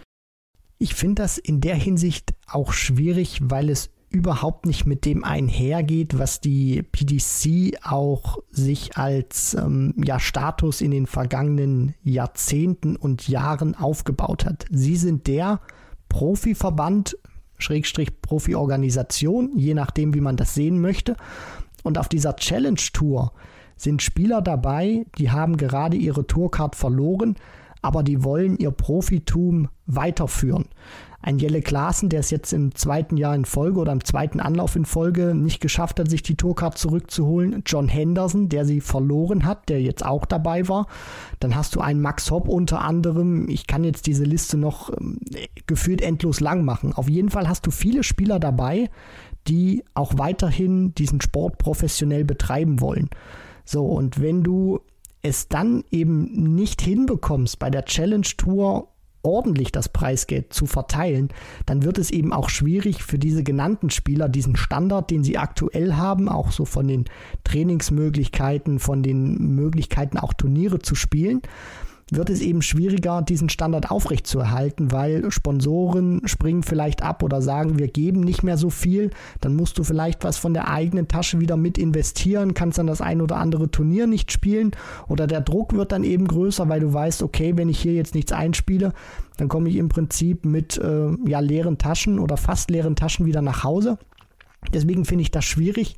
Ich 0.82 0.94
finde 0.94 1.22
das 1.22 1.38
in 1.38 1.60
der 1.60 1.76
Hinsicht 1.76 2.34
auch 2.44 2.72
schwierig, 2.72 3.38
weil 3.40 3.70
es 3.70 3.90
überhaupt 4.10 4.66
nicht 4.66 4.84
mit 4.84 5.04
dem 5.04 5.22
einhergeht, 5.22 6.18
was 6.18 6.40
die 6.40 6.82
PDC 6.82 7.78
auch 7.84 8.38
sich 8.50 8.96
als 8.96 9.54
ähm, 9.54 9.94
ja, 10.04 10.18
Status 10.18 10.80
in 10.80 10.90
den 10.90 11.06
vergangenen 11.06 11.94
Jahrzehnten 12.02 12.96
und 12.96 13.28
Jahren 13.28 13.76
aufgebaut 13.76 14.44
hat. 14.44 14.64
Sie 14.72 14.96
sind 14.96 15.28
der 15.28 15.60
Profiverband, 16.08 17.16
Schrägstrich 17.58 18.20
Profiorganisation, 18.20 19.56
je 19.56 19.74
nachdem, 19.74 20.14
wie 20.14 20.20
man 20.20 20.36
das 20.36 20.52
sehen 20.52 20.80
möchte. 20.80 21.16
Und 21.84 21.96
auf 21.96 22.08
dieser 22.08 22.34
Challenge 22.34 22.80
Tour 22.92 23.32
sind 23.76 24.02
Spieler 24.02 24.42
dabei, 24.42 25.06
die 25.16 25.30
haben 25.30 25.56
gerade 25.56 25.96
ihre 25.96 26.26
Tourcard 26.26 26.74
verloren, 26.74 27.36
aber 27.82 28.02
die 28.02 28.24
wollen 28.24 28.56
ihr 28.56 28.70
Profitum 28.70 29.68
weiterführen. 29.86 30.66
Ein 31.24 31.38
Jelle 31.38 31.62
Klaassen, 31.62 32.08
der 32.08 32.18
es 32.18 32.30
jetzt 32.30 32.52
im 32.52 32.74
zweiten 32.74 33.16
Jahr 33.16 33.34
in 33.36 33.44
Folge 33.44 33.78
oder 33.78 33.92
im 33.92 34.04
zweiten 34.04 34.40
Anlauf 34.40 34.74
in 34.74 34.84
Folge 34.84 35.36
nicht 35.36 35.60
geschafft 35.60 36.00
hat, 36.00 36.10
sich 36.10 36.24
die 36.24 36.34
Tourcard 36.34 36.76
zurückzuholen. 36.76 37.62
John 37.64 37.86
Henderson, 37.86 38.48
der 38.48 38.64
sie 38.64 38.80
verloren 38.80 39.44
hat, 39.44 39.68
der 39.68 39.80
jetzt 39.80 40.04
auch 40.04 40.24
dabei 40.24 40.68
war. 40.68 40.88
Dann 41.38 41.54
hast 41.54 41.76
du 41.76 41.80
einen 41.80 42.00
Max 42.00 42.32
Hopp 42.32 42.48
unter 42.48 42.80
anderem. 42.80 43.48
Ich 43.48 43.68
kann 43.68 43.84
jetzt 43.84 44.08
diese 44.08 44.24
Liste 44.24 44.56
noch 44.56 44.90
ähm, 44.90 45.18
gefühlt 45.68 46.02
endlos 46.02 46.40
lang 46.40 46.64
machen. 46.64 46.92
Auf 46.92 47.08
jeden 47.08 47.30
Fall 47.30 47.48
hast 47.48 47.66
du 47.66 47.70
viele 47.70 48.02
Spieler 48.02 48.40
dabei, 48.40 48.90
die 49.46 49.84
auch 49.94 50.18
weiterhin 50.18 50.92
diesen 50.94 51.20
Sport 51.20 51.58
professionell 51.58 52.24
betreiben 52.24 52.80
wollen. 52.80 53.10
So, 53.64 53.84
und 53.86 54.20
wenn 54.20 54.42
du 54.42 54.80
es 55.22 55.48
dann 55.48 55.84
eben 55.90 56.54
nicht 56.54 56.82
hinbekommst, 56.82 57.58
bei 57.58 57.70
der 57.70 57.84
Challenge 57.84 58.26
Tour 58.36 58.88
ordentlich 59.22 59.70
das 59.70 59.88
Preisgeld 59.88 60.52
zu 60.52 60.66
verteilen, 60.66 61.28
dann 61.64 61.84
wird 61.84 61.98
es 61.98 62.10
eben 62.10 62.32
auch 62.32 62.48
schwierig 62.48 63.04
für 63.04 63.18
diese 63.18 63.44
genannten 63.44 63.90
Spieler, 63.90 64.28
diesen 64.28 64.56
Standard, 64.56 65.10
den 65.10 65.22
sie 65.22 65.38
aktuell 65.38 65.94
haben, 65.94 66.28
auch 66.28 66.50
so 66.50 66.64
von 66.64 66.88
den 66.88 67.04
Trainingsmöglichkeiten, 67.44 68.80
von 68.80 69.04
den 69.04 69.54
Möglichkeiten 69.54 70.18
auch 70.18 70.32
Turniere 70.32 70.80
zu 70.80 70.96
spielen, 70.96 71.42
wird 72.14 72.28
es 72.28 72.40
eben 72.40 72.60
schwieriger, 72.60 73.22
diesen 73.22 73.48
Standard 73.48 73.90
aufrechtzuerhalten, 73.90 74.92
weil 74.92 75.30
Sponsoren 75.30 76.20
springen 76.26 76.62
vielleicht 76.62 77.02
ab 77.02 77.22
oder 77.22 77.40
sagen, 77.40 77.78
wir 77.78 77.88
geben 77.88 78.20
nicht 78.20 78.42
mehr 78.42 78.58
so 78.58 78.68
viel. 78.68 79.10
Dann 79.40 79.56
musst 79.56 79.78
du 79.78 79.84
vielleicht 79.84 80.22
was 80.22 80.36
von 80.36 80.52
der 80.52 80.68
eigenen 80.68 81.08
Tasche 81.08 81.40
wieder 81.40 81.56
mit 81.56 81.78
investieren, 81.78 82.54
kannst 82.54 82.78
dann 82.78 82.86
das 82.86 83.00
ein 83.00 83.22
oder 83.22 83.36
andere 83.36 83.70
Turnier 83.70 84.06
nicht 84.06 84.30
spielen 84.30 84.72
oder 85.08 85.26
der 85.26 85.40
Druck 85.40 85.72
wird 85.74 85.92
dann 85.92 86.04
eben 86.04 86.26
größer, 86.28 86.68
weil 86.68 86.80
du 86.80 86.92
weißt, 86.92 87.22
okay, 87.22 87.56
wenn 87.56 87.70
ich 87.70 87.80
hier 87.80 87.94
jetzt 87.94 88.14
nichts 88.14 88.32
einspiele, 88.32 88.92
dann 89.38 89.48
komme 89.48 89.70
ich 89.70 89.76
im 89.76 89.88
Prinzip 89.88 90.44
mit 90.44 90.76
äh, 90.78 91.10
ja, 91.26 91.40
leeren 91.40 91.78
Taschen 91.78 92.18
oder 92.18 92.36
fast 92.36 92.70
leeren 92.70 92.96
Taschen 92.96 93.24
wieder 93.24 93.40
nach 93.40 93.64
Hause. 93.64 93.98
Deswegen 94.72 95.04
finde 95.04 95.22
ich 95.22 95.30
das 95.30 95.44
schwierig, 95.44 95.96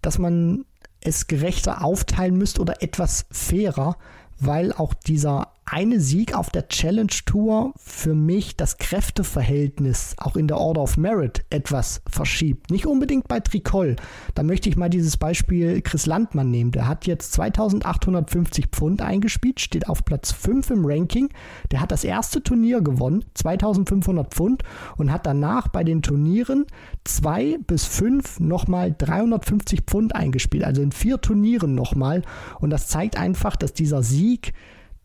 dass 0.00 0.18
man 0.18 0.64
es 1.00 1.26
gerechter 1.26 1.84
aufteilen 1.84 2.36
müsste 2.36 2.60
oder 2.60 2.82
etwas 2.82 3.26
fairer, 3.30 3.96
weil 4.40 4.72
auch 4.72 4.94
dieser 4.94 5.52
eine 5.70 6.00
Sieg 6.00 6.34
auf 6.34 6.50
der 6.50 6.66
Challenge 6.66 7.12
Tour 7.26 7.72
für 7.76 8.12
mich 8.12 8.56
das 8.56 8.78
Kräfteverhältnis 8.78 10.16
auch 10.18 10.34
in 10.34 10.48
der 10.48 10.58
Order 10.58 10.82
of 10.82 10.96
Merit 10.96 11.44
etwas 11.48 12.02
verschiebt. 12.08 12.72
Nicht 12.72 12.86
unbedingt 12.86 13.28
bei 13.28 13.38
Tricol. 13.38 13.94
Da 14.34 14.42
möchte 14.42 14.68
ich 14.68 14.76
mal 14.76 14.90
dieses 14.90 15.16
Beispiel 15.16 15.80
Chris 15.80 16.06
Landmann 16.06 16.50
nehmen. 16.50 16.72
Der 16.72 16.88
hat 16.88 17.06
jetzt 17.06 17.32
2850 17.34 18.66
Pfund 18.66 19.00
eingespielt, 19.00 19.60
steht 19.60 19.88
auf 19.88 20.04
Platz 20.04 20.32
5 20.32 20.70
im 20.70 20.84
Ranking. 20.84 21.28
Der 21.70 21.80
hat 21.80 21.92
das 21.92 22.02
erste 22.02 22.42
Turnier 22.42 22.80
gewonnen, 22.80 23.24
2500 23.34 24.34
Pfund 24.34 24.64
und 24.96 25.12
hat 25.12 25.24
danach 25.24 25.68
bei 25.68 25.84
den 25.84 26.02
Turnieren 26.02 26.66
2 27.04 27.58
bis 27.64 27.84
5 27.84 28.40
nochmal 28.40 28.92
350 28.98 29.82
Pfund 29.82 30.16
eingespielt. 30.16 30.64
Also 30.64 30.82
in 30.82 30.90
vier 30.90 31.20
Turnieren 31.20 31.76
nochmal. 31.76 32.22
Und 32.58 32.70
das 32.70 32.88
zeigt 32.88 33.16
einfach, 33.16 33.54
dass 33.54 33.72
dieser 33.72 34.02
Sieg 34.02 34.52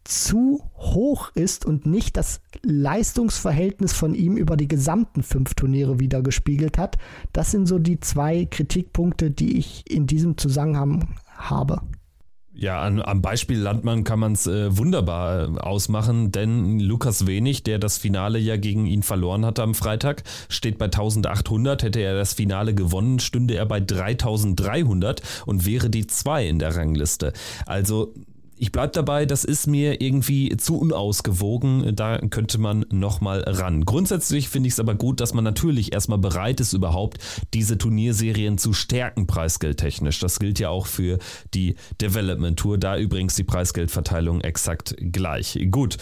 zu 0.06 0.64
hoch 0.78 1.32
ist 1.34 1.66
und 1.66 1.86
nicht 1.86 2.16
das 2.16 2.40
Leistungsverhältnis 2.64 3.94
von 3.94 4.16
ihm 4.16 4.38
über 4.38 4.56
die 4.56 4.68
gesamten 4.68 5.24
fünf 5.24 5.56
Turniere 5.56 6.00
wieder 6.00 6.22
gespiegelt 6.22 6.78
hat. 6.78 6.98
Das 7.34 7.52
sind 7.52 7.66
so 7.66 7.80
die 7.80 8.00
zwei 8.00 8.46
Kritikpunkte, 8.46 9.32
die 9.32 9.58
ich 9.58 9.90
in 9.90 10.08
diesem 10.08 10.38
Zusammenhang 10.38 11.16
habe. 11.38 11.82
Ja, 12.58 12.82
an, 12.82 13.02
am 13.02 13.22
Beispiel 13.22 13.60
Landmann 13.60 14.06
kann 14.06 14.20
man 14.20 14.32
es 14.32 14.48
äh, 14.48 14.78
wunderbar 14.78 15.44
äh, 15.44 15.60
ausmachen, 15.60 16.32
denn 16.32 16.80
Lukas 16.80 17.28
Wenig, 17.28 17.64
der 17.64 17.80
das 17.80 17.98
Finale 17.98 18.40
ja 18.40 18.56
gegen 18.56 18.86
ihn 18.86 19.04
verloren 19.04 19.46
hatte 19.46 19.62
am 19.62 19.76
Freitag, 19.76 20.24
steht 20.48 20.78
bei 20.78 20.86
1800. 20.86 21.84
Hätte 21.84 22.00
er 22.00 22.16
das 22.16 22.34
Finale 22.34 22.74
gewonnen, 22.74 23.20
stünde 23.20 23.56
er 23.56 23.66
bei 23.66 23.82
3300 23.82 25.22
und 25.46 25.66
wäre 25.66 25.90
die 25.90 26.08
2 26.08 26.48
in 26.48 26.60
der 26.60 26.78
Rangliste. 26.78 27.34
Also 27.66 28.14
ich 28.58 28.72
bleibe 28.72 28.94
dabei, 28.94 29.26
das 29.26 29.44
ist 29.44 29.68
mir 29.68 30.02
irgendwie 30.02 30.56
zu 30.56 30.78
unausgewogen. 30.78 31.96
Da 31.96 32.20
könnte 32.30 32.58
man 32.58 32.86
nochmal 32.90 33.42
ran. 33.42 33.84
Grundsätzlich 33.84 34.48
finde 34.48 34.68
ich 34.68 34.74
es 34.74 34.80
aber 34.80 34.96
gut, 34.96 35.20
dass 35.20 35.34
man 35.34 35.44
natürlich 35.44 35.92
erstmal 35.92 36.20
bereit 36.20 36.62
ist, 36.62 36.72
überhaupt 36.72 37.18
diese 37.54 37.78
Turnierserien 37.78 38.58
zu 38.58 38.72
stärken, 38.72 39.28
preisgeldtechnisch. 39.28 40.20
Das 40.20 40.40
gilt 40.40 40.60
ja 40.60 40.70
auch 40.70 40.88
für 40.88 41.20
die 41.54 41.76
Development 42.00 42.58
Tour. 42.58 42.78
Da 42.78 42.98
übrigens 42.98 43.36
die 43.36 43.44
Preisgeldverteilung 43.44 44.40
exakt 44.42 44.96
gleich. 45.00 45.60
Gut, 45.70 45.98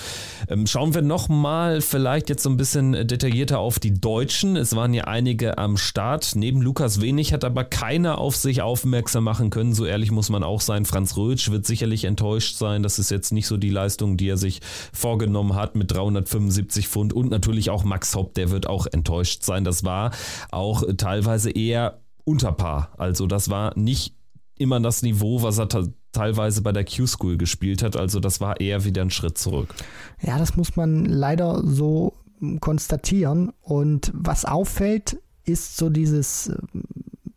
ähm, 0.48 0.68
schauen 0.68 0.94
wir 0.94 1.02
nochmal 1.02 1.82
vielleicht 1.82 2.30
jetzt 2.30 2.44
so 2.44 2.50
ein 2.52 2.58
bisschen 2.58 2.92
detaillierter 3.08 3.58
auf 3.58 3.80
die 3.80 4.00
Deutschen. 4.00 4.58
Es 4.58 4.76
waren 4.76 4.94
ja 4.94 5.06
einige 5.06 5.58
am 5.58 5.76
Start. 5.78 6.34
Neben 6.36 6.62
Lukas 6.62 7.02
Wenig 7.02 7.34
hat 7.34 7.44
aber 7.44 7.64
keiner 7.64 8.20
auf 8.20 8.36
sich 8.36 8.62
aufmerksam 8.62 9.24
machen 9.24 9.50
können. 9.50 9.74
So 9.74 9.86
ehrlich 9.86 10.12
muss 10.12 10.30
man 10.30 10.44
auch 10.44 10.62
sein. 10.62 10.86
Franz 10.86 11.18
Rötsch 11.18 11.50
wird 11.50 11.66
sicherlich 11.66 12.06
enttäuscht 12.06 12.43
enttäuscht 12.44 12.58
sein. 12.58 12.84
Das 12.84 13.00
ist 13.00 13.12
jetzt 13.12 13.32
nicht 13.32 13.48
so 13.48 13.58
die 13.58 13.70
Leistung, 13.70 14.18
die 14.18 14.28
er 14.28 14.38
sich 14.38 14.62
vorgenommen 14.94 15.56
hat 15.56 15.76
mit 15.76 15.92
375 15.92 16.88
Pfund. 16.88 17.14
Und 17.14 17.30
natürlich 17.30 17.70
auch 17.70 17.84
Max 17.84 18.16
Hopp, 18.16 18.34
der 18.36 18.52
wird 18.52 18.68
auch 18.68 18.88
enttäuscht 18.88 19.44
sein. 19.44 19.64
Das 19.64 19.84
war 19.84 20.12
auch 20.52 20.84
teilweise 20.98 21.52
eher 21.52 22.02
unter 22.26 22.52
Paar. 22.52 22.92
Also 22.98 23.28
das 23.28 23.50
war 23.50 23.78
nicht 23.78 24.16
immer 24.58 24.80
das 24.80 25.02
Niveau, 25.02 25.42
was 25.42 25.58
er 25.58 25.68
teilweise 26.12 26.62
bei 26.62 26.72
der 26.72 26.86
Q-School 26.86 27.38
gespielt 27.38 27.82
hat. 27.84 27.98
Also 27.98 28.20
das 28.20 28.40
war 28.40 28.60
eher 28.60 28.86
wieder 28.86 29.02
ein 29.02 29.10
Schritt 29.10 29.38
zurück. 29.38 29.74
Ja, 30.22 30.38
das 30.38 30.56
muss 30.56 30.76
man 30.76 31.06
leider 31.06 31.64
so 31.66 32.14
konstatieren. 32.60 33.52
Und 33.62 34.12
was 34.14 34.46
auffällt, 34.46 35.18
ist 35.46 35.76
so 35.76 35.90
dieses 35.90 36.48
äh, 36.48 36.56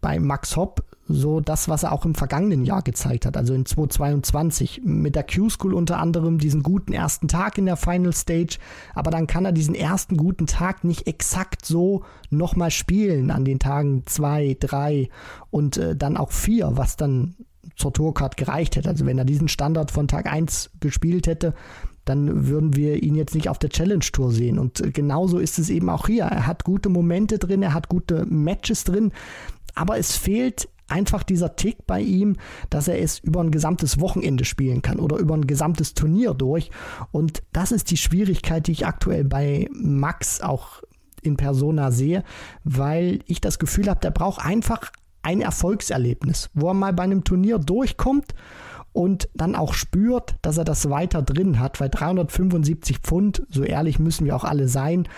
bei 0.07 0.21
Max 0.21 0.55
Hopp 0.55 0.85
so 1.09 1.41
das, 1.41 1.69
was 1.69 1.83
er 1.83 1.91
auch 1.91 2.05
im 2.05 2.15
vergangenen 2.15 2.65
Jahr 2.65 2.83
gezeigt 2.83 3.27
hat, 3.27 3.37
also 3.37 3.55
in 3.55 3.67
2022. 3.67 4.83
Mit 4.85 5.17
der 5.17 5.25
Q-School 5.25 5.75
unter 5.75 5.99
anderem 5.99 6.39
diesen 6.39 6.63
guten 6.63 6.93
ersten 6.93 7.27
Tag 7.27 7.59
in 7.59 7.67
der 7.67 7.77
Final 7.77 8.13
Stage, 8.13 8.59
aber 8.95 9.11
dann 9.11 9.27
kann 9.27 9.45
er 9.45 9.51
diesen 9.51 9.75
ersten 9.75 10.17
guten 10.17 10.47
Tag 10.47 10.85
nicht 10.85 11.09
exakt 11.09 11.67
so 11.67 12.05
nochmal 12.31 12.71
spielen 12.71 13.33
an 13.33 13.45
den 13.45 13.59
Tagen 13.59 14.05
2, 14.07 14.59
3 14.61 15.09
und 15.51 15.77
äh, 15.77 15.97
dann 15.97 16.17
auch 16.17 16.31
4, 16.31 16.77
was 16.77 16.97
dann 16.97 17.35
zur 17.75 17.93
Tourcard 17.93 18.37
gereicht 18.37 18.77
hätte. 18.77 18.89
Also 18.89 19.07
wenn 19.07 19.19
er 19.19 19.25
diesen 19.25 19.49
Standard 19.49 19.91
von 19.91 20.07
Tag 20.07 20.33
1 20.33 20.71
gespielt 20.79 21.27
hätte, 21.27 21.53
dann 22.07 22.47
würden 22.47 22.77
wir 22.77 23.03
ihn 23.03 23.17
jetzt 23.17 23.35
nicht 23.35 23.49
auf 23.49 23.59
der 23.59 23.69
Challenge 23.69 24.05
Tour 24.13 24.31
sehen. 24.33 24.59
Und 24.59 24.81
äh, 24.81 24.91
genauso 24.93 25.39
ist 25.39 25.59
es 25.59 25.69
eben 25.69 25.91
auch 25.91 26.07
hier. 26.07 26.25
Er 26.25 26.47
hat 26.47 26.65
gute 26.65 26.89
Momente 26.89 27.39
drin, 27.39 27.63
er 27.63 27.75
hat 27.75 27.89
gute 27.89 28.25
Matches 28.27 28.85
drin, 28.85 29.13
aber 29.77 29.99
es 29.99 30.17
fehlt 30.17 30.69
einfach 30.89 31.23
dieser 31.23 31.57
Tick 31.57 31.87
bei 31.87 32.01
ihm, 32.01 32.37
dass 32.71 32.89
er 32.89 33.01
es 33.01 33.19
über 33.19 33.41
ein 33.41 33.51
gesamtes 33.51 34.01
Wochenende 34.01 34.45
spielen 34.45 34.83
kann 34.83 34.99
oder 34.99 35.17
über 35.17 35.35
ein 35.35 35.47
gesamtes 35.47 35.95
Turnier 35.95 36.35
durch. 36.35 36.71
Und 37.11 37.43
das 37.53 37.73
ist 37.73 37.91
die 37.91 37.97
Schwierigkeit, 37.97 38.67
die 38.67 38.73
ich 38.73 38.87
aktuell 38.87 39.25
bei 39.25 39.69
Max 39.73 40.41
auch 40.41 40.83
in 41.23 41.37
Persona 41.37 41.91
sehe, 41.91 42.23
weil 42.63 43.21
ich 43.27 43.41
das 43.41 43.59
Gefühl 43.59 43.89
habe, 43.89 44.01
der 44.01 44.13
braucht 44.13 44.45
einfach 44.45 44.93
ein 45.23 45.41
Erfolgserlebnis, 45.41 46.51
wo 46.55 46.69
er 46.69 46.75
mal 46.75 46.93
bei 46.93 47.03
einem 47.03 47.25
Turnier 47.25 47.59
durchkommt 47.59 48.35
und 48.93 49.29
dann 49.35 49.57
auch 49.57 49.75
spürt, 49.75 50.37
dass 50.43 50.57
er 50.57 50.65
das 50.65 50.89
weiter 50.89 51.21
drin 51.21 51.59
hat, 51.59 51.81
weil 51.81 51.91
375 51.91 52.99
Pfund, 53.01 53.43
so 53.51 53.65
ehrlich 53.65 53.99
müssen 53.99 54.25
wir 54.25 54.37
auch 54.37 54.45
alle 54.45 54.69
sein, 54.69 55.09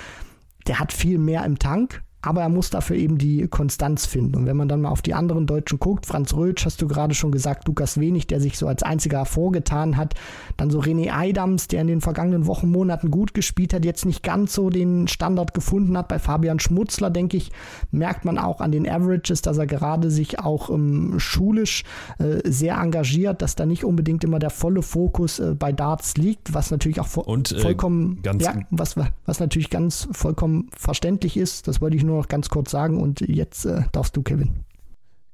der 0.67 0.81
hat 0.81 0.93
viel 0.93 1.19
mehr 1.19 1.45
im 1.45 1.59
Tank 1.59 2.03
aber 2.21 2.43
er 2.43 2.49
muss 2.49 2.71
dafür 2.71 2.97
eben 2.97 3.17
die 3.17 3.47
Konstanz 3.47 4.05
finden. 4.05 4.35
Und 4.37 4.47
wenn 4.47 4.57
man 4.57 4.69
dann 4.69 4.83
mal 4.83 4.89
auf 4.89 5.03
die 5.03 5.15
anderen 5.15 5.47
Deutschen 5.47 5.79
guckt, 5.79 6.05
Franz 6.05 6.35
Rötsch 6.35 6.65
hast 6.67 6.83
du 6.83 6.89
gerade 6.89 7.15
schon 7.15 7.31
gesagt, 7.31 7.69
Lukas 7.69 8.01
Wenig, 8.01 8.27
der 8.27 8.41
sich 8.41 8.59
so 8.59 8.67
als 8.67 8.83
einziger 8.83 9.19
hervorgetan 9.19 9.97
hat, 9.97 10.15
dann 10.57 10.71
so 10.71 10.81
René 10.81 11.13
Eidams, 11.13 11.69
der 11.69 11.83
in 11.83 11.87
den 11.87 12.01
vergangenen 12.01 12.47
Wochen, 12.47 12.71
Monaten 12.71 13.11
gut 13.11 13.35
gespielt 13.35 13.73
hat, 13.73 13.85
jetzt 13.85 14.05
nicht 14.05 14.25
ganz 14.25 14.53
so 14.53 14.69
den 14.69 15.07
Standard 15.07 15.55
gefunden 15.55 15.97
hat. 15.97 16.09
Bei 16.09 16.19
Fabian 16.19 16.59
Schmutzler, 16.59 17.11
denke 17.11 17.37
ich, 17.37 17.53
merkt 17.93 18.25
man 18.25 18.37
auch 18.37 18.61
an 18.61 18.73
den 18.73 18.89
Averages, 18.89 19.41
dass 19.43 19.59
er 19.59 19.67
gerade 19.67 20.11
sich 20.11 20.41
auch 20.41 20.71
ähm, 20.71 21.21
schulisch 21.21 21.85
äh, 22.19 22.41
sehr 22.45 22.79
engagiert, 22.79 23.43
dass 23.43 23.55
da 23.55 23.65
nicht 23.65 23.85
unbedingt 23.85 24.25
immer 24.25 24.41
der 24.41 24.51
volle 24.51 24.83
Fokus 24.83 25.39
äh, 25.39 25.55
bei 25.57 25.71
Darts 25.71 26.17
liegt, 26.17 26.53
was 26.53 26.73
natürlich 26.73 27.01
auch 27.01 27.07
vo 27.07 27.21
Und, 27.21 27.53
äh, 27.53 27.61
vollkommen, 27.61 28.21
ja, 28.25 28.55
was, 28.71 28.97
was 29.25 29.39
natürlich 29.39 29.71
ganz 29.71 30.09
vollkommen 30.11 30.69
verständlich 30.77 31.37
ist. 31.37 31.69
Das 31.69 31.81
wollte 31.81 31.97
ich 31.97 32.08
nur 32.09 32.19
noch 32.19 32.29
ganz 32.29 32.49
kurz 32.49 32.71
sagen 32.71 33.01
und 33.01 33.21
jetzt 33.21 33.65
äh, 33.65 33.83
darfst 33.93 34.17
du, 34.17 34.23
Kevin. 34.23 34.65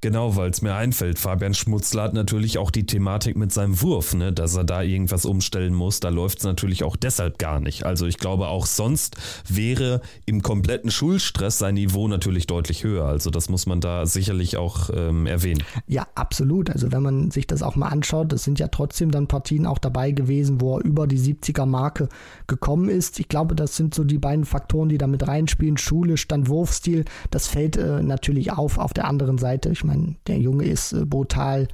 Genau, 0.04 0.36
weil 0.36 0.50
es 0.50 0.60
mir 0.60 0.74
einfällt. 0.74 1.18
Fabian 1.18 1.54
Schmutzler 1.54 2.02
hat 2.02 2.12
natürlich 2.12 2.58
auch 2.58 2.70
die 2.70 2.84
Thematik 2.84 3.38
mit 3.38 3.54
seinem 3.54 3.80
Wurf, 3.80 4.12
ne, 4.12 4.34
dass 4.34 4.54
er 4.54 4.64
da 4.64 4.82
irgendwas 4.82 5.24
umstellen 5.24 5.72
muss. 5.72 5.98
Da 5.98 6.10
läuft 6.10 6.40
es 6.40 6.44
natürlich 6.44 6.84
auch 6.84 6.94
deshalb 6.94 7.38
gar 7.38 7.58
nicht. 7.58 7.86
Also 7.86 8.04
ich 8.04 8.18
glaube, 8.18 8.48
auch 8.48 8.66
sonst 8.66 9.16
wäre 9.48 10.02
im 10.26 10.42
kompletten 10.42 10.90
Schulstress 10.90 11.56
sein 11.56 11.76
Niveau 11.76 12.06
natürlich 12.06 12.46
deutlich 12.46 12.84
höher. 12.84 13.06
Also 13.06 13.30
das 13.30 13.48
muss 13.48 13.64
man 13.64 13.80
da 13.80 14.04
sicherlich 14.04 14.58
auch 14.58 14.90
ähm, 14.94 15.24
erwähnen. 15.24 15.62
Ja, 15.86 16.06
absolut. 16.14 16.68
Also 16.68 16.92
wenn 16.92 17.02
man 17.02 17.30
sich 17.30 17.46
das 17.46 17.62
auch 17.62 17.74
mal 17.74 17.88
anschaut, 17.88 18.30
das 18.30 18.44
sind 18.44 18.58
ja 18.58 18.68
trotzdem 18.68 19.10
dann 19.10 19.26
Partien 19.26 19.64
auch 19.64 19.78
dabei 19.78 20.10
gewesen, 20.10 20.60
wo 20.60 20.76
er 20.76 20.84
über 20.84 21.06
die 21.06 21.18
70er 21.18 21.64
Marke 21.64 22.10
gekommen 22.46 22.90
ist. 22.90 23.18
Ich 23.20 23.28
glaube, 23.28 23.54
das 23.54 23.74
sind 23.74 23.94
so 23.94 24.04
die 24.04 24.18
beiden 24.18 24.44
Faktoren, 24.44 24.90
die 24.90 24.98
da 24.98 25.06
mit 25.06 25.26
reinspielen. 25.26 25.78
Schule, 25.78 26.18
Stand, 26.18 26.50
Wurfstil. 26.50 27.06
Das 27.30 27.46
fällt 27.46 27.78
äh, 27.78 28.02
natürlich 28.02 28.52
auf 28.52 28.76
auf 28.76 28.92
der 28.92 29.06
anderen 29.06 29.38
Seite. 29.38 29.70
Ich 29.70 29.82
meine, 29.82 29.93
meine, 29.96 30.16
der 30.26 30.38
Junge 30.38 30.64
ist 30.64 30.92
äh, 30.92 31.04
brutal 31.04 31.68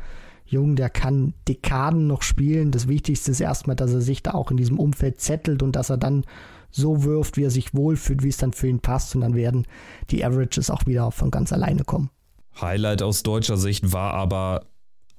jung, 0.46 0.76
der 0.76 0.90
kann 0.90 1.34
Dekaden 1.48 2.06
noch 2.06 2.22
spielen. 2.22 2.72
Das 2.72 2.88
Wichtigste 2.88 3.30
ist 3.30 3.40
erstmal, 3.40 3.76
dass 3.76 3.92
er 3.92 4.00
sich 4.00 4.22
da 4.22 4.32
auch 4.32 4.50
in 4.50 4.56
diesem 4.56 4.78
Umfeld 4.78 5.20
zettelt 5.20 5.62
und 5.62 5.76
dass 5.76 5.90
er 5.90 5.96
dann 5.96 6.24
so 6.70 7.04
wirft, 7.04 7.36
wie 7.36 7.44
er 7.44 7.50
sich 7.50 7.74
wohlfühlt, 7.74 8.22
wie 8.22 8.28
es 8.28 8.36
dann 8.36 8.52
für 8.52 8.68
ihn 8.68 8.80
passt. 8.80 9.14
Und 9.14 9.22
dann 9.22 9.34
werden 9.34 9.66
die 10.10 10.24
Averages 10.24 10.70
auch 10.70 10.86
wieder 10.86 11.10
von 11.10 11.30
ganz 11.30 11.52
alleine 11.52 11.84
kommen. 11.84 12.10
Highlight 12.60 13.02
aus 13.02 13.22
deutscher 13.22 13.56
Sicht 13.56 13.92
war 13.92 14.14
aber 14.14 14.66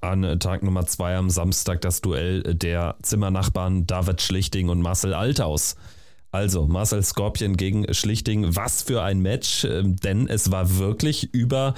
an 0.01 0.39
Tag 0.39 0.63
Nummer 0.63 0.85
zwei 0.85 1.15
am 1.15 1.29
Samstag 1.29 1.81
das 1.81 2.01
Duell 2.01 2.41
der 2.41 2.95
Zimmernachbarn 3.01 3.85
David 3.85 4.21
Schlichting 4.21 4.69
und 4.69 4.81
Marcel 4.81 5.13
Althaus. 5.13 5.75
Also 6.31 6.65
Marcel 6.65 7.03
Scorpion 7.03 7.57
gegen 7.57 7.93
Schlichting, 7.93 8.55
was 8.55 8.83
für 8.83 9.03
ein 9.03 9.19
Match, 9.19 9.65
ähm, 9.65 9.97
denn 9.97 10.27
es 10.27 10.49
war 10.49 10.77
wirklich 10.77 11.33
über 11.33 11.75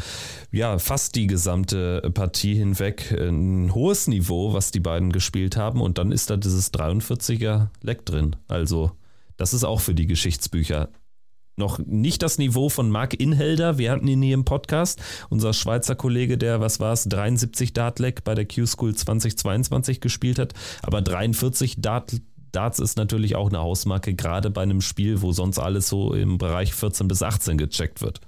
ja, 0.51 0.77
fast 0.77 1.15
die 1.15 1.25
gesamte 1.25 2.11
Partie 2.13 2.53
hinweg 2.53 3.11
ein 3.11 3.73
hohes 3.73 4.07
Niveau, 4.07 4.53
was 4.53 4.69
die 4.69 4.79
beiden 4.79 5.11
gespielt 5.11 5.57
haben 5.57 5.81
und 5.81 5.97
dann 5.97 6.11
ist 6.11 6.29
da 6.29 6.37
dieses 6.37 6.71
43er 6.71 7.69
Leck 7.81 8.05
drin. 8.05 8.35
Also 8.47 8.91
das 9.37 9.55
ist 9.55 9.63
auch 9.63 9.79
für 9.79 9.95
die 9.95 10.05
Geschichtsbücher 10.05 10.89
noch 11.55 11.79
nicht 11.79 12.21
das 12.23 12.37
Niveau 12.37 12.69
von 12.69 12.89
Marc 12.89 13.13
Inhelder. 13.13 13.77
Wir 13.77 13.91
hatten 13.91 14.07
ihn 14.07 14.21
hier 14.21 14.33
im 14.33 14.45
Podcast. 14.45 15.01
Unser 15.29 15.53
Schweizer 15.53 15.95
Kollege, 15.95 16.37
der, 16.37 16.61
was 16.61 16.79
war 16.79 16.93
es, 16.93 17.03
73 17.03 17.73
Dartleck 17.73 18.23
bei 18.23 18.33
der 18.33 18.47
Q-School 18.47 18.95
2022 18.95 20.01
gespielt 20.01 20.39
hat. 20.39 20.53
Aber 20.81 21.01
43 21.01 21.79
Dart 21.79 22.21
Darts 22.53 22.79
ist 22.79 22.97
natürlich 22.97 23.35
auch 23.35 23.49
eine 23.49 23.59
Hausmarke, 23.59 24.13
gerade 24.13 24.49
bei 24.49 24.61
einem 24.61 24.79
Spiel, 24.81 25.21
wo 25.21 25.31
sonst 25.31 25.59
alles 25.59 25.89
so 25.89 26.13
im 26.13 26.37
Bereich 26.37 26.73
14 26.73 27.07
bis 27.07 27.21
18 27.21 27.57
gecheckt 27.57 28.01
wird. 28.01 28.21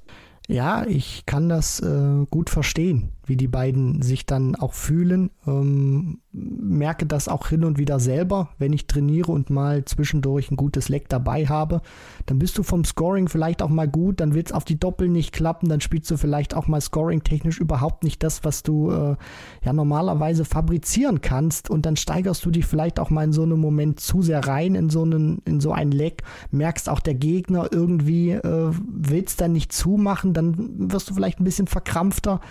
Ja, 0.47 0.85
ich 0.85 1.25
kann 1.25 1.47
das 1.47 1.79
äh, 1.79 2.25
gut 2.29 2.49
verstehen, 2.49 3.11
wie 3.25 3.37
die 3.37 3.47
beiden 3.47 4.01
sich 4.01 4.25
dann 4.25 4.55
auch 4.55 4.73
fühlen. 4.73 5.31
Ähm, 5.47 6.19
merke 6.31 7.05
das 7.05 7.27
auch 7.27 7.47
hin 7.47 7.63
und 7.63 7.77
wieder 7.77 7.99
selber, 7.99 8.49
wenn 8.57 8.73
ich 8.73 8.87
trainiere 8.87 9.31
und 9.31 9.49
mal 9.49 9.85
zwischendurch 9.85 10.51
ein 10.51 10.57
gutes 10.57 10.89
Leck 10.89 11.07
dabei 11.09 11.47
habe. 11.47 11.81
Dann 12.25 12.39
bist 12.39 12.57
du 12.57 12.63
vom 12.63 12.83
Scoring 12.83 13.29
vielleicht 13.29 13.61
auch 13.61 13.69
mal 13.69 13.87
gut, 13.87 14.19
dann 14.19 14.33
wird 14.33 14.47
es 14.47 14.53
auf 14.53 14.65
die 14.65 14.79
Doppel 14.79 15.07
nicht 15.07 15.31
klappen, 15.31 15.69
dann 15.69 15.81
spielst 15.81 16.11
du 16.11 16.17
vielleicht 16.17 16.53
auch 16.53 16.67
mal 16.67 16.81
scoring-technisch 16.81 17.59
überhaupt 17.59 18.03
nicht 18.03 18.21
das, 18.23 18.43
was 18.43 18.63
du 18.63 18.91
äh, 18.91 19.15
ja 19.63 19.73
normalerweise 19.73 20.45
fabrizieren 20.45 21.21
kannst 21.21 21.69
und 21.69 21.85
dann 21.85 21.95
steigerst 21.95 22.43
du 22.45 22.51
dich 22.51 22.65
vielleicht 22.65 22.99
auch 22.99 23.09
mal 23.09 23.23
in 23.23 23.33
so 23.33 23.43
einem 23.43 23.59
Moment 23.59 23.99
zu 23.99 24.21
sehr 24.21 24.45
rein 24.45 24.75
in 24.75 24.89
so 24.89 25.03
einen, 25.03 25.41
in 25.45 25.59
so 25.59 25.71
ein 25.71 25.91
Leck, 25.91 26.23
merkst 26.51 26.89
auch 26.89 26.99
der 26.99 27.15
Gegner 27.15 27.69
irgendwie 27.71 28.31
äh, 28.31 28.71
willst 28.87 29.41
dann 29.41 29.53
nicht 29.53 29.71
zumachen, 29.71 30.33
dann 30.33 30.91
wirst 30.91 31.09
du 31.09 31.13
vielleicht 31.13 31.39
ein 31.39 31.45
bisschen 31.45 31.67
verkrampfter. 31.67 32.41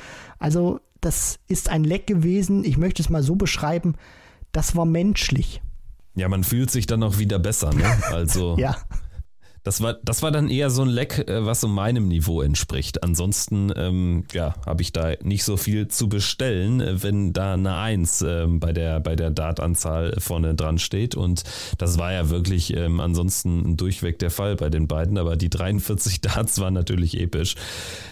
Also 0.45 0.81
das 1.01 1.39
ist 1.49 1.71
ein 1.71 1.85
Leck 1.85 2.07
gewesen, 2.07 2.65
ich 2.65 2.77
möchte 2.77 3.01
es 3.01 3.09
mal 3.09 3.23
so 3.23 3.35
beschreiben, 3.35 3.95
das 4.53 4.77
war 4.77 4.85
menschlich. 4.85 5.63
Ja, 6.17 6.29
man 6.29 6.45
fühlt 6.45 6.71
sich 6.71 6.85
dann 6.85 7.03
auch 7.03 7.17
wieder 7.17 7.39
besser, 7.39 7.73
ne? 7.73 7.85
Also. 8.13 8.55
ja. 8.59 8.77
Das 9.65 9.81
war, 9.81 9.95
das 9.95 10.23
war 10.23 10.31
dann 10.31 10.51
eher 10.51 10.69
so 10.69 10.83
ein 10.83 10.89
Leck, 10.89 11.27
äh, 11.27 11.45
was 11.47 11.63
so 11.63 11.69
meinem 11.69 12.07
Niveau 12.09 12.43
entspricht. 12.43 13.03
Ansonsten, 13.03 13.73
ähm, 13.75 14.25
ja, 14.33 14.55
habe 14.67 14.83
ich 14.83 14.93
da 14.93 15.15
nicht 15.23 15.43
so 15.43 15.57
viel 15.57 15.89
zu 15.89 16.11
bestellen, 16.11 16.83
äh, 16.83 17.03
wenn 17.03 17.33
da 17.33 17.55
eine 17.55 17.75
1 17.77 18.23
ähm, 18.23 18.61
bei 18.61 18.75
der, 18.75 19.01
bei 19.01 19.17
der 19.17 19.31
Dartanzahl 19.31 20.17
vorne 20.19 20.55
dran 20.55 20.79
steht. 20.79 21.15
Und 21.15 21.45
das 21.79 21.99
war 21.99 22.13
ja 22.13 22.29
wirklich 22.29 22.77
ähm, 22.77 23.01
ansonsten 23.01 23.79
durchweg 23.79 24.19
der 24.19 24.31
Fall 24.31 24.57
bei 24.57 24.69
den 24.69 24.87
beiden. 24.87 25.17
Aber 25.17 25.37
die 25.37 25.49
43 25.49 26.21
Darts 26.21 26.61
waren 26.61 26.75
natürlich 26.75 27.19
episch. 27.19 27.55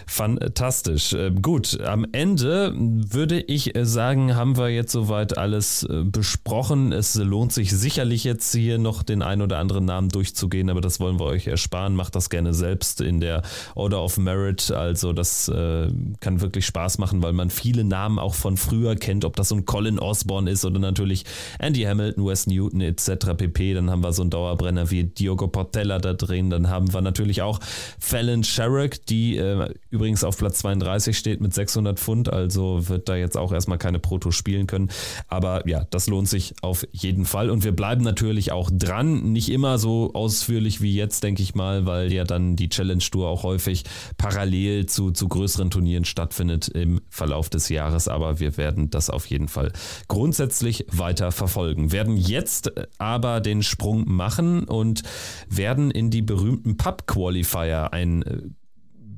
Fantastisch. 0.07 1.13
Äh, 1.13 1.31
gut, 1.39 1.79
am 1.81 2.07
Ende 2.13 2.73
würde 2.75 3.39
ich 3.39 3.73
sagen, 3.83 4.35
haben 4.35 4.57
wir 4.57 4.69
jetzt 4.69 4.91
soweit 4.91 5.37
alles 5.37 5.83
äh, 5.83 6.03
besprochen. 6.03 6.91
Es 6.91 7.13
lohnt 7.13 7.53
sich 7.53 7.71
sicherlich 7.71 8.23
jetzt 8.23 8.51
hier 8.55 8.79
noch 8.79 9.03
den 9.03 9.21
ein 9.21 9.43
oder 9.43 9.59
anderen 9.59 9.85
Namen 9.85 10.09
durchzugehen, 10.09 10.71
aber 10.71 10.81
das 10.81 10.99
wollen 10.99 11.19
wir 11.19 11.25
euch 11.25 11.42
euch 11.43 11.51
ersparen. 11.51 11.95
Macht 11.95 12.15
das 12.15 12.29
gerne 12.29 12.53
selbst 12.53 13.01
in 13.01 13.19
der 13.19 13.41
Order 13.75 14.03
of 14.03 14.17
Merit. 14.17 14.71
Also 14.71 15.13
das 15.13 15.47
äh, 15.47 15.87
kann 16.19 16.41
wirklich 16.41 16.65
Spaß 16.65 16.97
machen, 16.97 17.21
weil 17.21 17.33
man 17.33 17.49
viele 17.49 17.83
Namen 17.83 18.19
auch 18.19 18.33
von 18.33 18.57
früher 18.57 18.95
kennt, 18.95 19.25
ob 19.25 19.35
das 19.35 19.49
so 19.49 19.55
ein 19.55 19.65
Colin 19.65 19.99
Osborne 19.99 20.49
ist 20.49 20.65
oder 20.65 20.79
natürlich 20.79 21.25
Andy 21.59 21.83
Hamilton, 21.83 22.25
Wes 22.25 22.47
Newton 22.47 22.81
etc. 22.81 23.35
pp. 23.37 23.73
Dann 23.73 23.89
haben 23.89 24.03
wir 24.03 24.13
so 24.13 24.21
einen 24.21 24.31
Dauerbrenner 24.31 24.89
wie 24.91 25.03
Diogo 25.03 25.47
Portella 25.47 25.99
da 25.99 26.13
drin. 26.13 26.49
Dann 26.49 26.69
haben 26.69 26.93
wir 26.93 27.01
natürlich 27.01 27.41
auch 27.41 27.59
Fallon 27.99 28.43
Sherrick, 28.43 29.05
die 29.05 29.37
äh, 29.37 29.73
übrigens 29.89 30.23
auf 30.23 30.37
Platz 30.37 30.59
32 30.59 31.17
steht 31.17 31.41
mit 31.41 31.53
600 31.53 31.99
Pfund. 31.99 32.31
Also 32.31 32.87
wird 32.89 33.09
da 33.09 33.15
jetzt 33.15 33.37
auch 33.37 33.51
erstmal 33.51 33.77
keine 33.77 33.99
Proto 33.99 34.31
spielen 34.31 34.67
können. 34.67 34.89
Aber 35.27 35.67
ja, 35.67 35.85
das 35.89 36.07
lohnt 36.07 36.29
sich 36.29 36.55
auf 36.61 36.85
jeden 36.91 37.25
Fall. 37.25 37.49
Und 37.49 37.63
wir 37.63 37.73
bleiben 37.73 38.03
natürlich 38.03 38.51
auch 38.51 38.69
dran. 38.71 39.31
Nicht 39.31 39.49
immer 39.49 39.77
so 39.77 40.11
ausführlich 40.13 40.81
wie 40.81 40.95
jetzt, 40.95 41.23
denke 41.23 41.32
denke 41.33 41.41
ich 41.41 41.55
mal, 41.55 41.87
weil 41.87 42.13
ja 42.13 42.25
dann 42.25 42.55
die 42.55 42.69
Challenge 42.69 43.01
Tour 43.01 43.27
auch 43.27 43.41
häufig 43.41 43.85
parallel 44.17 44.85
zu, 44.85 45.09
zu 45.09 45.27
größeren 45.27 45.71
Turnieren 45.71 46.05
stattfindet 46.05 46.67
im 46.67 47.01
Verlauf 47.09 47.49
des 47.49 47.69
Jahres. 47.69 48.07
Aber 48.07 48.39
wir 48.39 48.55
werden 48.55 48.91
das 48.91 49.09
auf 49.09 49.25
jeden 49.25 49.47
Fall 49.47 49.71
grundsätzlich 50.07 50.85
weiter 50.91 51.31
verfolgen. 51.31 51.91
Werden 51.91 52.17
jetzt 52.17 52.71
aber 52.99 53.41
den 53.41 53.63
Sprung 53.63 54.03
machen 54.05 54.65
und 54.65 55.01
werden 55.49 55.89
in 55.89 56.11
die 56.11 56.21
berühmten 56.21 56.77
Pub 56.77 57.07
Qualifier 57.07 57.93
ein 57.93 58.53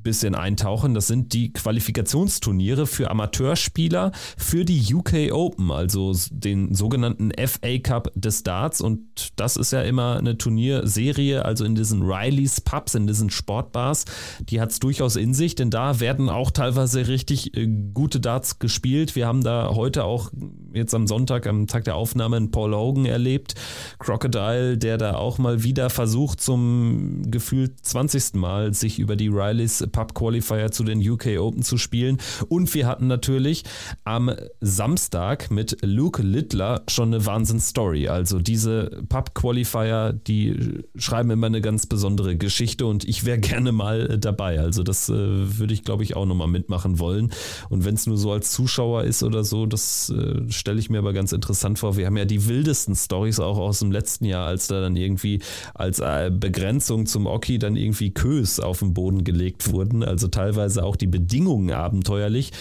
bisschen 0.06 0.36
eintauchen. 0.36 0.94
Das 0.94 1.08
sind 1.08 1.32
die 1.32 1.52
Qualifikationsturniere 1.52 2.86
für 2.86 3.10
Amateurspieler 3.10 4.12
für 4.38 4.64
die 4.64 4.94
UK 4.94 5.32
Open, 5.32 5.72
also 5.72 6.14
den 6.30 6.74
sogenannten 6.74 7.32
FA 7.32 7.78
Cup 7.78 8.12
des 8.14 8.44
Darts. 8.44 8.80
Und 8.80 9.00
das 9.34 9.56
ist 9.56 9.72
ja 9.72 9.82
immer 9.82 10.16
eine 10.16 10.38
Turnierserie, 10.38 11.44
also 11.44 11.64
in 11.64 11.74
diesen 11.74 12.02
Rileys 12.02 12.60
Pubs, 12.60 12.94
in 12.94 13.08
diesen 13.08 13.30
Sportbars. 13.30 14.04
Die 14.48 14.60
hat 14.60 14.70
es 14.70 14.78
durchaus 14.78 15.16
in 15.16 15.34
sich, 15.34 15.56
denn 15.56 15.70
da 15.70 15.98
werden 15.98 16.28
auch 16.28 16.52
teilweise 16.52 17.08
richtig 17.08 17.56
äh, 17.56 17.66
gute 17.92 18.20
Darts 18.20 18.60
gespielt. 18.60 19.16
Wir 19.16 19.26
haben 19.26 19.42
da 19.42 19.72
heute 19.74 20.04
auch 20.04 20.30
jetzt 20.72 20.94
am 20.94 21.08
Sonntag, 21.08 21.48
am 21.48 21.66
Tag 21.66 21.82
der 21.82 21.96
Aufnahme, 21.96 22.36
einen 22.36 22.52
Paul 22.52 22.76
Hogan 22.76 23.06
erlebt. 23.06 23.56
Crocodile, 23.98 24.78
der 24.78 24.98
da 24.98 25.16
auch 25.16 25.38
mal 25.38 25.64
wieder 25.64 25.90
versucht, 25.90 26.40
zum 26.40 27.22
gefühlt 27.28 27.84
20. 27.84 28.34
Mal 28.34 28.72
sich 28.72 29.00
über 29.00 29.16
die 29.16 29.28
Rileys 29.28 29.84
Pub-Qualifier 29.96 30.70
zu 30.70 30.84
den 30.84 31.00
UK 31.00 31.38
Open 31.38 31.62
zu 31.62 31.78
spielen. 31.78 32.18
Und 32.48 32.74
wir 32.74 32.86
hatten 32.86 33.06
natürlich 33.06 33.64
am 34.04 34.30
Samstag 34.60 35.50
mit 35.50 35.78
Luke 35.82 36.22
Littler 36.22 36.82
schon 36.86 37.14
eine 37.14 37.24
Wahnsinns-Story. 37.24 38.08
Also 38.08 38.38
diese 38.38 39.02
Pub-Qualifier, 39.08 40.12
die 40.12 40.84
schreiben 40.96 41.30
immer 41.30 41.46
eine 41.46 41.62
ganz 41.62 41.86
besondere 41.86 42.36
Geschichte 42.36 42.84
und 42.84 43.08
ich 43.08 43.24
wäre 43.24 43.38
gerne 43.38 43.72
mal 43.72 44.18
dabei. 44.18 44.60
Also 44.60 44.82
das 44.82 45.08
äh, 45.08 45.14
würde 45.14 45.72
ich, 45.72 45.82
glaube 45.82 46.02
ich, 46.02 46.14
auch 46.14 46.26
nochmal 46.26 46.48
mitmachen 46.48 46.98
wollen. 46.98 47.32
Und 47.70 47.86
wenn 47.86 47.94
es 47.94 48.06
nur 48.06 48.18
so 48.18 48.32
als 48.32 48.52
Zuschauer 48.52 49.04
ist 49.04 49.22
oder 49.22 49.44
so, 49.44 49.64
das 49.64 50.10
äh, 50.10 50.42
stelle 50.50 50.78
ich 50.78 50.90
mir 50.90 50.98
aber 50.98 51.14
ganz 51.14 51.32
interessant 51.32 51.78
vor. 51.78 51.96
Wir 51.96 52.04
haben 52.04 52.18
ja 52.18 52.26
die 52.26 52.46
wildesten 52.46 52.94
Stories 52.94 53.40
auch 53.40 53.56
aus 53.56 53.78
dem 53.78 53.92
letzten 53.92 54.26
Jahr, 54.26 54.46
als 54.46 54.66
da 54.66 54.82
dann 54.82 54.94
irgendwie 54.94 55.40
als 55.72 56.00
äh, 56.00 56.30
Begrenzung 56.30 57.06
zum 57.06 57.26
Oki 57.26 57.58
dann 57.58 57.76
irgendwie 57.76 58.10
Kös 58.10 58.60
auf 58.60 58.80
den 58.80 58.92
Boden 58.92 59.24
gelegt 59.24 59.72
wurden. 59.86 60.02
Also 60.02 60.28
teilweise 60.28 60.84
auch 60.84 60.96
die 60.96 61.06
Bedingungen 61.06 61.70
abenteuerlich. 61.70 62.52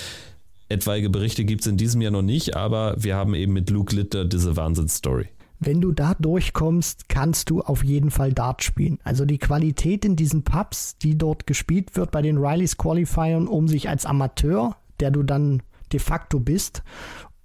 Etwaige 0.70 1.10
Berichte 1.10 1.46
gibt 1.46 1.62
es 1.62 1.68
in 1.68 1.78
diesem 1.78 2.02
Jahr 2.02 2.12
noch 2.12 2.24
nicht, 2.24 2.56
aber 2.56 2.96
wir 2.98 3.16
haben 3.16 3.36
eben 3.36 3.54
mit 3.54 3.70
Luke 3.70 3.96
Litter 3.96 4.26
diese 4.26 4.56
Wahnsinnsstory. 4.56 5.28
Wenn 5.60 5.80
du 5.80 5.92
da 5.92 6.16
durchkommst, 6.16 7.08
kannst 7.08 7.50
du 7.50 7.62
auf 7.62 7.84
jeden 7.84 8.12
Fall 8.12 8.34
Dart 8.34 8.64
spielen. 8.64 9.00
Also 9.04 9.26
die 9.26 9.38
Qualität 9.38 10.04
in 10.04 10.16
diesen 10.16 10.44
Pubs, 10.44 10.98
die 10.98 11.18
dort 11.18 11.48
gespielt 11.48 11.96
wird 11.96 12.12
bei 12.12 12.22
den 12.22 12.38
Rileys 12.38 12.78
Qualifiern, 12.78 13.48
um 13.48 13.68
sich 13.68 13.88
als 13.88 14.06
Amateur, 14.06 14.76
der 15.00 15.12
du 15.12 15.24
dann 15.24 15.62
de 15.94 16.00
facto 16.00 16.40
bist, 16.40 16.84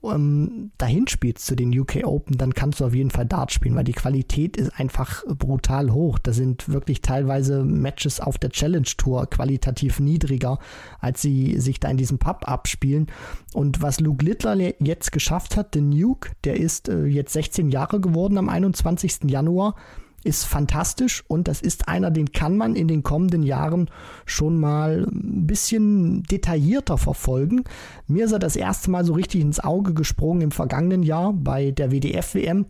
ähm, 0.03 0.70
dahin 0.78 1.07
spielst 1.09 1.46
zu 1.46 1.55
den 1.55 1.78
UK 1.78 2.05
Open, 2.05 2.38
dann 2.38 2.55
kannst 2.55 2.80
du 2.80 2.86
auf 2.86 2.94
jeden 2.94 3.11
Fall 3.11 3.26
Dart 3.26 3.53
spielen, 3.53 3.74
weil 3.74 3.84
die 3.84 3.92
Qualität 3.92 4.57
ist 4.57 4.78
einfach 4.78 5.24
brutal 5.26 5.92
hoch. 5.92 6.18
Da 6.18 6.32
sind 6.32 6.68
wirklich 6.68 7.03
teilweise 7.03 7.64
Matches 7.64 8.20
auf 8.20 8.38
der 8.38 8.51
Challenge 8.51 8.88
Tour 8.96 9.26
qualitativ 9.28 10.01
niedriger, 10.01 10.59
als 11.01 11.20
sie 11.22 11.61
sich 11.61 11.80
da 11.80 11.88
in 11.88 11.96
diesem 11.96 12.18
Pub 12.18 12.48
abspielen. 12.48 13.09
Und 13.53 13.82
was 13.82 14.01
Luke 14.01 14.24
Littler 14.24 14.57
jetzt 14.82 15.12
geschafft 15.12 15.57
hat, 15.57 15.74
der 15.74 15.82
Nuke, 15.82 16.30
der 16.44 16.57
ist 16.57 16.88
äh, 16.88 17.05
jetzt 17.05 17.32
16 17.32 17.70
Jahre 17.70 18.01
geworden 18.01 18.38
am 18.38 18.48
21. 18.48 19.30
Januar 19.30 19.74
ist 20.23 20.45
fantastisch 20.45 21.25
und 21.29 21.49
das 21.49 21.62
ist 21.62 21.89
einer, 21.89 22.11
den 22.11 22.33
kann 22.33 22.57
man 22.57 22.77
in 22.77 22.89
den 22.89 23.03
kommenden 23.03 23.43
Jahren 23.43 23.91
schon 24.27 24.59
mal 24.59 25.07
ein 25.11 25.47
bisschen 25.47 26.23
detaillierter 26.25 26.99
verfolgen. 26.99 27.64
Mir 28.07 28.27
ist 28.27 28.33
er 28.33 28.39
das 28.39 28.57
erste 28.57 28.91
Mal 28.91 29.05
so 29.05 29.14
richtig 29.14 29.41
ins 29.41 29.61
Auge 29.61 29.95
gesprungen 29.95 30.43
im 30.43 30.51
vergangenen 30.51 31.03
Jahr 31.03 31.33
bei 31.33 31.71
der 31.71 31.91
WDF-WM, 31.91 32.66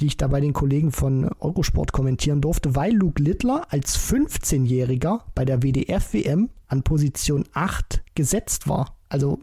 die 0.00 0.06
ich 0.06 0.16
da 0.16 0.28
bei 0.28 0.40
den 0.40 0.52
Kollegen 0.52 0.92
von 0.92 1.30
Eurosport 1.40 1.92
kommentieren 1.92 2.40
durfte, 2.40 2.76
weil 2.76 2.92
Luke 2.92 3.22
Littler 3.22 3.66
als 3.70 3.98
15-Jähriger 3.98 5.20
bei 5.34 5.44
der 5.44 5.62
WDF-WM 5.62 6.50
an 6.68 6.82
Position 6.82 7.44
8 7.52 8.02
gesetzt 8.14 8.68
war. 8.68 8.96
Also 9.08 9.38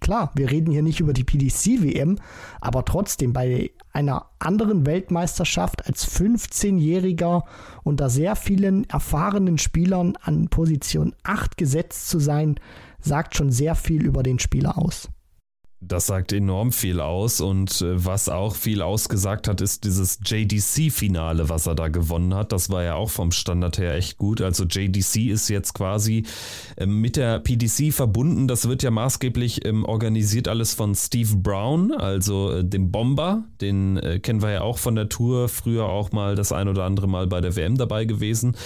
klar, 0.00 0.32
wir 0.34 0.50
reden 0.50 0.72
hier 0.72 0.82
nicht 0.82 1.00
über 1.00 1.12
die 1.12 1.24
PDC-WM, 1.24 2.18
aber 2.60 2.84
trotzdem 2.84 3.32
bei 3.32 3.70
einer 3.96 4.26
anderen 4.38 4.84
Weltmeisterschaft 4.84 5.86
als 5.86 6.06
15-Jähriger 6.06 7.44
unter 7.82 8.10
sehr 8.10 8.36
vielen 8.36 8.88
erfahrenen 8.90 9.56
Spielern 9.56 10.16
an 10.20 10.48
Position 10.48 11.14
8 11.22 11.56
gesetzt 11.56 12.10
zu 12.10 12.18
sein, 12.18 12.60
sagt 13.00 13.36
schon 13.36 13.50
sehr 13.50 13.74
viel 13.74 14.04
über 14.04 14.22
den 14.22 14.38
Spieler 14.38 14.76
aus. 14.76 15.08
Das 15.82 16.06
sagt 16.06 16.32
enorm 16.32 16.72
viel 16.72 17.00
aus 17.00 17.42
und 17.42 17.82
äh, 17.82 18.02
was 18.02 18.30
auch 18.30 18.54
viel 18.54 18.80
ausgesagt 18.80 19.46
hat, 19.46 19.60
ist 19.60 19.84
dieses 19.84 20.18
JDC-Finale, 20.24 21.50
was 21.50 21.66
er 21.66 21.74
da 21.74 21.88
gewonnen 21.88 22.32
hat. 22.32 22.52
Das 22.52 22.70
war 22.70 22.82
ja 22.82 22.94
auch 22.94 23.10
vom 23.10 23.30
Standard 23.30 23.76
her 23.76 23.94
echt 23.94 24.16
gut. 24.16 24.40
Also 24.40 24.64
JDC 24.64 25.26
ist 25.28 25.50
jetzt 25.50 25.74
quasi 25.74 26.24
ähm, 26.78 27.02
mit 27.02 27.16
der 27.16 27.40
PDC 27.40 27.92
verbunden. 27.92 28.48
Das 28.48 28.70
wird 28.70 28.82
ja 28.82 28.90
maßgeblich 28.90 29.66
ähm, 29.66 29.84
organisiert 29.84 30.48
alles 30.48 30.72
von 30.72 30.94
Steve 30.94 31.36
Brown, 31.36 31.92
also 31.92 32.52
äh, 32.52 32.64
dem 32.64 32.90
Bomber. 32.90 33.44
Den 33.60 33.98
äh, 33.98 34.18
kennen 34.18 34.40
wir 34.40 34.52
ja 34.52 34.60
auch 34.62 34.78
von 34.78 34.94
der 34.94 35.10
Tour, 35.10 35.50
früher 35.50 35.84
auch 35.84 36.10
mal 36.10 36.36
das 36.36 36.52
ein 36.52 36.68
oder 36.68 36.84
andere 36.84 37.06
Mal 37.06 37.26
bei 37.26 37.42
der 37.42 37.54
WM 37.54 37.76
dabei 37.76 38.06
gewesen. 38.06 38.56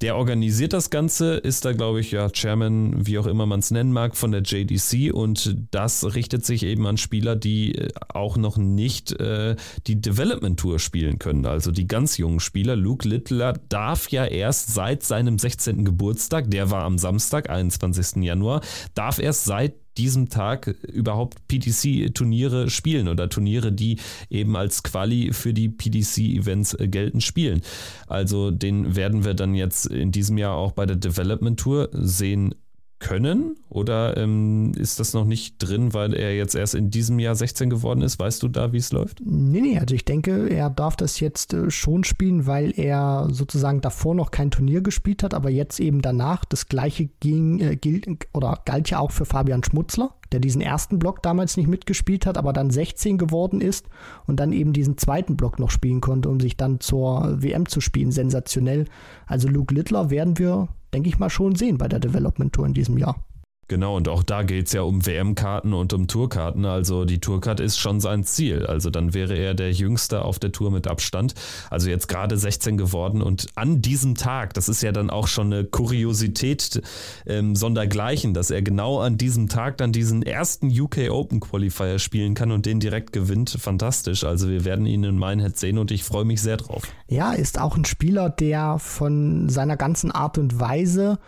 Der 0.00 0.16
organisiert 0.16 0.72
das 0.72 0.90
Ganze, 0.90 1.36
ist 1.36 1.64
da 1.64 1.72
glaube 1.74 2.00
ich 2.00 2.10
ja 2.10 2.28
Chairman, 2.28 3.06
wie 3.06 3.20
auch 3.20 3.26
immer 3.26 3.46
man 3.46 3.60
es 3.60 3.70
nennen 3.70 3.92
mag, 3.92 4.16
von 4.16 4.32
der 4.32 4.42
JDC 4.42 5.14
und 5.14 5.56
das 5.70 6.16
richtet 6.16 6.44
sich 6.44 6.65
eben 6.66 6.86
an 6.86 6.96
Spieler, 6.96 7.36
die 7.36 7.74
äh, 7.74 7.88
auch 8.08 8.36
noch 8.36 8.56
nicht 8.56 9.12
äh, 9.20 9.56
die 9.86 10.00
Development 10.00 10.58
Tour 10.58 10.78
spielen 10.78 11.18
können. 11.18 11.46
Also 11.46 11.70
die 11.70 11.86
ganz 11.86 12.18
jungen 12.18 12.40
Spieler. 12.40 12.76
Luke 12.76 13.08
Littler 13.08 13.54
darf 13.68 14.08
ja 14.10 14.24
erst 14.24 14.74
seit 14.74 15.02
seinem 15.02 15.38
16. 15.38 15.84
Geburtstag, 15.84 16.50
der 16.50 16.70
war 16.70 16.84
am 16.84 16.98
Samstag, 16.98 17.50
21. 17.50 18.22
Januar, 18.22 18.60
darf 18.94 19.18
erst 19.18 19.44
seit 19.44 19.74
diesem 19.96 20.28
Tag 20.28 20.68
überhaupt 20.92 21.46
PDC-Turniere 21.48 22.70
spielen 22.70 23.08
oder 23.08 23.28
Turniere, 23.28 23.72
die 23.72 23.98
eben 24.30 24.56
als 24.56 24.82
Quali 24.82 25.32
für 25.32 25.52
die 25.52 25.68
PDC-Events 25.68 26.74
äh, 26.74 26.88
gelten, 26.88 27.20
spielen. 27.20 27.62
Also 28.06 28.50
den 28.50 28.96
werden 28.96 29.24
wir 29.24 29.34
dann 29.34 29.54
jetzt 29.54 29.86
in 29.86 30.12
diesem 30.12 30.38
Jahr 30.38 30.54
auch 30.56 30.72
bei 30.72 30.86
der 30.86 30.96
Development 30.96 31.58
Tour 31.58 31.88
sehen 31.92 32.54
können? 32.98 33.56
Oder 33.68 34.16
ähm, 34.16 34.72
ist 34.76 35.00
das 35.00 35.12
noch 35.12 35.24
nicht 35.24 35.56
drin, 35.58 35.92
weil 35.92 36.14
er 36.14 36.34
jetzt 36.34 36.54
erst 36.54 36.74
in 36.74 36.90
diesem 36.90 37.18
Jahr 37.18 37.34
16 37.34 37.68
geworden 37.70 38.02
ist? 38.02 38.18
Weißt 38.18 38.42
du 38.42 38.48
da, 38.48 38.72
wie 38.72 38.78
es 38.78 38.92
läuft? 38.92 39.20
Nee, 39.24 39.60
nee, 39.60 39.78
also 39.78 39.94
ich 39.94 40.04
denke, 40.04 40.48
er 40.48 40.70
darf 40.70 40.96
das 40.96 41.20
jetzt 41.20 41.52
äh, 41.52 41.70
schon 41.70 42.04
spielen, 42.04 42.46
weil 42.46 42.72
er 42.78 43.28
sozusagen 43.30 43.80
davor 43.80 44.14
noch 44.14 44.30
kein 44.30 44.50
Turnier 44.50 44.80
gespielt 44.80 45.22
hat, 45.22 45.34
aber 45.34 45.50
jetzt 45.50 45.78
eben 45.80 46.00
danach. 46.00 46.44
Das 46.44 46.68
gleiche 46.68 47.08
ging, 47.20 47.60
äh, 47.60 47.76
gilt 47.76 48.06
oder 48.32 48.60
galt 48.64 48.88
ja 48.90 48.98
auch 48.98 49.10
für 49.10 49.24
Fabian 49.24 49.62
Schmutzler, 49.62 50.14
der 50.32 50.40
diesen 50.40 50.60
ersten 50.60 50.98
Block 50.98 51.22
damals 51.22 51.56
nicht 51.56 51.68
mitgespielt 51.68 52.26
hat, 52.26 52.38
aber 52.38 52.52
dann 52.52 52.70
16 52.70 53.18
geworden 53.18 53.60
ist 53.60 53.86
und 54.26 54.40
dann 54.40 54.52
eben 54.52 54.72
diesen 54.72 54.98
zweiten 54.98 55.36
Block 55.36 55.58
noch 55.58 55.70
spielen 55.70 56.00
konnte, 56.00 56.28
um 56.28 56.40
sich 56.40 56.56
dann 56.56 56.80
zur 56.80 57.42
WM 57.42 57.66
zu 57.66 57.80
spielen. 57.80 58.10
Sensationell. 58.10 58.86
Also 59.26 59.48
Luke 59.48 59.74
Littler 59.74 60.10
werden 60.10 60.38
wir 60.38 60.68
denke 60.96 61.10
ich 61.10 61.18
mal, 61.18 61.28
schon 61.28 61.54
sehen 61.54 61.76
bei 61.76 61.88
der 61.88 62.00
Development 62.00 62.52
Tour 62.52 62.66
in 62.66 62.72
diesem 62.72 62.96
Jahr. 62.96 63.22
Genau, 63.68 63.96
und 63.96 64.08
auch 64.08 64.22
da 64.22 64.44
geht 64.44 64.66
es 64.68 64.72
ja 64.72 64.82
um 64.82 65.04
WM-Karten 65.04 65.72
und 65.72 65.92
um 65.92 66.06
Tourkarten. 66.06 66.64
Also 66.64 67.04
die 67.04 67.18
Tourcard 67.18 67.58
ist 67.58 67.78
schon 67.78 68.00
sein 68.00 68.22
Ziel. 68.22 68.64
Also 68.64 68.90
dann 68.90 69.12
wäre 69.12 69.34
er 69.34 69.54
der 69.54 69.72
Jüngste 69.72 70.22
auf 70.22 70.38
der 70.38 70.52
Tour 70.52 70.70
mit 70.70 70.86
Abstand. 70.86 71.34
Also 71.68 71.90
jetzt 71.90 72.06
gerade 72.06 72.36
16 72.36 72.76
geworden 72.76 73.22
und 73.22 73.48
an 73.56 73.82
diesem 73.82 74.14
Tag, 74.14 74.54
das 74.54 74.68
ist 74.68 74.82
ja 74.82 74.92
dann 74.92 75.10
auch 75.10 75.26
schon 75.26 75.52
eine 75.52 75.64
Kuriosität 75.64 76.80
ähm, 77.26 77.56
sondergleichen, 77.56 78.34
dass 78.34 78.50
er 78.50 78.62
genau 78.62 79.00
an 79.00 79.18
diesem 79.18 79.48
Tag 79.48 79.78
dann 79.78 79.90
diesen 79.90 80.22
ersten 80.22 80.68
UK 80.68 81.10
Open 81.10 81.40
Qualifier 81.40 81.98
spielen 81.98 82.34
kann 82.34 82.52
und 82.52 82.66
den 82.66 82.78
direkt 82.78 83.12
gewinnt. 83.12 83.50
Fantastisch. 83.50 84.22
Also 84.22 84.48
wir 84.48 84.64
werden 84.64 84.86
ihn 84.86 85.02
in 85.02 85.18
Minehead 85.18 85.58
sehen 85.58 85.78
und 85.78 85.90
ich 85.90 86.04
freue 86.04 86.24
mich 86.24 86.40
sehr 86.40 86.56
drauf. 86.56 86.84
Ja, 87.08 87.32
ist 87.32 87.58
auch 87.60 87.76
ein 87.76 87.84
Spieler, 87.84 88.30
der 88.30 88.78
von 88.78 89.48
seiner 89.48 89.76
ganzen 89.76 90.12
Art 90.12 90.38
und 90.38 90.60
Weise 90.60 91.18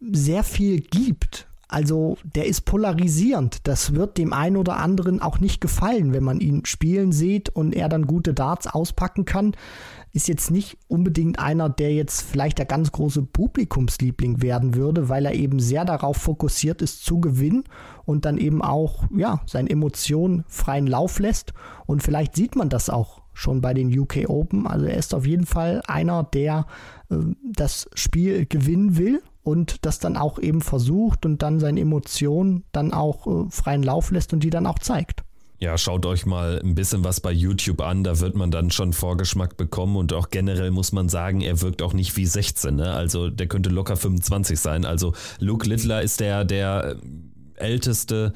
sehr 0.00 0.42
viel 0.42 0.80
gibt 0.80 1.46
also 1.72 2.18
der 2.22 2.46
ist 2.46 2.62
polarisierend. 2.62 3.66
Das 3.66 3.94
wird 3.94 4.18
dem 4.18 4.32
einen 4.32 4.56
oder 4.56 4.76
anderen 4.76 5.22
auch 5.22 5.40
nicht 5.40 5.60
gefallen, 5.60 6.12
wenn 6.12 6.22
man 6.22 6.40
ihn 6.40 6.64
spielen 6.66 7.12
sieht 7.12 7.48
und 7.48 7.74
er 7.74 7.88
dann 7.88 8.06
gute 8.06 8.34
Darts 8.34 8.66
auspacken 8.66 9.24
kann. 9.24 9.56
Ist 10.12 10.28
jetzt 10.28 10.50
nicht 10.50 10.76
unbedingt 10.88 11.38
einer, 11.38 11.70
der 11.70 11.94
jetzt 11.94 12.20
vielleicht 12.20 12.58
der 12.58 12.66
ganz 12.66 12.92
große 12.92 13.22
Publikumsliebling 13.22 14.42
werden 14.42 14.74
würde, 14.74 15.08
weil 15.08 15.24
er 15.24 15.34
eben 15.34 15.60
sehr 15.60 15.86
darauf 15.86 16.18
fokussiert 16.18 16.82
ist 16.82 17.04
zu 17.06 17.20
gewinnen 17.20 17.64
und 18.04 18.26
dann 18.26 18.36
eben 18.36 18.60
auch 18.60 19.04
ja, 19.16 19.40
seinen 19.46 19.68
Emotionen 19.68 20.44
freien 20.48 20.86
Lauf 20.86 21.18
lässt. 21.18 21.54
Und 21.86 22.02
vielleicht 22.02 22.36
sieht 22.36 22.54
man 22.54 22.68
das 22.68 22.90
auch 22.90 23.22
schon 23.32 23.62
bei 23.62 23.72
den 23.72 23.98
UK 23.98 24.28
Open. 24.28 24.66
Also 24.66 24.84
er 24.84 24.98
ist 24.98 25.14
auf 25.14 25.26
jeden 25.26 25.46
Fall 25.46 25.80
einer, 25.86 26.22
der 26.22 26.66
äh, 27.10 27.16
das 27.42 27.88
Spiel 27.94 28.44
gewinnen 28.44 28.98
will 28.98 29.22
und 29.42 29.84
das 29.84 29.98
dann 29.98 30.16
auch 30.16 30.38
eben 30.38 30.60
versucht 30.60 31.26
und 31.26 31.42
dann 31.42 31.60
seine 31.60 31.80
Emotionen 31.80 32.64
dann 32.72 32.92
auch 32.92 33.26
äh, 33.26 33.50
freien 33.50 33.82
Lauf 33.82 34.10
lässt 34.10 34.32
und 34.32 34.44
die 34.44 34.50
dann 34.50 34.66
auch 34.66 34.78
zeigt. 34.78 35.22
Ja, 35.58 35.78
schaut 35.78 36.06
euch 36.06 36.26
mal 36.26 36.60
ein 36.60 36.74
bisschen 36.74 37.04
was 37.04 37.20
bei 37.20 37.30
YouTube 37.30 37.82
an, 37.82 38.02
da 38.02 38.18
wird 38.18 38.34
man 38.34 38.50
dann 38.50 38.72
schon 38.72 38.92
Vorgeschmack 38.92 39.56
bekommen 39.56 39.96
und 39.96 40.12
auch 40.12 40.28
generell 40.30 40.72
muss 40.72 40.90
man 40.90 41.08
sagen, 41.08 41.40
er 41.40 41.60
wirkt 41.60 41.82
auch 41.82 41.92
nicht 41.92 42.16
wie 42.16 42.26
16, 42.26 42.74
ne? 42.74 42.92
also 42.92 43.30
der 43.30 43.46
könnte 43.46 43.70
locker 43.70 43.96
25 43.96 44.58
sein. 44.58 44.84
Also 44.84 45.12
Luke 45.38 45.68
Littler 45.68 46.02
ist 46.02 46.18
der, 46.18 46.44
der 46.44 46.96
äh, 46.96 47.62
älteste 47.62 48.32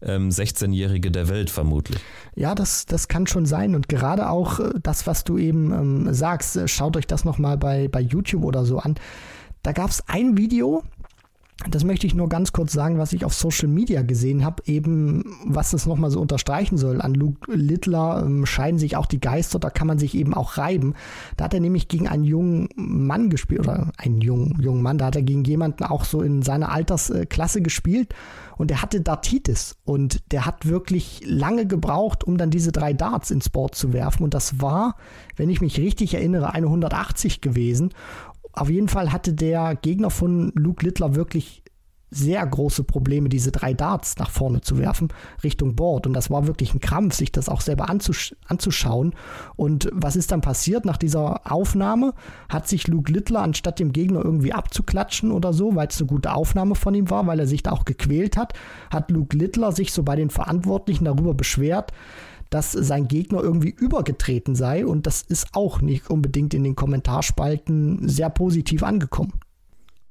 ähm, 0.00 0.30
16-Jährige 0.30 1.10
der 1.10 1.28
Welt 1.28 1.50
vermutlich. 1.50 2.00
Ja, 2.34 2.54
das, 2.54 2.86
das 2.86 3.08
kann 3.08 3.26
schon 3.26 3.44
sein 3.44 3.74
und 3.74 3.90
gerade 3.90 4.30
auch 4.30 4.58
äh, 4.60 4.70
das, 4.82 5.06
was 5.06 5.24
du 5.24 5.36
eben 5.36 5.72
ähm, 5.72 6.14
sagst, 6.14 6.56
äh, 6.56 6.66
schaut 6.66 6.96
euch 6.96 7.06
das 7.06 7.26
nochmal 7.26 7.58
bei, 7.58 7.88
bei 7.88 8.00
YouTube 8.00 8.44
oder 8.44 8.64
so 8.64 8.78
an 8.78 8.94
da 9.62 9.72
gab 9.72 9.90
es 9.90 10.02
ein 10.08 10.36
Video, 10.36 10.82
das 11.68 11.84
möchte 11.84 12.06
ich 12.06 12.14
nur 12.14 12.28
ganz 12.30 12.52
kurz 12.52 12.72
sagen, 12.72 12.96
was 12.96 13.12
ich 13.12 13.24
auf 13.24 13.34
Social 13.34 13.68
Media 13.68 14.00
gesehen 14.00 14.44
habe, 14.46 14.62
eben 14.64 15.36
was 15.44 15.74
es 15.74 15.84
nochmal 15.84 16.10
so 16.10 16.18
unterstreichen 16.18 16.78
soll. 16.78 17.02
An 17.02 17.12
Luke 17.12 17.52
Littler 17.52 18.22
ähm, 18.24 18.46
scheiden 18.46 18.78
sich 18.78 18.96
auch 18.96 19.04
die 19.04 19.20
Geister, 19.20 19.58
da 19.58 19.68
kann 19.68 19.86
man 19.86 19.98
sich 19.98 20.14
eben 20.14 20.32
auch 20.32 20.56
reiben. 20.56 20.94
Da 21.36 21.44
hat 21.44 21.54
er 21.54 21.60
nämlich 21.60 21.88
gegen 21.88 22.08
einen 22.08 22.24
jungen 22.24 22.70
Mann 22.76 23.28
gespielt, 23.28 23.60
oder 23.60 23.92
einen 23.98 24.22
jungen, 24.22 24.58
jungen 24.60 24.82
Mann, 24.82 24.96
da 24.96 25.06
hat 25.06 25.16
er 25.16 25.22
gegen 25.22 25.44
jemanden 25.44 25.84
auch 25.84 26.04
so 26.04 26.22
in 26.22 26.40
seiner 26.40 26.72
Altersklasse 26.72 27.60
gespielt 27.60 28.14
und 28.56 28.70
der 28.70 28.80
hatte 28.80 29.02
Dartitis 29.02 29.76
und 29.84 30.32
der 30.32 30.46
hat 30.46 30.66
wirklich 30.66 31.20
lange 31.26 31.66
gebraucht, 31.66 32.24
um 32.24 32.38
dann 32.38 32.50
diese 32.50 32.72
drei 32.72 32.94
Darts 32.94 33.30
ins 33.30 33.50
Board 33.50 33.74
zu 33.74 33.92
werfen 33.92 34.22
und 34.24 34.32
das 34.32 34.62
war, 34.62 34.96
wenn 35.36 35.50
ich 35.50 35.60
mich 35.60 35.78
richtig 35.78 36.14
erinnere, 36.14 36.54
eine 36.54 36.66
180 36.66 37.42
gewesen 37.42 37.90
auf 38.52 38.68
jeden 38.68 38.88
Fall 38.88 39.12
hatte 39.12 39.32
der 39.32 39.76
Gegner 39.76 40.10
von 40.10 40.52
Luke 40.54 40.84
Littler 40.84 41.14
wirklich 41.14 41.62
sehr 42.10 42.44
große 42.44 42.84
Probleme, 42.84 43.28
diese 43.28 43.52
drei 43.52 43.72
Darts 43.72 44.16
nach 44.18 44.30
vorne 44.30 44.60
zu 44.60 44.78
werfen, 44.78 45.08
Richtung 45.44 45.76
Board. 45.76 46.06
Und 46.06 46.12
das 46.12 46.30
war 46.30 46.46
wirklich 46.46 46.74
ein 46.74 46.80
Krampf, 46.80 47.14
sich 47.14 47.30
das 47.30 47.48
auch 47.48 47.60
selber 47.60 47.88
anzusch 47.88 48.34
anzuschauen. 48.46 49.14
Und 49.56 49.88
was 49.92 50.16
ist 50.16 50.32
dann 50.32 50.40
passiert 50.40 50.84
nach 50.84 50.96
dieser 50.96 51.50
Aufnahme? 51.50 52.14
Hat 52.48 52.66
sich 52.68 52.88
Luke 52.88 53.12
Littler, 53.12 53.42
anstatt 53.42 53.78
dem 53.78 53.92
Gegner 53.92 54.24
irgendwie 54.24 54.52
abzuklatschen 54.52 55.30
oder 55.30 55.52
so, 55.52 55.76
weil 55.76 55.88
es 55.88 55.98
eine 55.98 56.08
gute 56.08 56.34
Aufnahme 56.34 56.74
von 56.74 56.94
ihm 56.94 57.10
war, 57.10 57.26
weil 57.26 57.38
er 57.38 57.46
sich 57.46 57.62
da 57.62 57.70
auch 57.70 57.84
gequält 57.84 58.36
hat, 58.36 58.54
hat 58.90 59.10
Luke 59.10 59.36
Littler 59.36 59.70
sich 59.72 59.92
so 59.92 60.02
bei 60.02 60.16
den 60.16 60.30
Verantwortlichen 60.30 61.04
darüber 61.04 61.34
beschwert, 61.34 61.92
dass 62.50 62.72
sein 62.72 63.08
Gegner 63.08 63.42
irgendwie 63.42 63.70
übergetreten 63.70 64.54
sei 64.54 64.84
und 64.84 65.06
das 65.06 65.22
ist 65.22 65.48
auch 65.52 65.80
nicht 65.80 66.10
unbedingt 66.10 66.52
in 66.54 66.64
den 66.64 66.76
Kommentarspalten 66.76 68.08
sehr 68.08 68.30
positiv 68.30 68.82
angekommen. 68.82 69.32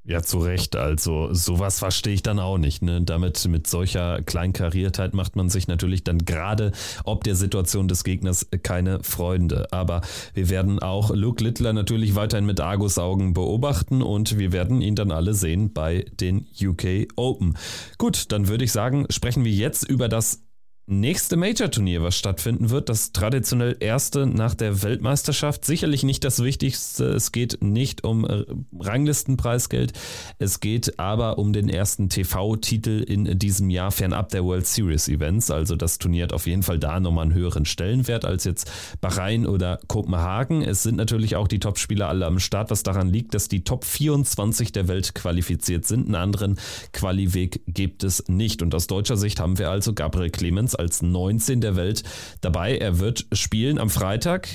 Ja, 0.10 0.24
zu 0.24 0.40
Recht. 0.40 0.76
Also 0.76 1.32
sowas 1.34 1.78
verstehe 1.78 2.16
ich 2.16 2.24
dann 2.24 2.40
auch 2.40 2.58
nicht. 2.58 2.82
Ne? 2.82 3.02
Damit 3.04 3.48
mit 3.48 3.68
solcher 3.68 4.24
Kleinkariertheit 4.24 5.14
macht 5.14 5.36
man 5.36 5.50
sich 5.50 5.68
natürlich 5.68 6.04
dann 6.04 6.18
gerade 6.18 6.72
ob 7.04 7.24
der 7.24 7.36
Situation 7.36 7.88
des 7.88 8.04
Gegners 8.04 8.48
keine 8.64 9.04
Freunde. 9.04 9.68
Aber 9.72 10.02
wir 10.34 10.50
werden 10.50 10.80
auch 10.80 11.14
Luke 11.14 11.44
Littler 11.44 11.74
natürlich 11.74 12.16
weiterhin 12.16 12.48
mit 12.48 12.60
Argusaugen 12.60 13.36
beobachten 13.36 14.02
und 14.02 14.40
wir 14.40 14.52
werden 14.52 14.82
ihn 14.82 14.96
dann 14.96 15.12
alle 15.12 15.36
sehen 15.36 15.74
bei 15.74 16.06
den 16.20 16.48
UK 16.60 17.10
Open. 17.16 17.56
Gut, 18.00 18.32
dann 18.32 18.48
würde 18.48 18.64
ich 18.64 18.72
sagen, 18.72 19.06
sprechen 19.12 19.46
wir 19.46 19.52
jetzt 19.52 19.88
über 19.88 20.10
das 20.10 20.42
nächste 20.90 21.38
Major-Turnier, 21.38 22.02
was 22.02 22.18
stattfinden 22.18 22.70
wird, 22.70 22.90
das 22.90 23.12
traditionell 23.12 23.78
erste 23.80 24.26
nach 24.26 24.56
der 24.56 24.82
Weltmeisterschaft. 24.82 25.64
Sicherlich 25.64 26.04
nicht 26.04 26.24
das 26.24 26.44
Wichtigste. 26.44 27.06
Es 27.06 27.32
geht 27.32 27.62
nicht 27.62 28.04
um 28.04 28.26
äh, 28.26 28.46
Ranglistenpreisgeld. 28.80 29.94
Es 30.40 30.60
geht 30.60 31.00
aber 31.00 31.38
um 31.38 31.54
den 31.54 31.70
ersten 31.70 32.10
TV-Titel 32.10 33.04
in 33.08 33.38
diesem 33.38 33.70
Jahr 33.70 33.92
fernab 33.92 34.30
der 34.30 34.44
World 34.44 34.66
Series 34.66 35.08
Events. 35.08 35.52
Also 35.52 35.76
das 35.76 36.00
Turnier 36.00 36.24
hat 36.24 36.34
auf 36.34 36.48
jeden 36.48 36.64
Fall 36.64 36.80
da 36.80 37.00
nochmal 37.00 37.26
einen 37.26 37.34
höheren 37.34 37.66
Stellenwert 37.66 38.26
als 38.26 38.44
jetzt 38.46 38.72
Bahrain 39.00 39.46
oder 39.46 39.80
Kopenhagen. 39.88 40.62
Es 40.64 40.84
sind 40.84 40.96
natürlich 40.96 41.36
auch 41.36 41.48
die 41.48 41.60
Top-Spieler 41.60 42.10
alle 42.10 42.26
am 42.26 42.40
Start, 42.40 42.72
was 42.72 42.84
daran 42.84 43.10
liegt, 43.10 43.36
dass 43.36 43.48
die 43.48 43.64
Top 43.64 43.86
24 43.86 44.72
der 44.72 44.88
Welt 44.88 45.14
qualifiziert 45.14 45.86
sind. 45.86 46.08
Einen 46.08 46.16
anderen 46.16 46.60
Qualiweg 46.94 47.62
gibt 47.68 48.04
es 48.04 48.28
nicht. 48.28 48.64
Und 48.64 48.74
aus 48.74 48.88
deutscher 48.88 49.18
Sicht 49.18 49.40
haben 49.40 49.60
wir 49.60 49.70
also 49.70 49.94
Gabriel 49.94 50.32
Clemens 50.32 50.79
als 50.80 51.04
19 51.04 51.62
der 51.62 51.76
Welt 51.76 52.04
dabei. 52.42 52.78
Er 52.78 53.00
wird 53.00 53.28
spielen 53.34 53.78
am 53.78 53.92
Freitag 53.92 54.48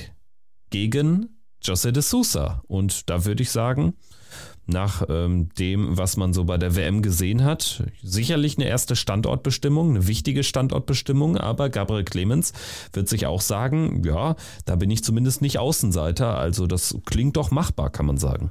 gegen 0.71 1.29
José 1.63 1.93
de 1.93 2.03
Sousa. 2.03 2.63
Und 2.67 3.09
da 3.09 3.25
würde 3.25 3.43
ich 3.43 3.51
sagen, 3.51 3.95
nach 4.67 5.03
ähm, 5.09 5.51
dem, 5.59 5.97
was 5.97 6.17
man 6.17 6.33
so 6.33 6.45
bei 6.45 6.57
der 6.57 6.75
WM 6.75 7.03
gesehen 7.03 7.45
hat, 7.45 7.85
sicherlich 8.03 8.57
eine 8.57 8.67
erste 8.67 8.97
Standortbestimmung, 8.97 9.91
eine 9.91 10.07
wichtige 10.07 10.43
Standortbestimmung, 10.43 11.37
aber 11.37 11.69
Gabriel 11.69 12.05
Clemens 12.05 12.53
wird 12.93 13.09
sich 13.09 13.27
auch 13.27 13.41
sagen, 13.41 14.03
ja, 14.05 14.37
da 14.65 14.77
bin 14.77 14.91
ich 14.91 15.05
zumindest 15.05 15.43
nicht 15.43 15.59
Außenseiter, 15.59 16.39
also 16.39 16.67
das 16.67 16.97
klingt 17.05 17.37
doch 17.37 17.51
machbar, 17.51 17.91
kann 17.91 18.07
man 18.07 18.17
sagen. 18.17 18.51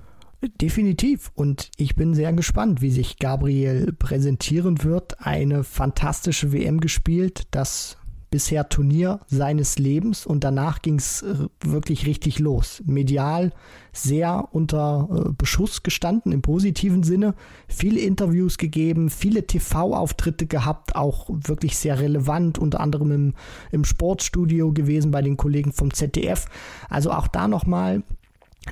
Definitiv. 0.62 1.32
Und 1.36 1.72
ich 1.78 1.96
bin 1.96 2.14
sehr 2.14 2.34
gespannt, 2.34 2.82
wie 2.82 2.91
sich 2.91 3.18
Gabriel 3.18 3.94
präsentieren 3.94 4.84
wird. 4.84 5.20
Eine 5.20 5.64
fantastische 5.64 6.52
WM 6.52 6.80
gespielt, 6.80 7.44
das 7.52 7.98
bisher 8.34 8.68
Turnier 8.68 9.20
seines 9.28 9.78
Lebens 9.78 10.26
und 10.26 10.44
danach 10.44 10.82
ging 10.82 10.96
es 10.96 11.22
äh, 11.22 11.36
wirklich 11.64 12.08
richtig 12.08 12.39
los. 12.39 12.82
Medial 12.84 13.52
sehr 13.91 14.48
unter 14.54 15.08
äh, 15.12 15.34
Beschuss 15.38 15.84
gestanden 15.84 16.32
im 16.32 16.41
positiven 16.41 17.04
Sinne, 17.04 17.36
viele 17.68 18.00
Interviews 18.00 18.58
gegeben, 18.58 19.12
viele 19.12 19.46
TV-Auftritte 19.46 20.48
gehabt, 20.48 20.96
auch 20.96 21.30
wirklich 21.30 21.78
sehr 21.78 22.00
relevant, 22.00 22.58
unter 22.58 22.80
anderem 22.80 23.12
im, 23.12 23.34
im 23.72 23.86
Sportstudio 23.86 24.74
gewesen 24.74 25.12
bei 25.12 25.22
den 25.22 25.38
Kollegen 25.38 25.72
vom 25.72 25.94
ZDF. 25.94 26.48
Also 26.89 27.12
auch 27.12 27.28
da 27.28 27.48
nochmal 27.48 28.02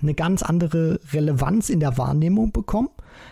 eine 0.01 0.13
ganz 0.13 0.43
andere 0.43 0.99
Relevanz 1.11 1.69
in 1.69 1.79
der 1.79 1.97
Wahrnehmung 1.97 2.51
bekommen. 2.51 2.89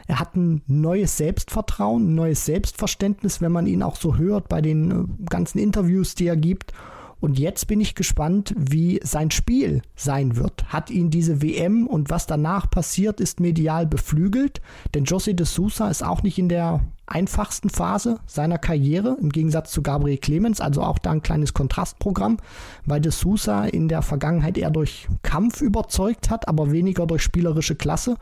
Er 0.07 0.19
hat 0.19 0.35
ein 0.35 0.61
neues 0.67 1.17
Selbstvertrauen, 1.17 2.09
ein 2.11 2.15
neues 2.15 2.45
Selbstverständnis, 2.45 3.41
wenn 3.41 3.51
man 3.51 3.67
ihn 3.67 3.83
auch 3.83 3.95
so 3.95 4.17
hört 4.17 4.49
bei 4.49 4.61
den 4.61 4.91
äh, 4.91 5.25
ganzen 5.29 5.59
Interviews, 5.59 6.15
die 6.15 6.27
er 6.27 6.37
gibt. 6.37 6.73
Und 7.19 7.37
jetzt 7.37 7.67
bin 7.67 7.81
ich 7.81 7.95
gespannt, 7.95 8.55
wie 8.57 8.99
sein 9.03 9.29
Spiel 9.31 9.81
sein 9.95 10.37
wird. 10.37 10.71
Hat 10.71 10.89
ihn 10.89 11.09
diese 11.09 11.41
WM 11.41 11.85
und 11.85 12.09
was 12.09 12.27
danach 12.27 12.69
passiert, 12.69 13.19
ist 13.19 13.39
medial 13.39 13.85
beflügelt. 13.85 14.61
Denn 14.93 15.05
José 15.05 15.33
de 15.33 15.45
Sousa 15.45 15.89
ist 15.89 16.03
auch 16.03 16.23
nicht 16.23 16.39
in 16.39 16.47
der 16.47 16.81
einfachsten 17.07 17.69
Phase 17.69 18.19
seiner 18.25 18.57
Karriere, 18.57 19.17
im 19.19 19.29
Gegensatz 19.29 19.71
zu 19.71 19.81
Gabriel 19.81 20.17
Clemens, 20.17 20.61
also 20.61 20.83
auch 20.83 20.99
da 20.99 21.11
ein 21.11 21.23
kleines 21.23 21.53
Kontrastprogramm, 21.53 22.37
weil 22.85 23.01
de 23.01 23.11
Sousa 23.11 23.65
in 23.65 23.87
der 23.89 24.01
Vergangenheit 24.01 24.57
eher 24.57 24.69
durch 24.69 25.07
Kampf 25.23 25.61
überzeugt 25.61 26.29
hat, 26.29 26.47
aber 26.47 26.71
weniger 26.71 27.07
durch 27.07 27.23
spielerische 27.23 27.75
Klasse. 27.75 28.15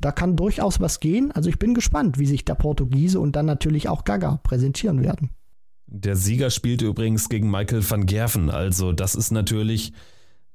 Da 0.00 0.12
kann 0.12 0.36
durchaus 0.36 0.80
was 0.80 1.00
gehen. 1.00 1.32
Also 1.32 1.50
ich 1.50 1.58
bin 1.58 1.74
gespannt, 1.74 2.18
wie 2.18 2.26
sich 2.26 2.44
der 2.44 2.54
Portugiese 2.54 3.18
und 3.18 3.34
dann 3.34 3.46
natürlich 3.46 3.88
auch 3.88 4.04
Gaga 4.04 4.38
präsentieren 4.44 5.02
werden. 5.02 5.30
Der 5.90 6.16
Sieger 6.16 6.50
spielte 6.50 6.86
übrigens 6.86 7.28
gegen 7.28 7.50
Michael 7.50 7.88
van 7.88 8.06
Gerven. 8.06 8.50
Also 8.50 8.92
das 8.92 9.14
ist 9.14 9.30
natürlich 9.30 9.92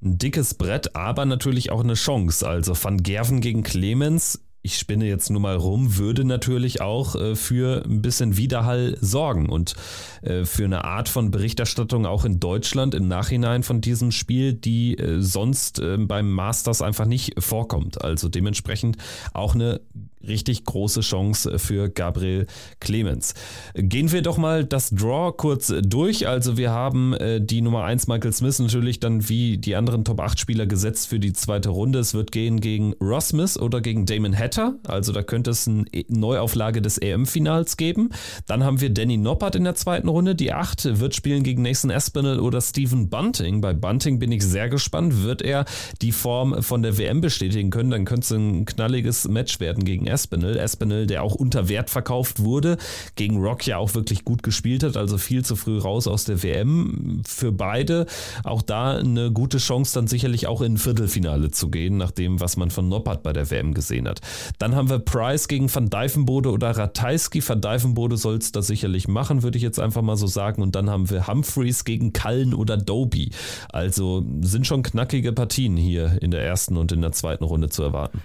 ein 0.02 0.18
dickes 0.18 0.54
Brett, 0.54 0.96
aber 0.96 1.26
natürlich 1.26 1.72
auch 1.72 1.84
eine 1.84 1.96
Chance. 1.96 2.48
Also 2.48 2.76
van 2.80 3.02
Gerven 3.02 3.42
gegen 3.42 3.64
Clemens 3.64 4.40
ich 4.66 4.78
spinne 4.78 5.06
jetzt 5.06 5.30
nur 5.30 5.42
mal 5.42 5.58
rum, 5.58 5.98
würde 5.98 6.24
natürlich 6.24 6.80
auch 6.80 7.16
äh, 7.16 7.36
für 7.36 7.84
ein 7.86 8.02
bisschen 8.02 8.38
Widerhall 8.38 8.98
sorgen 9.02 9.50
und 9.50 9.76
äh, 10.22 10.46
für 10.46 10.64
eine 10.64 10.86
Art 10.86 11.10
von 11.10 11.32
Berichterstattung 11.32 12.06
auch 12.06 12.24
in 12.24 12.40
Deutschland 12.40 12.96
im 12.96 13.10
Nachhinein 13.10 13.64
von 13.64 13.82
diesem 13.82 14.12
Spiel, 14.12 14.54
die 14.54 14.98
äh, 14.98 15.22
sonst 15.22 15.80
äh, 15.80 15.98
beim 15.98 16.32
Masters 16.32 16.82
einfach 16.82 17.06
nicht 17.06 17.44
vorkommt. 17.44 18.02
Also 18.02 18.30
dementsprechend 18.30 18.96
auch 19.34 19.54
eine 19.54 19.82
richtig 20.28 20.66
große 20.66 21.02
Chance 21.02 21.60
für 21.60 21.90
Gabriel 21.90 22.48
Clemens. 22.80 23.34
Gehen 23.76 24.12
wir 24.12 24.22
doch 24.22 24.38
mal 24.38 24.64
das 24.64 24.90
Draw 24.92 25.34
kurz 25.36 25.74
durch. 25.82 26.28
Also 26.28 26.58
wir 26.58 26.72
haben 26.72 27.14
äh, 27.14 27.42
die 27.42 27.62
Nummer 27.62 27.84
1 27.84 28.08
Michael 28.08 28.34
Smith 28.34 28.60
natürlich 28.60 29.00
dann 29.00 29.28
wie 29.30 29.58
die 29.58 29.76
anderen 29.76 30.06
Top 30.06 30.20
8 30.20 30.40
Spieler 30.40 30.66
gesetzt 30.66 31.08
für 31.08 31.20
die 31.20 31.34
zweite 31.34 31.70
Runde. 31.70 32.00
Es 32.00 32.14
wird 32.14 32.32
gehen 32.32 32.62
gegen 32.62 32.94
Ross 33.02 33.30
Smith 33.30 33.58
oder 33.58 33.82
gegen 33.82 34.06
Damon 34.06 34.38
Hatter. 34.38 34.76
Also 34.88 35.12
da 35.12 35.24
könnte 35.24 35.52
es 35.52 35.68
eine 35.68 35.86
Neuauflage 36.08 36.82
des 36.82 36.98
EM-Finals 36.98 37.78
geben. 37.78 38.10
Dann 38.48 38.64
haben 38.64 38.82
wir 38.82 38.90
Danny 38.90 39.18
Noppert 39.18 39.56
in 39.56 39.64
der 39.64 39.76
zweiten 39.76 40.08
Runde. 40.08 40.36
Die 40.36 40.54
8 40.54 41.00
wird 41.00 41.16
spielen 41.16 41.44
gegen 41.44 41.62
Nathan 41.62 41.90
Espinel 41.90 42.40
oder 42.40 42.62
Stephen 42.62 43.10
Bunting. 43.10 43.62
Bei 43.62 43.74
Bunting 43.74 44.20
bin 44.20 44.32
ich 44.32 44.44
sehr 44.44 44.70
gespannt. 44.70 45.24
Wird 45.24 45.42
er 45.42 45.66
die 46.02 46.12
Form 46.12 46.62
von 46.62 46.82
der 46.82 46.98
WM 46.98 47.22
bestätigen 47.22 47.70
können? 47.70 47.92
Dann 47.92 48.06
könnte 48.06 48.22
es 48.22 48.32
ein 48.32 48.66
knalliges 48.66 49.28
Match 49.28 49.60
werden 49.60 49.84
gegen 49.84 50.06
Espinel. 50.14 50.58
Espinel, 50.58 51.08
der 51.08 51.24
auch 51.24 51.36
unter 51.36 51.68
Wert 51.70 51.90
verkauft 51.90 52.40
wurde, 52.40 52.78
gegen 53.16 53.42
Rock 53.42 53.66
ja 53.66 53.78
auch 53.78 53.94
wirklich 53.96 54.24
gut 54.24 54.44
gespielt 54.44 54.84
hat, 54.84 54.98
also 54.98 55.18
viel 55.18 55.44
zu 55.44 55.56
früh 55.56 55.78
raus 55.78 56.08
aus 56.08 56.26
der 56.26 56.44
WM. 56.44 57.22
Für 57.28 57.52
beide 57.52 58.06
auch 58.44 58.62
da 58.62 58.98
eine 58.98 59.32
gute 59.32 59.58
Chance, 59.58 59.94
dann 59.96 60.08
sicherlich 60.08 60.48
auch 60.48 60.62
in 60.62 60.74
ein 60.74 60.78
Viertelfinale 60.78 61.52
zu 61.52 61.70
gehen, 61.70 61.98
nach 61.98 62.12
dem, 62.12 62.40
was 62.40 62.58
man 62.58 62.72
von 62.72 62.90
Noppert 62.90 63.24
bei 63.24 63.34
der 63.34 63.50
WM 63.50 63.74
gesehen 63.74 64.08
hat. 64.08 64.22
Dann 64.60 64.76
haben 64.76 64.90
wir 64.90 65.00
Price 65.00 65.48
gegen 65.48 65.74
Van 65.74 65.90
Dijvenbode 65.90 66.52
oder 66.52 66.72
Ratajski. 66.72 67.48
Van 67.48 67.62
Dijvenbode 67.62 68.18
soll 68.18 68.38
es 68.38 68.52
das 68.52 68.68
sicherlich 68.68 69.08
machen, 69.08 69.44
würde 69.44 69.58
ich 69.58 69.64
jetzt 69.64 69.80
einfach 69.80 70.02
mal 70.02 70.18
so 70.18 70.28
sagen. 70.28 70.62
Und 70.62 70.76
dann 70.76 70.90
haben 70.90 71.10
wir 71.10 71.28
Humphreys 71.28 71.86
gegen 71.86 72.14
Cullen 72.14 72.54
oder 72.54 72.78
Doby. 72.78 73.32
Also 73.70 74.26
sind 74.42 74.68
schon 74.68 74.84
knackige 74.84 75.34
Partien 75.34 75.78
hier 75.78 76.22
in 76.22 76.32
der 76.32 76.44
ersten 76.44 76.78
und 76.78 76.92
in 76.92 77.02
der 77.02 77.12
zweiten 77.12 77.44
Runde 77.44 77.70
zu 77.70 77.84
erwarten. 77.84 78.22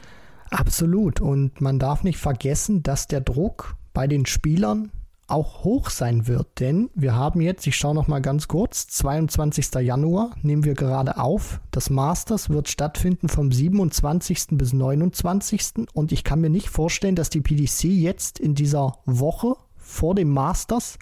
Absolut. 0.50 1.20
Und 1.20 1.60
man 1.60 1.78
darf 1.78 2.04
nicht 2.04 2.18
vergessen, 2.18 2.82
dass 2.82 3.06
der 3.06 3.20
Druck 3.20 3.76
bei 3.92 4.06
den 4.06 4.26
Spielern 4.26 4.90
auch 5.28 5.62
hoch 5.62 5.90
sein 5.90 6.26
wird, 6.26 6.58
denn 6.58 6.88
wir 6.94 7.14
haben 7.14 7.42
jetzt, 7.42 7.66
ich 7.66 7.76
schaue 7.76 7.94
noch 7.94 8.08
mal 8.08 8.22
ganz 8.22 8.48
kurz, 8.48 8.86
22. 8.88 9.74
Januar 9.82 10.30
nehmen 10.40 10.64
wir 10.64 10.72
gerade 10.72 11.18
auf. 11.18 11.60
Das 11.70 11.90
Masters 11.90 12.48
wird 12.48 12.68
stattfinden 12.68 13.28
vom 13.28 13.52
27. 13.52 14.46
bis 14.52 14.72
29. 14.72 15.86
und 15.92 16.12
ich 16.12 16.24
kann 16.24 16.40
mir 16.40 16.48
nicht 16.48 16.70
vorstellen, 16.70 17.14
dass 17.14 17.28
die 17.28 17.42
PDC 17.42 17.84
jetzt 17.84 18.38
in 18.38 18.54
dieser 18.54 18.94
Woche 19.04 19.54
vor 19.76 20.14
dem 20.14 20.30
Masters 20.30 20.98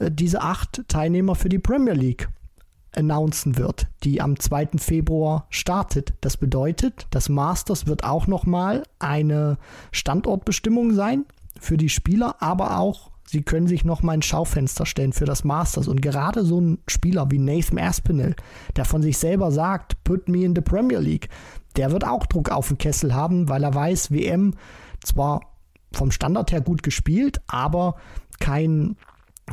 äh, 0.00 0.10
diese 0.10 0.42
acht 0.42 0.82
Teilnehmer 0.88 1.36
für 1.36 1.48
die 1.48 1.60
Premier 1.60 1.94
League 1.94 2.28
announcen 2.96 3.56
wird, 3.56 3.86
die 4.02 4.20
am 4.20 4.38
2. 4.38 4.70
Februar 4.78 5.46
startet. 5.50 6.14
Das 6.20 6.36
bedeutet, 6.36 7.06
das 7.10 7.28
Masters 7.28 7.86
wird 7.86 8.04
auch 8.04 8.26
noch 8.26 8.46
mal 8.46 8.82
eine 8.98 9.58
Standortbestimmung 9.92 10.92
sein 10.94 11.24
für 11.58 11.76
die 11.76 11.88
Spieler, 11.88 12.36
aber 12.40 12.78
auch 12.78 13.10
sie 13.26 13.42
können 13.42 13.66
sich 13.66 13.84
noch 13.84 14.02
mal 14.02 14.12
ein 14.12 14.22
Schaufenster 14.22 14.86
stellen 14.86 15.12
für 15.12 15.24
das 15.24 15.44
Masters. 15.44 15.88
Und 15.88 16.02
gerade 16.02 16.44
so 16.44 16.60
ein 16.60 16.78
Spieler 16.88 17.30
wie 17.30 17.38
Nathan 17.38 17.78
Aspinall, 17.78 18.36
der 18.76 18.84
von 18.84 19.02
sich 19.02 19.18
selber 19.18 19.50
sagt, 19.50 20.02
put 20.04 20.28
me 20.28 20.44
in 20.44 20.54
the 20.54 20.60
Premier 20.60 20.98
League, 20.98 21.28
der 21.76 21.90
wird 21.90 22.04
auch 22.04 22.26
Druck 22.26 22.50
auf 22.50 22.68
den 22.68 22.78
Kessel 22.78 23.14
haben, 23.14 23.48
weil 23.48 23.64
er 23.64 23.74
weiß, 23.74 24.10
WM 24.12 24.54
zwar 25.02 25.40
vom 25.92 26.10
Standard 26.10 26.52
her 26.52 26.60
gut 26.60 26.82
gespielt, 26.82 27.40
aber 27.46 27.96
kein 28.40 28.96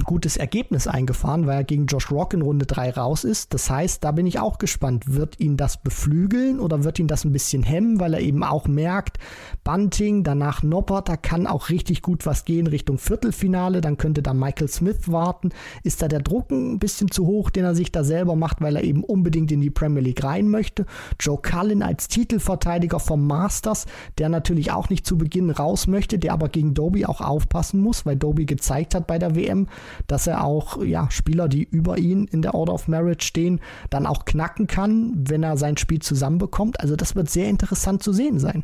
gutes 0.05 0.37
Ergebnis 0.37 0.87
eingefahren, 0.87 1.47
weil 1.47 1.57
er 1.57 1.63
gegen 1.63 1.85
Josh 1.85 2.11
Rock 2.11 2.33
in 2.33 2.41
Runde 2.41 2.65
3 2.65 2.91
raus 2.91 3.23
ist. 3.23 3.53
Das 3.53 3.69
heißt, 3.69 4.03
da 4.03 4.11
bin 4.11 4.25
ich 4.25 4.39
auch 4.39 4.57
gespannt. 4.57 5.13
Wird 5.13 5.39
ihn 5.39 5.57
das 5.57 5.81
beflügeln 5.81 6.59
oder 6.59 6.83
wird 6.83 6.99
ihn 6.99 7.07
das 7.07 7.25
ein 7.25 7.33
bisschen 7.33 7.63
hemmen, 7.63 7.99
weil 7.99 8.13
er 8.13 8.21
eben 8.21 8.43
auch 8.43 8.67
merkt, 8.67 9.17
Bunting, 9.63 10.23
danach 10.23 10.63
Noppert, 10.63 11.09
da 11.09 11.17
kann 11.17 11.45
auch 11.45 11.69
richtig 11.69 12.01
gut 12.01 12.25
was 12.25 12.45
gehen 12.45 12.67
Richtung 12.67 12.97
Viertelfinale. 12.97 13.81
Dann 13.81 13.97
könnte 13.97 14.21
da 14.21 14.33
Michael 14.33 14.69
Smith 14.69 15.11
warten. 15.11 15.49
Ist 15.83 16.01
da 16.01 16.07
der 16.07 16.21
Druck 16.21 16.51
ein 16.51 16.79
bisschen 16.79 17.11
zu 17.11 17.25
hoch, 17.27 17.49
den 17.49 17.65
er 17.65 17.75
sich 17.75 17.91
da 17.91 18.03
selber 18.03 18.35
macht, 18.35 18.61
weil 18.61 18.77
er 18.77 18.83
eben 18.83 19.03
unbedingt 19.03 19.51
in 19.51 19.61
die 19.61 19.69
Premier 19.69 20.01
League 20.01 20.23
rein 20.23 20.47
möchte? 20.47 20.85
Joe 21.19 21.37
Cullen 21.41 21.83
als 21.83 22.07
Titelverteidiger 22.07 22.99
vom 22.99 23.27
Masters, 23.27 23.85
der 24.17 24.29
natürlich 24.29 24.71
auch 24.71 24.89
nicht 24.89 25.05
zu 25.05 25.17
Beginn 25.17 25.49
raus 25.49 25.87
möchte, 25.87 26.17
der 26.17 26.33
aber 26.33 26.47
gegen 26.49 26.73
Doby 26.73 27.05
auch 27.05 27.19
aufpassen 27.19 27.81
muss, 27.81 28.05
weil 28.05 28.15
Doby 28.15 28.45
gezeigt 28.45 28.95
hat 28.95 29.07
bei 29.07 29.19
der 29.19 29.35
WM, 29.35 29.67
dass 30.07 30.27
er 30.27 30.43
auch 30.43 30.83
ja, 30.83 31.09
Spieler, 31.11 31.47
die 31.47 31.63
über 31.63 31.97
ihn 31.97 32.25
in 32.25 32.41
der 32.41 32.53
Order 32.53 32.73
of 32.73 32.87
Merit 32.87 33.23
stehen, 33.23 33.59
dann 33.89 34.05
auch 34.05 34.25
knacken 34.25 34.67
kann, 34.67 35.13
wenn 35.15 35.43
er 35.43 35.57
sein 35.57 35.77
Spiel 35.77 36.01
zusammenbekommt. 36.01 36.79
Also 36.79 36.95
das 36.95 37.15
wird 37.15 37.29
sehr 37.29 37.49
interessant 37.49 38.03
zu 38.03 38.13
sehen 38.13 38.39
sein. 38.39 38.63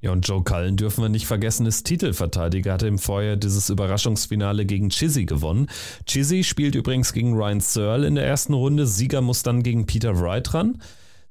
Ja, 0.00 0.12
und 0.12 0.28
Joe 0.28 0.44
Cullen 0.44 0.76
dürfen 0.76 1.02
wir 1.02 1.08
nicht 1.08 1.26
vergessen, 1.26 1.66
ist 1.66 1.84
Titelverteidiger, 1.84 2.72
hatte 2.72 2.86
im 2.86 3.00
Vorjahr 3.00 3.34
dieses 3.34 3.68
Überraschungsfinale 3.68 4.64
gegen 4.64 4.90
Chizzy 4.90 5.24
gewonnen. 5.24 5.68
Chizzy 6.06 6.44
spielt 6.44 6.76
übrigens 6.76 7.12
gegen 7.12 7.34
Ryan 7.34 7.58
Searle 7.58 8.06
in 8.06 8.14
der 8.14 8.24
ersten 8.24 8.54
Runde. 8.54 8.86
Sieger 8.86 9.22
muss 9.22 9.42
dann 9.42 9.64
gegen 9.64 9.86
Peter 9.86 10.20
Wright 10.20 10.54
ran. 10.54 10.80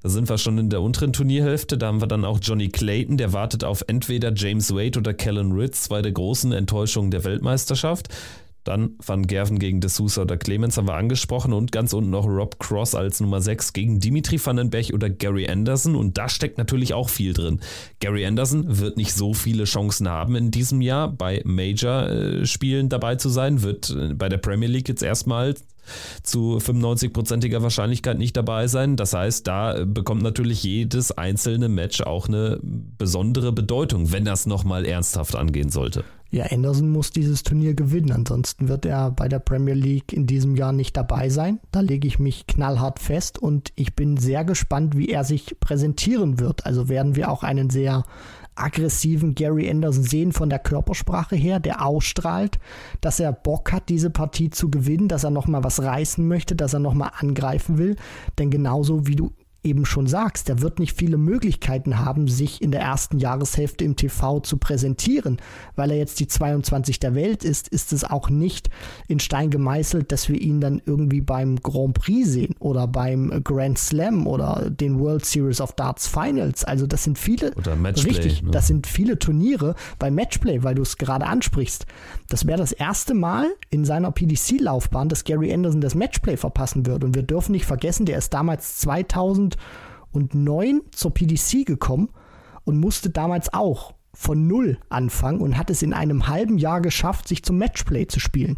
Da 0.02 0.10
sind 0.10 0.28
wir 0.28 0.36
schon 0.36 0.58
in 0.58 0.68
der 0.68 0.82
unteren 0.82 1.14
Turnierhälfte. 1.14 1.78
Da 1.78 1.86
haben 1.86 2.02
wir 2.02 2.06
dann 2.06 2.26
auch 2.26 2.40
Johnny 2.42 2.68
Clayton, 2.68 3.16
der 3.16 3.32
wartet 3.32 3.64
auf 3.64 3.82
entweder 3.88 4.32
James 4.34 4.74
Wade 4.74 4.98
oder 4.98 5.14
Kellen 5.14 5.52
Ritz, 5.52 5.84
zwei 5.84 6.02
der 6.02 6.12
großen 6.12 6.52
Enttäuschungen 6.52 7.10
der 7.10 7.24
Weltmeisterschaft. 7.24 8.08
Dann 8.64 8.96
Van 9.04 9.26
Gerven 9.26 9.58
gegen 9.58 9.80
De 9.80 9.88
Sousa 9.88 10.22
oder 10.22 10.36
Clemens 10.36 10.76
haben 10.76 10.88
wir 10.88 10.94
angesprochen 10.94 11.52
und 11.52 11.72
ganz 11.72 11.92
unten 11.92 12.10
noch 12.10 12.26
Rob 12.26 12.58
Cross 12.58 12.94
als 12.94 13.20
Nummer 13.20 13.40
6 13.40 13.72
gegen 13.72 14.00
Dimitri 14.00 14.38
Vandenberg 14.44 14.90
oder 14.92 15.08
Gary 15.08 15.48
Anderson 15.48 15.96
und 15.96 16.18
da 16.18 16.28
steckt 16.28 16.58
natürlich 16.58 16.94
auch 16.94 17.08
viel 17.08 17.32
drin. 17.32 17.60
Gary 18.00 18.26
Anderson 18.26 18.78
wird 18.78 18.96
nicht 18.96 19.14
so 19.14 19.32
viele 19.34 19.64
Chancen 19.64 20.08
haben 20.08 20.36
in 20.36 20.50
diesem 20.50 20.80
Jahr 20.80 21.08
bei 21.10 21.40
Major-Spielen 21.44 22.88
dabei 22.88 23.16
zu 23.16 23.28
sein, 23.28 23.62
wird 23.62 23.90
äh, 23.90 24.14
bei 24.14 24.28
der 24.28 24.38
Premier 24.38 24.68
League 24.68 24.88
jetzt 24.88 25.02
erstmal 25.02 25.54
zu 26.22 26.58
95-prozentiger 26.58 27.62
Wahrscheinlichkeit 27.62 28.18
nicht 28.18 28.36
dabei 28.36 28.66
sein. 28.66 28.96
Das 28.96 29.14
heißt, 29.14 29.46
da 29.46 29.84
bekommt 29.84 30.22
natürlich 30.22 30.62
jedes 30.62 31.12
einzelne 31.12 31.68
Match 31.68 32.02
auch 32.02 32.28
eine 32.28 32.58
besondere 32.62 33.52
Bedeutung, 33.52 34.12
wenn 34.12 34.24
das 34.24 34.46
nochmal 34.46 34.84
ernsthaft 34.84 35.36
angehen 35.36 35.70
sollte. 35.70 36.04
Ja, 36.30 36.44
Anderson 36.50 36.90
muss 36.90 37.10
dieses 37.10 37.42
Turnier 37.42 37.72
gewinnen, 37.72 38.12
ansonsten 38.12 38.68
wird 38.68 38.84
er 38.84 39.10
bei 39.10 39.28
der 39.28 39.38
Premier 39.38 39.72
League 39.72 40.12
in 40.12 40.26
diesem 40.26 40.56
Jahr 40.56 40.72
nicht 40.72 40.94
dabei 40.94 41.30
sein. 41.30 41.58
Da 41.72 41.80
lege 41.80 42.06
ich 42.06 42.18
mich 42.18 42.46
knallhart 42.46 42.98
fest 42.98 43.38
und 43.38 43.72
ich 43.76 43.96
bin 43.96 44.18
sehr 44.18 44.44
gespannt, 44.44 44.94
wie 44.94 45.08
er 45.08 45.24
sich 45.24 45.58
präsentieren 45.58 46.38
wird. 46.38 46.66
Also 46.66 46.90
werden 46.90 47.16
wir 47.16 47.30
auch 47.30 47.44
einen 47.44 47.70
sehr 47.70 48.04
aggressiven 48.58 49.34
Gary 49.34 49.70
Anderson 49.70 50.02
sehen 50.02 50.32
von 50.32 50.50
der 50.50 50.58
Körpersprache 50.58 51.36
her, 51.36 51.60
der 51.60 51.86
ausstrahlt, 51.86 52.58
dass 53.00 53.20
er 53.20 53.32
Bock 53.32 53.72
hat, 53.72 53.88
diese 53.88 54.10
Partie 54.10 54.50
zu 54.50 54.70
gewinnen, 54.70 55.08
dass 55.08 55.24
er 55.24 55.30
nochmal 55.30 55.64
was 55.64 55.80
reißen 55.80 56.26
möchte, 56.26 56.56
dass 56.56 56.74
er 56.74 56.80
nochmal 56.80 57.12
angreifen 57.18 57.78
will. 57.78 57.96
Denn 58.38 58.50
genauso 58.50 59.06
wie 59.06 59.16
du 59.16 59.32
eben 59.68 59.84
schon 59.84 60.06
sagst, 60.06 60.48
der 60.48 60.60
wird 60.60 60.78
nicht 60.78 60.96
viele 60.96 61.16
Möglichkeiten 61.16 61.98
haben, 61.98 62.28
sich 62.28 62.62
in 62.62 62.70
der 62.70 62.80
ersten 62.80 63.18
Jahreshälfte 63.18 63.84
im 63.84 63.96
TV 63.96 64.40
zu 64.40 64.56
präsentieren. 64.56 65.38
Weil 65.76 65.90
er 65.90 65.98
jetzt 65.98 66.20
die 66.20 66.26
22 66.26 67.00
der 67.00 67.14
Welt 67.14 67.44
ist, 67.44 67.68
ist 67.68 67.92
es 67.92 68.04
auch 68.04 68.30
nicht 68.30 68.70
in 69.06 69.20
Stein 69.20 69.50
gemeißelt, 69.50 70.10
dass 70.10 70.28
wir 70.28 70.40
ihn 70.40 70.60
dann 70.60 70.80
irgendwie 70.84 71.20
beim 71.20 71.56
Grand 71.56 71.94
Prix 71.94 72.28
sehen 72.28 72.54
oder 72.58 72.86
beim 72.86 73.42
Grand 73.44 73.78
Slam 73.78 74.26
oder 74.26 74.70
den 74.70 74.98
World 74.98 75.24
Series 75.24 75.60
of 75.60 75.72
Darts 75.72 76.06
Finals. 76.06 76.64
Also 76.64 76.86
das 76.86 77.04
sind 77.04 77.18
viele, 77.18 77.52
Matchplay, 77.76 78.10
richtig, 78.10 78.42
ne? 78.42 78.50
das 78.50 78.66
sind 78.66 78.86
viele 78.86 79.18
Turniere 79.18 79.74
bei 79.98 80.10
Matchplay, 80.10 80.62
weil 80.62 80.74
du 80.74 80.82
es 80.82 80.96
gerade 80.96 81.26
ansprichst. 81.26 81.86
Das 82.28 82.46
wäre 82.46 82.58
das 82.58 82.72
erste 82.72 83.14
Mal 83.14 83.46
in 83.70 83.84
seiner 83.84 84.10
PDC-Laufbahn, 84.10 85.08
dass 85.08 85.24
Gary 85.24 85.52
Anderson 85.52 85.80
das 85.80 85.94
Matchplay 85.94 86.36
verpassen 86.36 86.86
wird. 86.86 87.04
Und 87.04 87.14
wir 87.14 87.22
dürfen 87.22 87.52
nicht 87.52 87.66
vergessen, 87.66 88.06
der 88.06 88.18
ist 88.18 88.32
damals 88.32 88.78
2000 88.78 89.56
2009 90.12 90.82
zur 90.90 91.14
PDC 91.14 91.66
gekommen 91.66 92.10
und 92.64 92.78
musste 92.78 93.10
damals 93.10 93.52
auch 93.52 93.94
von 94.14 94.46
Null 94.46 94.78
anfangen 94.88 95.40
und 95.40 95.56
hat 95.56 95.70
es 95.70 95.82
in 95.82 95.92
einem 95.92 96.26
halben 96.26 96.58
Jahr 96.58 96.80
geschafft, 96.80 97.28
sich 97.28 97.42
zum 97.42 97.58
Matchplay 97.58 98.06
zu 98.06 98.20
spielen. 98.20 98.56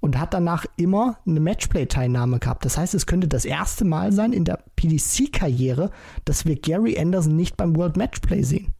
Und 0.00 0.18
hat 0.18 0.34
danach 0.34 0.66
immer 0.76 1.18
eine 1.26 1.38
Matchplay-Teilnahme 1.38 2.40
gehabt. 2.40 2.64
Das 2.64 2.76
heißt, 2.76 2.92
es 2.92 3.06
könnte 3.06 3.28
das 3.28 3.44
erste 3.44 3.84
Mal 3.84 4.12
sein 4.12 4.32
in 4.32 4.44
der 4.44 4.58
PDC-Karriere, 4.74 5.92
dass 6.24 6.44
wir 6.44 6.56
Gary 6.56 6.98
Anderson 6.98 7.36
nicht 7.36 7.56
beim 7.56 7.76
World 7.76 7.96
Matchplay 7.96 8.42
sehen. 8.42 8.72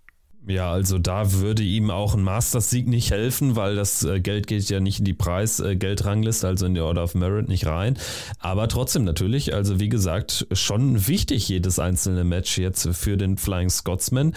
Ja, 0.47 0.72
also 0.72 0.99
da 0.99 1.32
würde 1.34 1.62
ihm 1.62 1.90
auch 1.90 2.14
ein 2.14 2.22
Masters-Sieg 2.22 2.88
nicht 2.88 3.12
helfen, 3.12 3.55
weil 3.55 3.76
das 3.76 4.03
äh, 4.03 4.20
Geld 4.20 4.49
geht 4.49 4.68
ja 4.70 4.80
nicht 4.80 4.99
in 4.99 5.05
die 5.05 5.14
Preisgeldrangliste, 5.14 6.49
also 6.49 6.66
in 6.66 6.74
die 6.74 6.80
Order 6.80 7.05
of 7.05 7.14
Merit 7.14 7.49
nicht 7.49 7.66
rein. 7.66 7.97
Aber 8.40 8.66
trotzdem 8.66 9.05
natürlich, 9.05 9.55
also 9.55 9.78
wie 9.78 9.88
gesagt, 9.88 10.49
schon 10.51 11.07
wichtig 11.07 11.49
jedes 11.49 11.78
einzelne 11.78 12.24
Match 12.24 12.59
jetzt 12.59 12.88
für 12.93 13.16
den 13.16 13.36
Flying 13.36 13.70
Scotsman. 13.70 14.34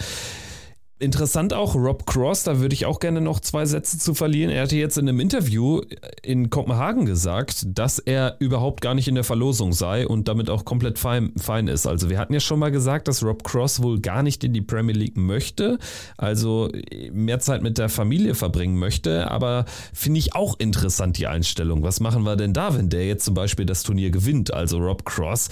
Interessant 0.98 1.52
auch 1.52 1.74
Rob 1.74 2.06
Cross, 2.06 2.44
da 2.44 2.58
würde 2.58 2.72
ich 2.72 2.86
auch 2.86 3.00
gerne 3.00 3.20
noch 3.20 3.40
zwei 3.40 3.66
Sätze 3.66 3.98
zu 3.98 4.14
verlieren. 4.14 4.50
Er 4.50 4.62
hatte 4.62 4.76
jetzt 4.76 4.96
in 4.96 5.06
einem 5.06 5.20
Interview 5.20 5.82
in 6.22 6.48
Kopenhagen 6.48 7.04
gesagt, 7.04 7.66
dass 7.68 7.98
er 7.98 8.36
überhaupt 8.38 8.80
gar 8.80 8.94
nicht 8.94 9.06
in 9.06 9.14
der 9.14 9.22
Verlosung 9.22 9.74
sei 9.74 10.08
und 10.08 10.26
damit 10.26 10.48
auch 10.48 10.64
komplett 10.64 10.98
fein, 10.98 11.32
fein 11.36 11.68
ist. 11.68 11.86
Also 11.86 12.08
wir 12.08 12.18
hatten 12.18 12.32
ja 12.32 12.40
schon 12.40 12.58
mal 12.58 12.70
gesagt, 12.70 13.08
dass 13.08 13.22
Rob 13.22 13.44
Cross 13.44 13.82
wohl 13.82 14.00
gar 14.00 14.22
nicht 14.22 14.42
in 14.42 14.54
die 14.54 14.62
Premier 14.62 14.94
League 14.94 15.18
möchte, 15.18 15.78
also 16.16 16.70
mehr 17.12 17.40
Zeit 17.40 17.62
mit 17.62 17.76
der 17.76 17.90
Familie 17.90 18.34
verbringen 18.34 18.78
möchte. 18.78 19.30
Aber 19.30 19.66
finde 19.92 20.18
ich 20.18 20.34
auch 20.34 20.58
interessant 20.58 21.18
die 21.18 21.26
Einstellung. 21.26 21.82
Was 21.82 22.00
machen 22.00 22.22
wir 22.22 22.36
denn 22.36 22.54
da, 22.54 22.74
wenn 22.74 22.88
der 22.88 23.06
jetzt 23.06 23.26
zum 23.26 23.34
Beispiel 23.34 23.66
das 23.66 23.82
Turnier 23.82 24.10
gewinnt? 24.10 24.54
Also 24.54 24.78
Rob 24.78 25.04
Cross 25.04 25.50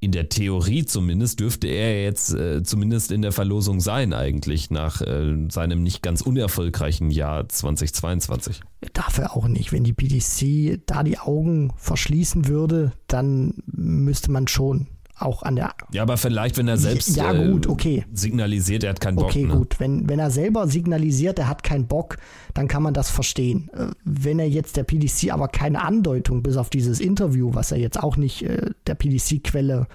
in 0.00 0.12
der 0.12 0.28
Theorie 0.28 0.84
zumindest 0.84 1.40
dürfte 1.40 1.66
er 1.66 2.02
jetzt 2.02 2.32
äh, 2.32 2.62
zumindest 2.62 3.10
in 3.10 3.22
der 3.22 3.32
Verlosung 3.32 3.80
sein 3.80 4.12
eigentlich 4.12 4.70
nach 4.70 5.00
äh, 5.00 5.46
seinem 5.50 5.82
nicht 5.82 6.02
ganz 6.02 6.20
unerfolgreichen 6.20 7.10
Jahr 7.10 7.48
2022. 7.48 8.60
Darf 8.92 9.18
er 9.18 9.36
auch 9.36 9.48
nicht. 9.48 9.72
Wenn 9.72 9.84
die 9.84 9.92
PDC 9.92 10.80
da 10.86 11.02
die 11.02 11.18
Augen 11.18 11.72
verschließen 11.76 12.46
würde, 12.46 12.92
dann 13.08 13.54
müsste 13.66 14.30
man 14.30 14.46
schon 14.46 14.86
auch 15.18 15.42
an 15.42 15.56
der. 15.56 15.74
Ja, 15.92 16.02
aber 16.02 16.16
vielleicht, 16.16 16.56
wenn 16.56 16.68
er 16.68 16.76
selbst 16.76 17.16
ja, 17.16 17.32
gut, 17.32 17.66
äh, 17.66 17.68
okay. 17.68 18.04
signalisiert, 18.12 18.84
er 18.84 18.90
hat 18.90 19.00
keinen 19.00 19.16
Bock. 19.16 19.26
Okay, 19.26 19.44
ne? 19.44 19.56
gut. 19.56 19.80
Wenn, 19.80 20.08
wenn 20.08 20.18
er 20.18 20.30
selber 20.30 20.68
signalisiert, 20.68 21.38
er 21.38 21.48
hat 21.48 21.62
keinen 21.62 21.86
Bock, 21.86 22.16
dann 22.54 22.68
kann 22.68 22.82
man 22.82 22.94
das 22.94 23.10
verstehen. 23.10 23.70
Äh, 23.74 23.88
wenn 24.04 24.38
er 24.38 24.48
jetzt 24.48 24.76
der 24.76 24.84
PDC 24.84 25.32
aber 25.32 25.48
keine 25.48 25.82
Andeutung, 25.82 26.42
bis 26.42 26.56
auf 26.56 26.70
dieses 26.70 27.00
Interview, 27.00 27.54
was 27.54 27.72
er 27.72 27.78
jetzt 27.78 28.02
auch 28.02 28.16
nicht 28.16 28.42
äh, 28.42 28.70
der 28.86 28.94
PDC-Quelle 28.94 29.86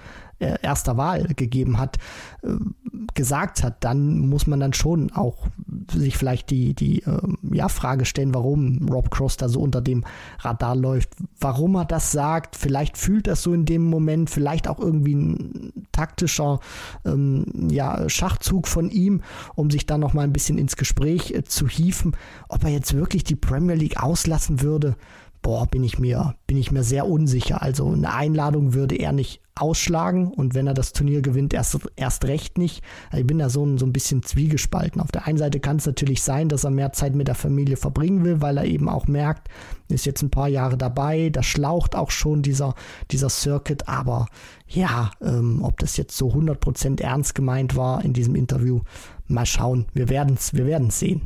erster 0.43 0.97
Wahl 0.97 1.27
gegeben 1.35 1.77
hat, 1.77 1.97
äh, 2.43 2.49
gesagt 3.13 3.63
hat, 3.63 3.83
dann 3.83 4.19
muss 4.19 4.47
man 4.47 4.59
dann 4.59 4.73
schon 4.73 5.11
auch 5.11 5.47
sich 5.91 6.17
vielleicht 6.17 6.49
die, 6.49 6.73
die 6.73 7.03
äh, 7.03 7.19
ja, 7.51 7.69
Frage 7.69 8.05
stellen, 8.05 8.33
warum 8.33 8.87
Rob 8.89 9.11
Cross 9.11 9.37
da 9.37 9.49
so 9.49 9.61
unter 9.61 9.81
dem 9.81 10.03
Radar 10.39 10.75
läuft, 10.75 11.09
warum 11.39 11.75
er 11.75 11.85
das 11.85 12.11
sagt. 12.11 12.55
Vielleicht 12.55 12.97
fühlt 12.97 13.27
er 13.27 13.35
so 13.35 13.53
in 13.53 13.65
dem 13.65 13.83
Moment, 13.83 14.29
vielleicht 14.29 14.67
auch 14.67 14.79
irgendwie 14.79 15.15
ein 15.15 15.73
taktischer 15.91 16.59
ähm, 17.05 17.45
ja, 17.69 18.09
Schachzug 18.09 18.67
von 18.67 18.89
ihm, 18.89 19.21
um 19.55 19.69
sich 19.69 19.85
dann 19.85 20.01
noch 20.01 20.13
mal 20.13 20.23
ein 20.23 20.33
bisschen 20.33 20.57
ins 20.57 20.75
Gespräch 20.75 21.31
äh, 21.31 21.43
zu 21.43 21.67
hieven. 21.67 22.15
Ob 22.49 22.63
er 22.63 22.69
jetzt 22.69 22.93
wirklich 22.93 23.23
die 23.23 23.35
Premier 23.35 23.75
League 23.75 24.01
auslassen 24.01 24.61
würde, 24.61 24.95
boah, 25.43 25.67
bin 25.67 25.83
ich 25.83 25.99
mir, 25.99 26.35
bin 26.47 26.57
ich 26.57 26.71
mir 26.71 26.83
sehr 26.83 27.05
unsicher. 27.05 27.61
Also 27.61 27.91
eine 27.91 28.11
Einladung 28.11 28.73
würde 28.73 28.95
er 28.95 29.11
nicht 29.11 29.41
ausschlagen 29.55 30.29
und 30.29 30.55
wenn 30.55 30.65
er 30.65 30.73
das 30.73 30.93
Turnier 30.93 31.21
gewinnt, 31.21 31.53
erst, 31.53 31.77
erst 31.95 32.25
recht 32.25 32.57
nicht. 32.57 32.81
Also 33.11 33.21
ich 33.21 33.27
bin 33.27 33.37
da 33.37 33.49
so 33.49 33.63
ein, 33.63 33.77
so 33.77 33.85
ein 33.85 33.93
bisschen 33.93 34.23
zwiegespalten. 34.23 34.99
Auf 34.99 35.11
der 35.11 35.27
einen 35.27 35.37
Seite 35.37 35.59
kann 35.59 35.75
es 35.75 35.85
natürlich 35.85 36.23
sein, 36.23 36.49
dass 36.49 36.63
er 36.63 36.71
mehr 36.71 36.93
Zeit 36.93 37.13
mit 37.13 37.27
der 37.27 37.35
Familie 37.35 37.77
verbringen 37.77 38.23
will, 38.23 38.41
weil 38.41 38.57
er 38.57 38.65
eben 38.65 38.89
auch 38.89 39.05
merkt, 39.05 39.49
ist 39.89 40.05
jetzt 40.05 40.23
ein 40.23 40.31
paar 40.31 40.47
Jahre 40.47 40.77
dabei, 40.77 41.29
da 41.29 41.43
schlaucht 41.43 41.95
auch 41.95 42.09
schon 42.09 42.41
dieser, 42.41 42.73
dieser 43.11 43.29
Circuit, 43.29 43.87
aber 43.87 44.27
ja, 44.67 45.11
ähm, 45.21 45.61
ob 45.61 45.77
das 45.77 45.97
jetzt 45.97 46.17
so 46.17 46.29
100% 46.29 47.01
ernst 47.01 47.35
gemeint 47.35 47.75
war 47.75 48.03
in 48.03 48.13
diesem 48.13 48.35
Interview, 48.35 48.79
mal 49.27 49.45
schauen. 49.45 49.85
Wir 49.93 50.09
werden 50.09 50.35
es 50.35 50.53
wir 50.53 50.65
werden's 50.65 50.99
sehen. 50.99 51.21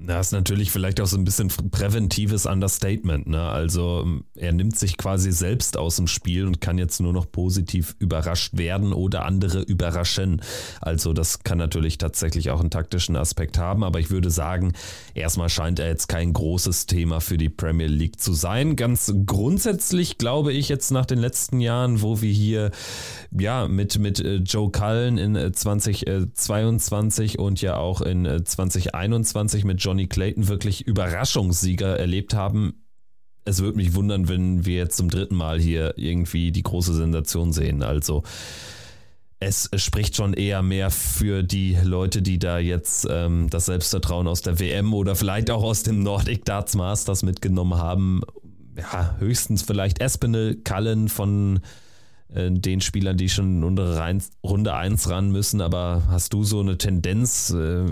Das 0.00 0.28
ist 0.28 0.32
natürlich 0.32 0.70
vielleicht 0.70 1.00
auch 1.00 1.06
so 1.06 1.16
ein 1.16 1.24
bisschen 1.24 1.48
präventives 1.48 2.46
Understatement. 2.46 3.26
Ne? 3.26 3.42
Also 3.42 4.02
ähm, 4.04 4.24
er 4.36 4.52
nimmt 4.52 4.78
sich 4.78 4.96
quasi 4.96 5.32
selbst 5.32 5.76
aus 5.76 5.96
dem 5.96 6.06
Spiel 6.06 6.46
und 6.46 6.60
kann 6.60 6.78
jetzt 6.78 7.00
nur 7.00 7.12
noch 7.12 7.28
positiv 7.28 7.96
überrascht 7.98 8.56
werden 8.56 8.92
oder 8.92 9.24
andere 9.24 9.62
überraschen. 9.62 10.40
Also 10.80 11.12
das 11.14 11.42
kann 11.42 11.58
natürlich 11.58 11.98
tatsächlich 11.98 12.50
auch 12.50 12.60
einen 12.60 12.70
taktischen 12.70 13.16
Aspekt 13.16 13.58
haben. 13.58 13.82
Aber 13.82 13.98
ich 13.98 14.08
würde 14.08 14.30
sagen, 14.30 14.74
erstmal 15.14 15.48
scheint 15.48 15.80
er 15.80 15.88
jetzt 15.88 16.06
kein 16.06 16.32
großes 16.32 16.86
Thema 16.86 17.20
für 17.20 17.36
die 17.36 17.48
Premier 17.48 17.88
League 17.88 18.20
zu 18.20 18.34
sein. 18.34 18.76
Ganz 18.76 19.12
grundsätzlich 19.26 20.16
glaube 20.16 20.52
ich 20.52 20.68
jetzt 20.68 20.92
nach 20.92 21.06
den 21.06 21.18
letzten 21.18 21.60
Jahren, 21.60 22.02
wo 22.02 22.22
wir 22.22 22.32
hier 22.32 22.70
ja 23.36 23.66
mit, 23.66 23.98
mit 23.98 24.20
äh, 24.20 24.36
Joe 24.36 24.70
Cullen 24.70 25.18
in 25.18 25.52
2022 25.52 27.34
äh, 27.34 27.38
und 27.40 27.60
ja 27.60 27.78
auch 27.78 28.00
in 28.00 28.44
2021 28.44 29.64
äh, 29.64 29.66
mit 29.66 29.87
Johnny 29.88 30.06
Clayton 30.06 30.48
wirklich 30.48 30.86
Überraschungssieger 30.86 31.98
erlebt 31.98 32.34
haben. 32.34 32.84
Es 33.46 33.62
würde 33.62 33.78
mich 33.78 33.94
wundern, 33.94 34.28
wenn 34.28 34.66
wir 34.66 34.76
jetzt 34.76 34.98
zum 34.98 35.08
dritten 35.08 35.34
Mal 35.34 35.58
hier 35.58 35.94
irgendwie 35.96 36.52
die 36.52 36.62
große 36.62 36.92
Sensation 36.92 37.54
sehen. 37.54 37.82
Also 37.82 38.22
es 39.40 39.70
spricht 39.76 40.14
schon 40.14 40.34
eher 40.34 40.60
mehr 40.60 40.90
für 40.90 41.42
die 41.42 41.78
Leute, 41.82 42.20
die 42.20 42.38
da 42.38 42.58
jetzt 42.58 43.06
ähm, 43.08 43.48
das 43.48 43.64
Selbstvertrauen 43.64 44.28
aus 44.28 44.42
der 44.42 44.60
WM 44.60 44.92
oder 44.92 45.16
vielleicht 45.16 45.50
auch 45.50 45.62
aus 45.62 45.84
dem 45.84 46.02
Nordic 46.02 46.44
Darts 46.44 46.76
Masters 46.76 47.22
mitgenommen 47.22 47.78
haben. 47.78 48.20
Ja, 48.76 49.16
höchstens 49.18 49.62
vielleicht 49.62 50.02
Espinel, 50.02 50.56
Cullen 50.56 51.08
von 51.08 51.60
den 52.30 52.80
Spielern, 52.80 53.16
die 53.16 53.28
schon 53.28 53.56
in 53.56 53.62
Runde 54.44 54.74
1 54.74 55.10
ran 55.10 55.30
müssen. 55.30 55.60
Aber 55.62 56.02
hast 56.08 56.34
du 56.34 56.44
so 56.44 56.60
eine 56.60 56.76
Tendenz? 56.76 57.50
Äh, 57.50 57.86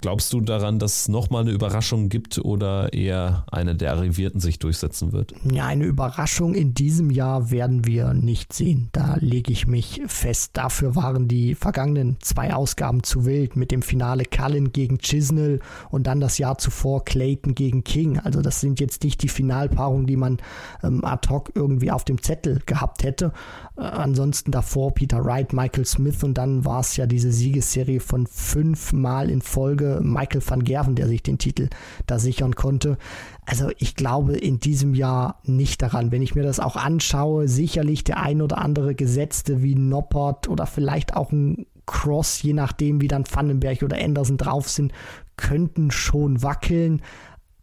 glaubst 0.00 0.32
du 0.32 0.40
daran, 0.40 0.78
dass 0.78 1.02
es 1.02 1.08
nochmal 1.08 1.42
eine 1.42 1.52
Überraschung 1.52 2.08
gibt 2.08 2.38
oder 2.38 2.92
eher 2.92 3.44
eine 3.50 3.76
der 3.76 3.92
Arrivierten 3.92 4.40
sich 4.40 4.58
durchsetzen 4.58 5.12
wird? 5.12 5.34
Ja, 5.50 5.66
eine 5.66 5.84
Überraschung 5.84 6.54
in 6.54 6.74
diesem 6.74 7.10
Jahr 7.10 7.50
werden 7.50 7.86
wir 7.86 8.14
nicht 8.14 8.52
sehen. 8.52 8.88
Da 8.92 9.16
lege 9.20 9.52
ich 9.52 9.66
mich 9.66 10.02
fest. 10.06 10.50
Dafür 10.54 10.96
waren 10.96 11.28
die 11.28 11.54
vergangenen 11.54 12.16
zwei 12.20 12.54
Ausgaben 12.54 13.04
zu 13.04 13.24
wild 13.24 13.54
mit 13.54 13.70
dem 13.70 13.82
Finale 13.82 14.24
Cullen 14.24 14.72
gegen 14.72 14.98
Chisnell 14.98 15.60
und 15.90 16.06
dann 16.08 16.20
das 16.20 16.38
Jahr 16.38 16.58
zuvor 16.58 17.04
Clayton 17.04 17.54
gegen 17.54 17.84
King. 17.84 18.18
Also 18.18 18.42
das 18.42 18.60
sind 18.60 18.80
jetzt 18.80 19.04
nicht 19.04 19.22
die 19.22 19.28
Finalpaarungen, 19.28 20.06
die 20.06 20.16
man 20.16 20.38
ähm, 20.82 21.04
ad 21.04 21.28
hoc 21.28 21.52
irgendwie 21.54 21.92
auf 21.92 22.04
dem 22.04 22.20
Zettel 22.20 22.60
gehabt 22.66 23.04
hätte. 23.04 23.32
Äh, 23.76 23.82
ansonsten 23.82 24.50
davor 24.50 24.92
Peter 24.92 25.24
Wright, 25.24 25.52
Michael 25.52 25.84
Smith 25.84 26.22
und 26.22 26.34
dann 26.34 26.64
war 26.64 26.80
es 26.80 26.96
ja 26.96 27.06
diese 27.06 27.32
Siegesserie 27.32 28.00
von 28.00 28.26
fünfmal 28.26 29.30
in 29.30 29.42
Folge 29.42 30.00
Michael 30.02 30.42
van 30.46 30.64
Gerven, 30.64 30.94
der 30.94 31.08
sich 31.08 31.22
den 31.22 31.38
Titel 31.38 31.68
da 32.06 32.18
sichern 32.18 32.54
konnte. 32.54 32.98
Also 33.46 33.70
ich 33.78 33.96
glaube 33.96 34.36
in 34.36 34.60
diesem 34.60 34.94
Jahr 34.94 35.40
nicht 35.44 35.82
daran. 35.82 36.12
Wenn 36.12 36.22
ich 36.22 36.34
mir 36.34 36.42
das 36.42 36.60
auch 36.60 36.76
anschaue, 36.76 37.48
sicherlich 37.48 38.04
der 38.04 38.20
ein 38.20 38.42
oder 38.42 38.58
andere 38.58 38.94
Gesetzte 38.94 39.62
wie 39.62 39.74
Noppert 39.74 40.48
oder 40.48 40.66
vielleicht 40.66 41.16
auch 41.16 41.32
ein 41.32 41.66
Cross, 41.86 42.42
je 42.42 42.52
nachdem 42.52 43.00
wie 43.00 43.08
dann 43.08 43.24
Vandenberg 43.30 43.82
oder 43.82 43.98
Anderson 44.02 44.36
drauf 44.36 44.68
sind, 44.68 44.92
könnten 45.36 45.90
schon 45.90 46.42
wackeln. 46.42 47.02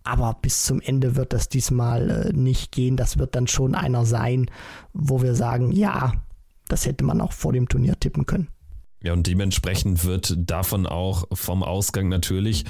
Aber 0.10 0.36
bis 0.42 0.64
zum 0.64 0.82
Ende 0.82 1.16
wird 1.16 1.34
das 1.34 1.50
diesmal 1.50 2.10
äh, 2.10 2.34
nicht 2.34 2.72
gehen. 2.72 2.98
Das 2.98 3.20
wird 3.20 3.36
dann 3.36 3.46
schon 3.46 3.76
einer 3.76 4.08
sein, 4.08 4.48
wo 4.92 5.22
wir 5.22 5.36
sagen, 5.36 5.72
ja, 5.72 6.14
das 6.68 6.88
hätte 6.88 7.04
man 7.04 7.22
auch 7.22 7.32
vor 7.32 7.54
dem 7.54 7.70
Turnier 7.70 8.00
tippen 8.00 8.26
können. 8.26 8.48
Ja, 9.04 9.14
und 9.14 9.28
dementsprechend 9.28 10.04
wird 10.06 10.34
davon 10.36 10.88
auch 10.88 11.26
vom 11.32 11.62
Ausgang 11.62 12.10
natürlich 12.10 12.66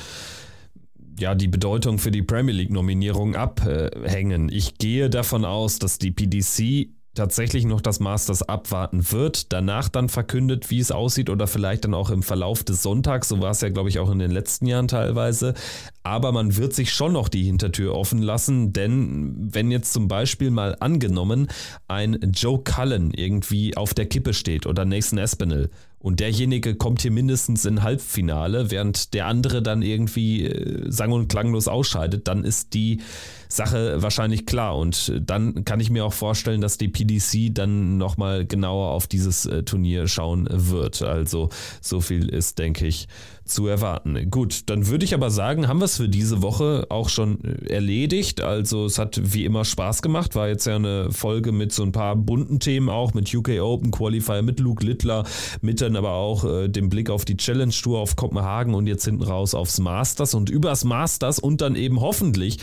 ja 1.17 1.33
die 1.33 1.47
Bedeutung 1.47 1.97
für 1.97 2.11
die 2.11 2.23
Premier 2.23 2.53
League 2.53 2.71
Nominierung 2.71 3.35
abhängen. 3.35 4.49
Ich 4.49 4.77
gehe 4.77 5.09
davon 5.09 5.45
aus, 5.45 5.79
dass 5.79 5.97
die 5.97 6.11
PDC 6.11 6.89
tatsächlich 7.19 7.65
noch 7.65 7.81
das 7.81 7.99
Masters 7.99 8.43
abwarten 8.43 9.11
wird, 9.11 9.51
danach 9.51 9.89
dann 9.89 10.07
verkündet, 10.07 10.69
wie 10.69 10.79
es 10.79 10.89
aussieht 10.89 11.29
oder 11.29 11.47
vielleicht 11.47 11.83
dann 11.83 11.93
auch 11.93 12.11
im 12.11 12.23
Verlauf 12.23 12.63
des 12.63 12.81
Sonntags, 12.81 13.27
so 13.27 13.41
war 13.41 13.51
es 13.51 13.59
ja 13.59 13.67
glaube 13.67 13.89
ich 13.89 13.99
auch 13.99 14.09
in 14.09 14.19
den 14.19 14.31
letzten 14.31 14.67
Jahren 14.67 14.87
teilweise, 14.87 15.53
aber 16.01 16.31
man 16.31 16.55
wird 16.55 16.73
sich 16.73 16.93
schon 16.93 17.11
noch 17.11 17.27
die 17.27 17.43
Hintertür 17.43 17.93
offen 17.93 18.21
lassen, 18.21 18.71
denn 18.71 19.49
wenn 19.51 19.69
jetzt 19.69 19.91
zum 19.91 20.07
Beispiel 20.07 20.49
mal 20.49 20.77
angenommen 20.79 21.49
ein 21.89 22.17
Joe 22.33 22.63
Cullen 22.63 23.11
irgendwie 23.11 23.75
auf 23.75 23.93
der 23.93 24.05
Kippe 24.05 24.33
steht 24.33 24.65
oder 24.65 24.85
Nathan 24.85 25.19
Espinel 25.19 25.69
und 25.99 26.21
derjenige 26.21 26.75
kommt 26.75 27.01
hier 27.01 27.11
mindestens 27.11 27.65
in 27.65 27.83
Halbfinale, 27.83 28.71
während 28.71 29.13
der 29.13 29.27
andere 29.27 29.61
dann 29.61 29.81
irgendwie 29.81 30.45
äh, 30.45 30.89
sang- 30.89 31.11
und 31.11 31.27
klanglos 31.27 31.67
ausscheidet, 31.67 32.27
dann 32.29 32.45
ist 32.45 32.73
die 32.73 33.01
Sache 33.49 34.01
wahrscheinlich 34.01 34.45
klar. 34.45 34.77
Und 34.77 35.11
dann 35.19 35.65
kann 35.65 35.81
ich 35.81 35.89
mir 35.89 36.05
auch 36.05 36.13
vorstellen, 36.13 36.61
dass 36.61 36.77
die 36.77 36.87
PDC 36.87 37.53
dann 37.53 37.97
nochmal 37.97 38.45
genauer 38.45 38.91
auf 38.91 39.07
dieses 39.07 39.45
äh, 39.45 39.63
Turnier 39.63 40.07
schauen 40.07 40.47
wird. 40.49 41.01
Also 41.01 41.49
so 41.81 41.99
viel 41.99 42.29
ist, 42.29 42.59
denke 42.59 42.87
ich, 42.87 43.09
zu 43.49 43.67
erwarten. 43.67 44.29
Gut, 44.29 44.69
dann 44.69 44.87
würde 44.87 45.05
ich 45.05 45.13
aber 45.13 45.29
sagen, 45.29 45.67
haben 45.67 45.79
wir 45.79 45.85
es 45.85 45.97
für 45.97 46.09
diese 46.09 46.41
Woche 46.41 46.85
auch 46.89 47.09
schon 47.09 47.43
äh, 47.43 47.73
erledigt. 47.73 48.41
Also 48.41 48.85
es 48.85 48.97
hat 48.97 49.19
wie 49.33 49.45
immer 49.45 49.65
Spaß 49.65 50.01
gemacht. 50.01 50.35
War 50.35 50.47
jetzt 50.47 50.65
ja 50.65 50.75
eine 50.75 51.11
Folge 51.11 51.51
mit 51.51 51.73
so 51.73 51.83
ein 51.83 51.91
paar 51.91 52.15
bunten 52.15 52.59
Themen 52.59 52.89
auch, 52.89 53.13
mit 53.13 53.33
UK 53.33 53.59
Open 53.61 53.91
Qualifier, 53.91 54.41
mit 54.41 54.59
Luke 54.59 54.85
Littler, 54.85 55.23
mit 55.61 55.81
dann 55.81 55.95
aber 55.95 56.11
auch 56.11 56.43
äh, 56.43 56.67
dem 56.67 56.89
Blick 56.89 57.09
auf 57.09 57.25
die 57.25 57.37
Challenge 57.37 57.73
Tour 57.73 57.99
auf 57.99 58.15
Kopenhagen 58.15 58.73
und 58.73 58.87
jetzt 58.87 59.05
hinten 59.05 59.23
raus 59.23 59.53
aufs 59.53 59.79
Masters 59.79 60.33
und 60.33 60.49
übers 60.49 60.83
Masters 60.83 61.39
und 61.39 61.61
dann 61.61 61.75
eben 61.75 62.01
hoffentlich 62.01 62.57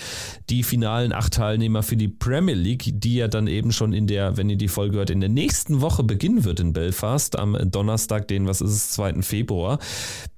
die 0.51 0.63
finalen 0.63 1.13
acht 1.13 1.35
Teilnehmer 1.35 1.83
für 1.83 1.97
die 1.97 2.09
Premier 2.09 2.55
League, 2.55 2.93
die 2.95 3.17
ja 3.17 3.29
dann 3.29 3.47
eben 3.47 3.73
schon 3.73 3.93
in 3.93 4.07
der, 4.07 4.37
wenn 4.37 4.51
ihr 4.51 4.57
die 4.57 4.69
Folge 4.69 4.99
hört, 4.99 5.11
in 5.11 5.21
der 5.21 5.29
nächsten 5.29 5.81
Woche 5.81 6.03
beginnen 6.03 6.45
wird 6.45 6.61
in 6.61 6.73
Belfast 6.73 7.39
am 7.39 7.57
Donnerstag, 7.71 8.29
den, 8.29 8.47
was 8.47 8.61
ist 8.61 8.71
es, 8.71 8.91
2. 8.93 9.23
Februar. 9.23 9.79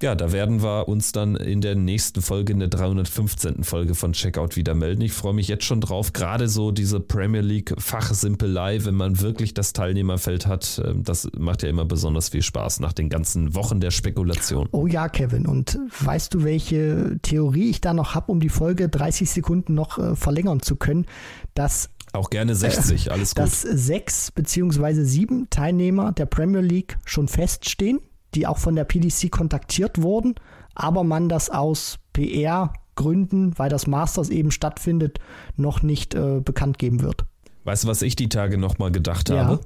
Ja, 0.03 0.15
da 0.15 0.33
werden 0.33 0.38
werden 0.39 0.63
wir 0.63 0.87
uns 0.87 1.11
dann 1.11 1.35
in 1.35 1.61
der 1.61 1.75
nächsten 1.75 2.23
Folge, 2.23 2.53
in 2.53 2.61
der 2.61 2.69
315. 2.69 3.65
Folge 3.65 3.97
von 3.97 4.13
Checkout 4.13 4.55
wieder 4.55 4.73
melden. 4.73 5.03
Ich 5.03 5.13
freue 5.13 5.35
mich 5.35 5.49
jetzt 5.49 5.65
schon 5.65 5.81
drauf. 5.81 6.13
Gerade 6.13 6.49
so 6.49 6.71
diese 6.71 7.01
Premier 7.01 7.41
League 7.41 7.75
Fachsimpelei, 7.77 8.85
wenn 8.85 8.95
man 8.95 9.21
wirklich 9.21 9.53
das 9.53 9.73
Teilnehmerfeld 9.73 10.47
hat, 10.47 10.81
ähm, 10.85 11.03
das 11.03 11.29
macht 11.37 11.65
ja 11.65 11.69
immer 11.69 11.85
besonders 11.85 12.29
viel 12.29 12.43
Spaß 12.43 12.79
nach 12.79 12.93
den 12.93 13.09
ganzen 13.09 13.57
Wochen 13.57 13.81
der 13.81 13.91
Spekulation. 13.91 14.69
Oh 14.71 14.87
ja, 14.87 15.09
Kevin. 15.09 15.45
Und 15.45 15.77
weißt 16.03 16.35
du, 16.35 16.45
welche 16.45 17.19
Theorie 17.23 17.71
ich 17.71 17.81
da 17.81 17.93
noch 17.93 18.15
habe, 18.15 18.31
um 18.31 18.39
die 18.39 18.49
Folge 18.49 18.89
30 18.89 19.29
Sekunden 19.29 19.75
noch 19.75 19.99
äh, 19.99 20.15
verlängern 20.15 20.63
zu 20.63 20.77
können? 20.77 21.07
Dass 21.55 21.91
auch 22.13 22.31
gerne 22.31 22.55
60, 22.55 23.11
alles 23.11 23.35
gut. 23.35 23.43
Dass 23.43 23.63
sechs 23.63 24.31
beziehungsweise 24.31 25.05
sieben 25.05 25.51
Teilnehmer 25.51 26.13
der 26.13 26.27
Premier 26.27 26.61
League 26.61 26.97
schon 27.05 27.27
feststehen 27.27 27.99
die 28.35 28.47
auch 28.47 28.59
von 28.59 28.75
der 28.75 28.85
PDC 28.85 29.31
kontaktiert 29.31 30.03
wurden, 30.03 30.35
aber 30.75 31.05
man 31.05 31.29
das 31.29 31.51
aus 31.51 31.99
PR-Gründen, 32.13 33.59
weil 33.59 33.71
das 33.71 33.87
Masters 33.87 34.29
eben 34.29 34.51
stattfindet, 34.51 35.19
noch 35.57 35.83
nicht 35.83 36.15
äh, 36.15 36.41
bekannt 36.41 36.79
geben 36.79 37.03
wird. 37.03 37.25
Weißt 37.65 37.85
du, 37.85 37.89
was 37.89 38.03
ich 38.03 38.17
die 38.17 38.29
Tage 38.29 38.59
nochmal 38.59 38.93
gedacht 38.93 39.29
ja. 39.29 39.45
habe? 39.45 39.61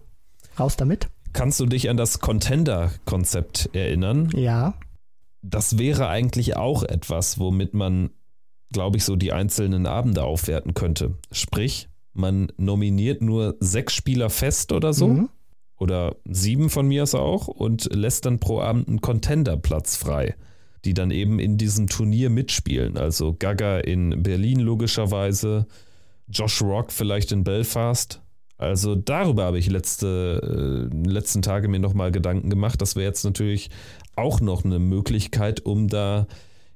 Raus 0.58 0.76
damit. 0.76 1.08
Kannst 1.32 1.60
du 1.60 1.66
dich 1.66 1.88
an 1.88 1.96
das 1.96 2.20
Contender-Konzept 2.20 3.70
erinnern? 3.74 4.30
Ja. 4.34 4.74
Das 5.42 5.78
wäre 5.78 6.08
eigentlich 6.08 6.56
auch 6.56 6.82
etwas, 6.82 7.38
womit 7.38 7.74
man, 7.74 8.10
glaube 8.72 8.98
ich, 8.98 9.04
so 9.04 9.16
die 9.16 9.32
einzelnen 9.32 9.86
Abende 9.86 10.24
aufwerten 10.24 10.74
könnte. 10.74 11.16
Sprich, 11.30 11.88
man 12.12 12.52
nominiert 12.58 13.22
nur 13.22 13.56
sechs 13.60 13.94
Spieler 13.94 14.30
fest 14.30 14.72
oder 14.72 14.92
so. 14.92 15.08
Mhm 15.08 15.28
oder 15.82 16.14
sieben 16.24 16.70
von 16.70 16.86
mir 16.86 17.02
aus 17.02 17.16
auch 17.16 17.48
und 17.48 17.92
lässt 17.92 18.24
dann 18.24 18.38
pro 18.38 18.60
Abend 18.60 18.86
einen 18.86 19.00
Contender-Platz 19.00 19.96
frei, 19.96 20.36
die 20.84 20.94
dann 20.94 21.10
eben 21.10 21.40
in 21.40 21.58
diesem 21.58 21.88
Turnier 21.88 22.30
mitspielen. 22.30 22.96
Also 22.96 23.34
Gaga 23.36 23.78
in 23.80 24.22
Berlin 24.22 24.60
logischerweise, 24.60 25.66
Josh 26.28 26.62
Rock 26.62 26.92
vielleicht 26.92 27.32
in 27.32 27.42
Belfast. 27.42 28.22
Also 28.58 28.94
darüber 28.94 29.42
habe 29.42 29.58
ich 29.58 29.68
letzte 29.68 30.88
äh, 30.92 30.96
letzten 31.08 31.42
Tage 31.42 31.66
mir 31.66 31.80
nochmal 31.80 32.12
Gedanken 32.12 32.48
gemacht. 32.48 32.80
Das 32.80 32.94
wäre 32.94 33.06
jetzt 33.06 33.24
natürlich 33.24 33.70
auch 34.14 34.40
noch 34.40 34.64
eine 34.64 34.78
Möglichkeit, 34.78 35.66
um 35.66 35.88
da 35.88 36.28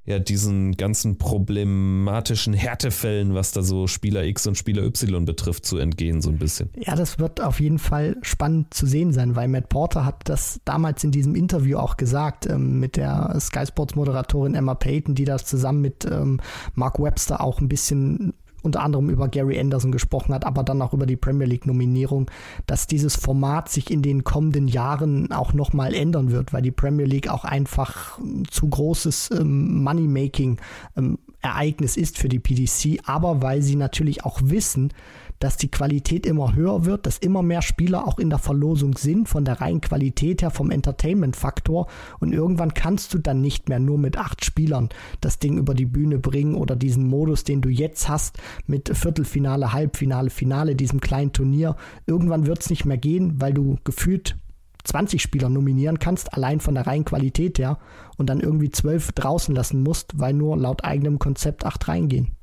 ja 0.07 0.19
diesen 0.19 0.77
ganzen 0.77 1.17
problematischen 1.17 2.53
Härtefällen, 2.53 3.35
was 3.35 3.51
da 3.51 3.61
so 3.61 3.87
Spieler 3.87 4.23
X 4.23 4.47
und 4.47 4.57
Spieler 4.57 4.83
Y 4.83 5.25
betrifft, 5.25 5.65
zu 5.65 5.77
entgehen, 5.77 6.21
so 6.21 6.29
ein 6.29 6.37
bisschen. 6.37 6.69
Ja, 6.77 6.95
das 6.95 7.19
wird 7.19 7.41
auf 7.41 7.59
jeden 7.59 7.77
Fall 7.77 8.15
spannend 8.21 8.73
zu 8.73 8.87
sehen 8.87 9.11
sein, 9.11 9.35
weil 9.35 9.49
Matt 9.49 9.67
Porter 9.67 10.05
hat 10.05 10.21
das 10.23 10.61
damals 10.63 11.03
in 11.03 11.11
diesem 11.11 11.35
Interview 11.35 11.77
auch 11.77 11.97
gesagt 11.97 12.47
ähm, 12.47 12.79
mit 12.79 12.95
der 12.95 13.37
Sky 13.41 13.65
Sports 13.67 13.95
Moderatorin 13.95 14.55
Emma 14.55 14.75
Payton, 14.75 15.13
die 15.13 15.25
das 15.25 15.43
zusammen 15.45 15.81
mit 15.81 16.05
ähm, 16.09 16.39
Mark 16.73 16.99
Webster 16.99 17.41
auch 17.41 17.59
ein 17.59 17.67
bisschen 17.67 18.33
unter 18.67 18.83
anderem 18.83 19.09
über 19.09 19.27
Gary 19.27 19.59
Anderson 19.59 19.91
gesprochen 19.91 20.33
hat, 20.33 20.45
aber 20.45 20.63
dann 20.63 20.81
auch 20.81 20.93
über 20.93 21.05
die 21.05 21.15
Premier 21.15 21.47
League-Nominierung, 21.47 22.29
dass 22.67 22.85
dieses 22.85 23.15
Format 23.15 23.69
sich 23.69 23.89
in 23.89 24.01
den 24.01 24.23
kommenden 24.23 24.67
Jahren 24.67 25.31
auch 25.31 25.53
nochmal 25.53 25.95
ändern 25.95 26.31
wird, 26.31 26.53
weil 26.53 26.61
die 26.61 26.71
Premier 26.71 27.05
League 27.05 27.29
auch 27.29 27.43
einfach 27.43 28.19
zu 28.51 28.69
großes 28.69 29.31
ähm, 29.31 29.83
Money-Making 29.83 30.59
ähm, 30.95 31.17
ist 31.95 32.17
für 32.17 32.27
die 32.27 32.39
PDC, 32.39 33.07
aber 33.07 33.41
weil 33.41 33.61
sie 33.61 33.75
natürlich 33.75 34.25
auch 34.25 34.39
wissen, 34.43 34.91
dass 35.39 35.57
die 35.57 35.69
Qualität 35.69 36.25
immer 36.25 36.55
höher 36.55 36.85
wird, 36.85 37.05
dass 37.05 37.17
immer 37.17 37.43
mehr 37.43 37.61
Spieler 37.61 38.07
auch 38.07 38.19
in 38.19 38.29
der 38.29 38.39
Verlosung 38.39 38.97
sind, 38.97 39.29
von 39.29 39.45
der 39.45 39.61
reinen 39.61 39.81
Qualität 39.81 40.41
her, 40.41 40.51
vom 40.51 40.71
Entertainment-Faktor. 40.71 41.87
Und 42.19 42.33
irgendwann 42.33 42.73
kannst 42.73 43.13
du 43.13 43.19
dann 43.19 43.41
nicht 43.41 43.69
mehr 43.69 43.79
nur 43.79 43.97
mit 43.97 44.17
acht 44.17 44.43
Spielern 44.43 44.89
das 45.21 45.39
Ding 45.39 45.57
über 45.57 45.73
die 45.73 45.85
Bühne 45.85 46.19
bringen 46.19 46.55
oder 46.55 46.75
diesen 46.75 47.07
Modus, 47.07 47.43
den 47.43 47.61
du 47.61 47.69
jetzt 47.69 48.09
hast, 48.09 48.37
mit 48.65 48.89
Viertelfinale, 48.95 49.73
Halbfinale, 49.73 50.29
Finale, 50.29 50.75
diesem 50.75 51.01
kleinen 51.01 51.33
Turnier. 51.33 51.75
Irgendwann 52.05 52.45
wird 52.45 52.61
es 52.61 52.69
nicht 52.69 52.85
mehr 52.85 52.97
gehen, 52.97 53.39
weil 53.39 53.53
du 53.53 53.77
gefühlt 53.83 54.37
20 54.83 55.21
Spieler 55.21 55.49
nominieren 55.49 55.99
kannst, 55.99 56.33
allein 56.33 56.59
von 56.59 56.73
der 56.73 56.87
reinen 56.87 57.05
Qualität 57.05 57.59
her, 57.59 57.77
und 58.17 58.29
dann 58.29 58.39
irgendwie 58.39 58.71
12 58.71 59.11
draußen 59.11 59.53
lassen 59.53 59.83
musst, 59.83 60.17
weil 60.17 60.33
nur 60.33 60.57
laut 60.57 60.83
eigenem 60.85 61.19
Konzept 61.19 61.65
8 61.65 61.89
reingehen. 61.89 62.36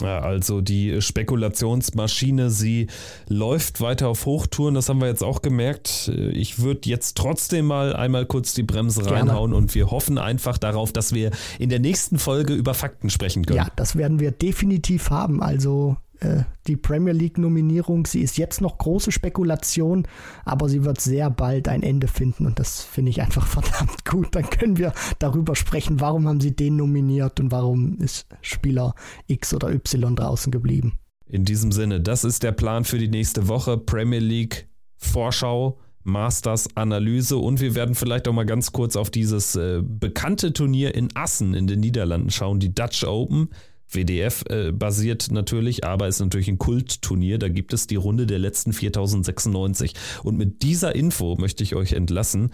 Ja, 0.00 0.20
also 0.20 0.60
die 0.60 1.02
Spekulationsmaschine, 1.02 2.50
sie 2.50 2.86
läuft 3.28 3.80
weiter 3.80 4.08
auf 4.08 4.26
Hochtouren, 4.26 4.74
das 4.74 4.88
haben 4.88 5.00
wir 5.00 5.08
jetzt 5.08 5.24
auch 5.24 5.42
gemerkt. 5.42 6.12
Ich 6.32 6.60
würde 6.60 6.88
jetzt 6.88 7.16
trotzdem 7.16 7.66
mal 7.66 7.96
einmal 7.96 8.24
kurz 8.24 8.54
die 8.54 8.62
Bremse 8.62 9.02
Gerne. 9.02 9.16
reinhauen 9.16 9.52
und 9.52 9.74
wir 9.74 9.90
hoffen 9.90 10.18
einfach 10.18 10.56
darauf, 10.56 10.92
dass 10.92 11.14
wir 11.14 11.32
in 11.58 11.68
der 11.68 11.80
nächsten 11.80 12.18
Folge 12.18 12.54
über 12.54 12.74
Fakten 12.74 13.10
sprechen 13.10 13.44
können. 13.44 13.56
Ja, 13.56 13.66
das 13.74 13.96
werden 13.96 14.20
wir 14.20 14.30
definitiv 14.30 15.10
haben. 15.10 15.42
Also 15.42 15.96
äh, 16.20 16.42
die 16.66 16.76
Premier 16.76 17.12
League-Nominierung. 17.12 18.06
Sie 18.06 18.22
ist 18.22 18.38
jetzt 18.38 18.60
noch 18.60 18.78
große 18.78 19.12
Spekulation, 19.12 20.06
aber 20.44 20.68
sie 20.68 20.84
wird 20.84 21.00
sehr 21.00 21.30
bald 21.30 21.68
ein 21.68 21.82
Ende 21.82 22.08
finden 22.08 22.46
und 22.46 22.58
das 22.58 22.82
finde 22.82 23.10
ich 23.10 23.20
einfach 23.20 23.46
verdammt 23.46 24.04
gut. 24.04 24.34
Dann 24.34 24.48
können 24.50 24.78
wir 24.78 24.92
darüber 25.18 25.54
sprechen, 25.54 26.00
warum 26.00 26.26
haben 26.26 26.40
sie 26.40 26.54
den 26.54 26.76
nominiert 26.76 27.40
und 27.40 27.50
warum 27.50 27.98
ist 27.98 28.26
Spieler 28.42 28.94
X 29.26 29.54
oder 29.54 29.70
Y 29.70 30.16
draußen 30.16 30.50
geblieben. 30.50 30.98
In 31.26 31.44
diesem 31.44 31.72
Sinne, 31.72 32.00
das 32.00 32.24
ist 32.24 32.42
der 32.42 32.52
Plan 32.52 32.84
für 32.84 32.98
die 32.98 33.08
nächste 33.08 33.48
Woche. 33.48 33.76
Premier 33.78 34.20
League 34.20 34.68
Vorschau. 34.96 35.78
Masters 36.04 36.74
Analyse 36.74 37.36
und 37.36 37.60
wir 37.60 37.74
werden 37.74 37.94
vielleicht 37.94 38.26
auch 38.28 38.32
mal 38.32 38.46
ganz 38.46 38.72
kurz 38.72 38.96
auf 38.96 39.10
dieses 39.10 39.56
äh, 39.56 39.82
bekannte 39.82 40.54
Turnier 40.54 40.94
in 40.94 41.14
Assen 41.14 41.52
in 41.52 41.66
den 41.66 41.80
Niederlanden 41.80 42.30
schauen, 42.30 42.60
die 42.60 42.74
Dutch 42.74 43.04
Open. 43.04 43.50
WDF 43.88 44.44
äh, 44.48 44.72
basiert 44.72 45.30
natürlich, 45.30 45.84
aber 45.84 46.08
ist 46.08 46.20
natürlich 46.20 46.48
ein 46.48 46.58
Kultturnier. 46.58 47.38
Da 47.38 47.48
gibt 47.48 47.72
es 47.72 47.86
die 47.86 47.96
Runde 47.96 48.26
der 48.26 48.38
letzten 48.38 48.72
4096. 48.72 49.94
Und 50.22 50.36
mit 50.36 50.62
dieser 50.62 50.94
Info 50.94 51.36
möchte 51.38 51.62
ich 51.62 51.74
euch 51.74 51.92
entlassen 51.92 52.50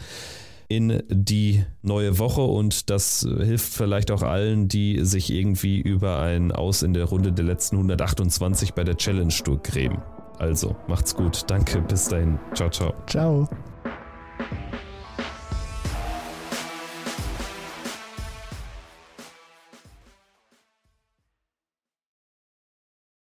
in 0.68 1.02
die 1.08 1.64
neue 1.82 2.18
Woche 2.18 2.40
und 2.40 2.90
das 2.90 3.20
hilft 3.20 3.72
vielleicht 3.72 4.10
auch 4.10 4.22
allen, 4.22 4.68
die 4.68 5.04
sich 5.04 5.30
irgendwie 5.30 5.80
über 5.80 6.20
ein 6.20 6.52
Aus 6.52 6.82
in 6.82 6.94
der 6.94 7.04
Runde 7.04 7.32
der 7.32 7.44
letzten 7.44 7.76
128 7.76 8.72
bei 8.72 8.84
der 8.84 8.96
Challenge 8.96 9.34
Tour 9.44 9.62
grämen. 9.62 10.00
Also, 10.38 10.74
macht's 10.88 11.14
gut. 11.14 11.42
Danke. 11.46 11.80
Bis 11.82 12.08
dahin. 12.08 12.38
Ciao, 12.54 12.70
ciao. 12.70 12.94
Ciao. 13.06 13.48